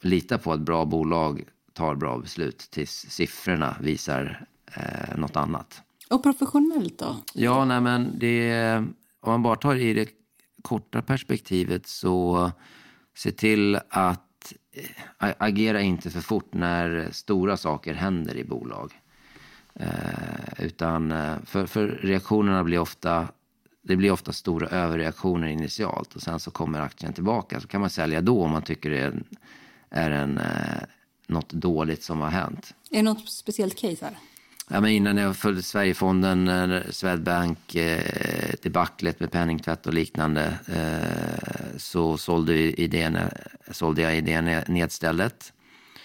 lita 0.02 0.38
på 0.38 0.54
att 0.54 0.60
bra 0.60 0.86
bolag 0.86 1.44
tar 1.74 1.96
bra 1.96 2.18
beslut 2.18 2.58
tills 2.72 2.92
siffrorna 2.92 3.76
visar 3.80 4.46
eh, 4.76 5.18
något 5.18 5.36
annat. 5.36 5.82
Och 6.10 6.24
professionellt 6.24 7.00
då? 7.00 7.16
Ja, 7.34 7.66
nej 7.66 7.82
men 7.82 8.20
det, 8.20 8.78
om 9.20 9.32
man 9.32 9.44
bara 9.44 9.56
tar 9.56 9.76
i 9.76 9.94
det 9.94 10.10
korta 10.62 11.02
perspektivet 11.02 11.88
så 11.88 12.52
se 13.16 13.32
till 13.32 13.80
att 13.90 14.54
äh, 15.20 15.30
agera 15.38 15.82
inte 15.82 16.10
för 16.10 16.22
fort 16.22 16.54
när 16.54 17.10
stora 17.12 17.58
saker 17.58 17.94
händer 17.94 18.38
i 18.38 18.44
bolag. 18.44 18.94
Eh, 19.74 20.66
utan 20.66 21.12
eh, 21.12 21.36
för, 21.46 21.66
för 21.66 21.88
reaktionerna 21.88 22.64
blir 22.64 22.80
ofta 22.80 23.28
det 23.88 23.96
blir 23.96 24.12
ofta 24.12 24.34
stora 24.34 24.68
överreaktioner 24.68 25.48
initialt 25.48 26.16
och 26.16 26.22
sen 26.22 26.40
så 26.40 26.52
kommer 26.52 26.80
aktien 26.80 27.14
tillbaka. 27.14 27.62
Så 27.62 27.68
kan 27.68 27.82
man 27.82 27.90
sälja 27.90 28.22
då 28.22 28.44
om 28.44 28.52
man 28.52 28.62
tycker 28.62 28.90
det 28.90 29.00
är, 29.00 29.08
en, 29.08 29.24
är 29.90 30.12
en, 30.12 30.38
eh, 30.38 30.84
något 31.28 31.50
dåligt 31.50 32.04
som 32.04 32.22
har 32.22 32.30
hänt. 32.30 32.74
Är 32.90 32.98
det 32.98 33.04
något 33.04 33.30
speciellt 33.30 33.76
case 33.76 34.06
här? 34.06 34.18
Ja, 34.68 34.82
men 34.82 34.92
innan 34.92 35.18
jag 35.18 35.36
följde 35.36 35.62
Sverigefonden, 35.62 36.48
eh, 36.48 36.82
Swedbank, 36.90 37.76
eh, 37.76 38.54
debaclet 38.62 39.20
med 39.20 39.32
penningtvätt 39.32 39.88
och 39.88 39.94
liknande, 39.94 40.60
eh, 40.68 41.78
så 41.78 42.18
sålde, 42.18 42.82
idén, 42.82 43.18
sålde 43.72 44.02
jag 44.02 44.18
idén 44.18 44.62
nedstället. 44.68 45.54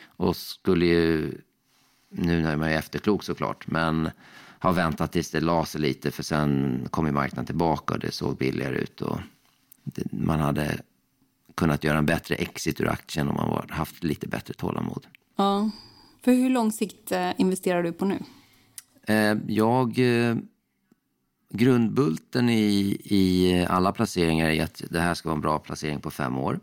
Och 0.07 0.37
skulle 0.37 0.87
ju, 0.87 1.35
nu 2.11 2.47
är 2.47 2.57
man 2.57 2.71
ju 2.71 2.77
efterklok 2.77 3.25
såklart, 3.25 3.67
men 3.67 4.11
har 4.59 4.73
väntat 4.73 5.13
tills 5.13 5.31
det 5.31 5.41
la 5.41 5.65
sig 5.65 5.81
lite 5.81 6.11
för 6.11 6.23
sen 6.23 6.81
kom 6.91 7.07
ju 7.07 7.13
marknaden 7.13 7.47
tillbaka 7.47 7.95
och 7.95 8.01
det 8.01 8.13
såg 8.13 8.37
billigare 8.37 8.77
ut. 8.79 9.01
Och 9.01 9.19
det, 9.85 10.13
man 10.13 10.41
hade 10.41 10.79
kunnat 11.55 11.85
göra 11.85 11.99
en 11.99 12.07
bättre 12.07 12.35
exit 12.35 12.81
ur 12.81 12.89
aktien 12.89 13.29
om 13.29 13.35
man 13.35 13.51
var, 13.51 13.67
haft 13.71 14.05
lite 14.05 14.29
bättre 14.29 14.55
tålamod. 14.55 15.07
Ja, 15.37 15.71
för 16.25 16.33
hur 16.33 16.51
lång 16.51 16.73
sikt 16.73 17.13
eh, 17.13 17.31
investerar 17.41 17.83
du 17.83 17.93
på 17.93 18.05
nu? 18.05 18.19
Eh, 19.07 19.37
jag... 19.47 19.99
Eh, 19.99 20.37
grundbulten 21.51 22.49
i, 22.49 23.01
i 23.05 23.67
alla 23.69 23.93
placeringar 23.93 24.51
är 24.51 24.63
att 24.63 24.83
det 24.91 25.01
här 25.01 25.15
ska 25.15 25.29
vara 25.29 25.37
en 25.37 25.41
bra 25.41 25.59
placering 25.59 26.01
på 26.01 26.11
fem 26.11 26.39
år. 26.39 26.61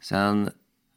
Sen 0.00 0.50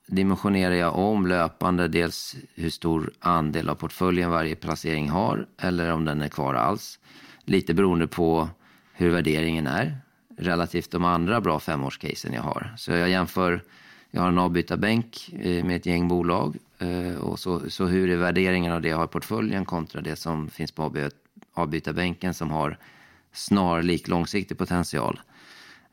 dimensionerar 0.08 0.76
jag 0.76 0.96
om 0.96 1.28
löpande 1.28 1.88
dels 1.88 2.36
hur 2.56 2.70
stor 2.70 3.12
andel 3.20 3.70
av 3.70 3.76
portföljen 3.76 4.32
varje 4.32 4.56
placering 4.56 5.10
har 5.10 5.48
eller 5.58 5.92
om 5.92 6.06
den 6.06 6.22
är 6.22 6.30
kvar 6.30 6.54
alls. 6.54 7.00
Lite 7.44 7.74
beroende 7.74 8.08
på 8.08 8.50
hur 8.94 9.10
värderingen 9.10 9.68
är 9.68 9.98
relativt 10.38 10.92
de 10.92 11.06
andra 11.06 11.42
bra 11.42 11.60
femårscasen 11.60 12.34
jag 12.34 12.42
har. 12.42 12.74
Så 12.78 12.92
jag 12.92 13.10
jämför, 13.10 13.64
jag 14.16 14.22
har 14.22 14.28
en 14.28 14.38
avbytarbänk 14.38 15.30
eh, 15.40 15.66
med 15.66 15.76
ett 15.76 15.86
gäng 15.86 16.08
bolag 16.08 16.58
eh, 16.80 17.16
och 17.16 17.40
så, 17.40 17.70
så 17.70 17.86
hur 17.86 18.10
är 18.10 18.18
värderingen 18.18 18.72
av 18.72 18.82
det 18.82 18.90
jag 18.90 18.98
har 18.98 19.06
i 19.06 19.08
portföljen 19.08 19.66
kontra 19.66 20.02
det 20.02 20.16
som 20.16 20.50
finns 20.50 20.72
på 20.72 21.10
avbytarbänken 21.54 22.34
som 22.34 22.52
har 22.52 22.78
snarlik 23.34 24.08
långsiktig 24.08 24.58
potential. 24.58 25.20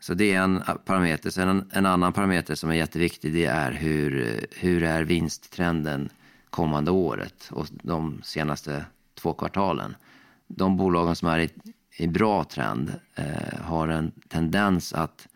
Så 0.00 0.14
det 0.14 0.32
är 0.32 0.40
en 0.40 0.62
parameter. 0.84 1.30
Sen 1.30 1.48
en, 1.48 1.70
en, 1.72 1.86
annan 1.86 2.12
parameter 2.12 2.54
som 2.54 2.70
är 2.70 2.74
jätteviktig 2.74 3.32
det 3.32 3.44
är 3.44 3.72
hur, 3.72 4.40
hur 4.50 4.82
är 4.82 5.02
vinsttrenden 5.02 6.08
kommande 6.50 6.90
året 6.90 7.48
och 7.50 7.66
de 7.82 8.20
senaste 8.24 8.84
två 9.14 9.32
kvartalen. 9.32 9.94
De 10.46 10.76
bolagen 10.76 11.16
som 11.16 11.28
är 11.28 11.38
i, 11.38 11.50
i 11.96 12.06
bra 12.06 12.44
trend 12.44 12.92
eh, 13.14 13.60
har 13.60 13.88
en 13.88 14.12
tendens 14.28 14.92
att 14.92 15.28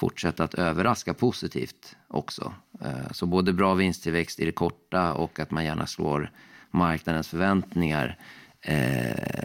fortsätta 0.00 0.44
att 0.44 0.54
överraska 0.54 1.14
positivt 1.14 1.96
också. 2.08 2.52
Eh, 2.80 3.12
så 3.12 3.26
både 3.26 3.52
bra 3.52 3.74
vinsttillväxt 3.74 4.40
i 4.40 4.44
det 4.44 4.52
korta 4.52 5.14
och 5.14 5.40
att 5.40 5.50
man 5.50 5.64
gärna 5.64 5.86
slår 5.86 6.30
marknadens 6.70 7.28
förväntningar. 7.28 8.18
Eh, 8.60 8.74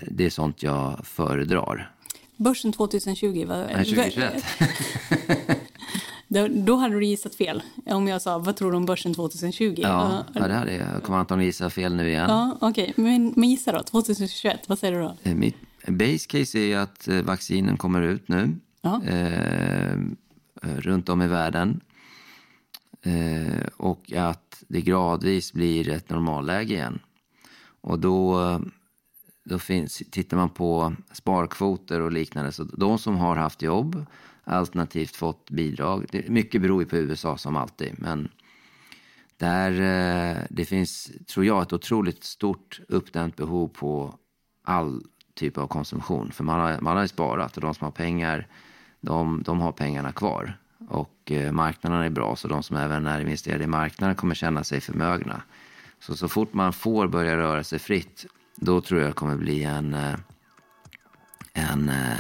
det 0.08 0.26
är 0.26 0.30
sånt 0.30 0.64
jag 0.64 1.06
föredrar. 1.06 1.92
Börsen 2.38 2.74
2020 2.74 3.46
var... 3.46 3.58
Nej, 3.58 3.86
2021. 3.86 4.46
då, 6.66 6.76
hade 6.76 7.00
du 7.00 7.06
gissat 7.06 7.36
fel. 7.36 7.64
Om 7.86 8.08
jag 8.08 8.22
sa, 8.22 8.38
vad 8.38 8.56
tror 8.56 8.72
du 8.72 8.78
om 8.78 8.86
börsen 8.86 9.14
2020? 9.14 9.76
Ja, 9.78 10.26
ja 10.34 10.48
det 10.48 10.54
hade 10.54 10.74
jag. 10.74 10.88
Jag 10.96 11.04
kommer 11.04 11.20
antagligen 11.20 11.48
gissa 11.48 11.70
fel 11.70 11.96
nu 11.96 12.10
igen. 12.10 12.30
Ja, 12.30 12.58
Okej, 12.62 12.90
okay. 12.92 13.04
men, 13.04 13.34
men 13.36 13.50
gissa 13.50 13.72
då. 13.72 13.84
2021, 13.84 14.60
vad 14.68 14.80
säger 14.80 14.94
du 14.94 15.02
då? 15.02 15.16
Eh, 15.24 15.36
mitt 15.36 15.58
base 15.88 16.28
case 16.28 16.60
är 16.60 16.78
att 16.78 17.08
vaccinen 17.24 17.78
kommer 17.78 18.02
ut 18.02 18.28
nu. 18.28 18.56
Eh, 18.84 19.98
Eh, 20.66 20.78
runt 20.78 21.10
om 21.10 21.22
i 21.22 21.28
världen. 21.28 21.82
Eh, 23.02 23.68
och 23.78 24.12
att 24.14 24.64
det 24.68 24.82
gradvis 24.82 25.54
blir 25.54 25.90
ett 25.90 26.10
normalläge 26.10 26.74
igen. 26.74 27.00
Och 27.82 28.00
då 28.00 28.40
då 29.46 29.60
finns, 29.60 30.04
tittar 30.12 30.38
man 30.38 30.50
på 30.50 30.96
sparkvoter 31.12 32.02
och 32.02 32.12
liknande, 32.12 32.52
så 32.52 32.64
de 32.64 32.98
som 32.98 33.18
har 33.18 33.36
haft 33.36 33.62
jobb 33.62 34.06
alternativt 34.44 35.16
fått 35.16 35.50
bidrag, 35.50 36.06
det, 36.12 36.30
mycket 36.30 36.62
beror 36.62 36.82
ju 36.82 36.90
på 36.90 36.98
USA 36.98 37.38
som 37.38 37.56
alltid, 37.56 37.96
men 37.98 38.30
där 39.38 39.72
eh, 39.72 40.38
det 40.50 40.66
finns, 40.66 41.12
tror 41.28 41.46
jag, 41.46 41.62
ett 41.62 41.74
otroligt 41.74 42.24
stort 42.24 42.82
uppdämt 42.88 43.36
behov 43.36 43.68
på 43.68 44.16
all 44.64 45.04
typ 45.34 45.58
av 45.58 45.68
konsumtion. 45.68 46.32
För 46.32 46.44
man 46.44 46.60
har, 46.60 46.82
man 46.82 46.96
har 46.96 47.04
ju 47.04 47.08
sparat 47.08 47.56
och 47.56 47.62
de 47.62 47.76
som 47.76 47.86
har 47.86 47.92
pengar, 47.92 48.48
de, 49.02 49.44
de 49.44 49.60
har 49.60 49.72
pengarna 49.72 50.12
kvar. 50.12 50.58
Och 50.90 51.32
eh, 51.32 51.52
marknaden 51.52 52.02
är 52.02 52.10
bra, 52.10 52.36
så 52.36 52.48
de 52.48 52.64
som 52.64 52.78
även 52.78 53.08
är 53.08 53.20
investerade 53.20 53.64
i 53.64 53.68
marknaden 53.68 54.16
kommer 54.16 54.36
känna 54.36 54.64
sig 54.64 54.82
förmögna. 54.82 55.42
Så, 56.00 56.18
så 56.18 56.28
fort 56.28 56.54
man 56.54 56.74
får 56.74 57.08
börja 57.08 57.38
röra 57.38 57.64
sig 57.64 57.80
fritt 57.80 58.26
då 58.56 58.82
tror 58.82 59.02
jag 59.02 59.10
det 59.10 59.14
kommer 59.14 59.36
bli 59.36 59.64
en, 59.64 59.94
eh, 59.94 60.16
en 61.54 61.90
eh, 61.90 62.18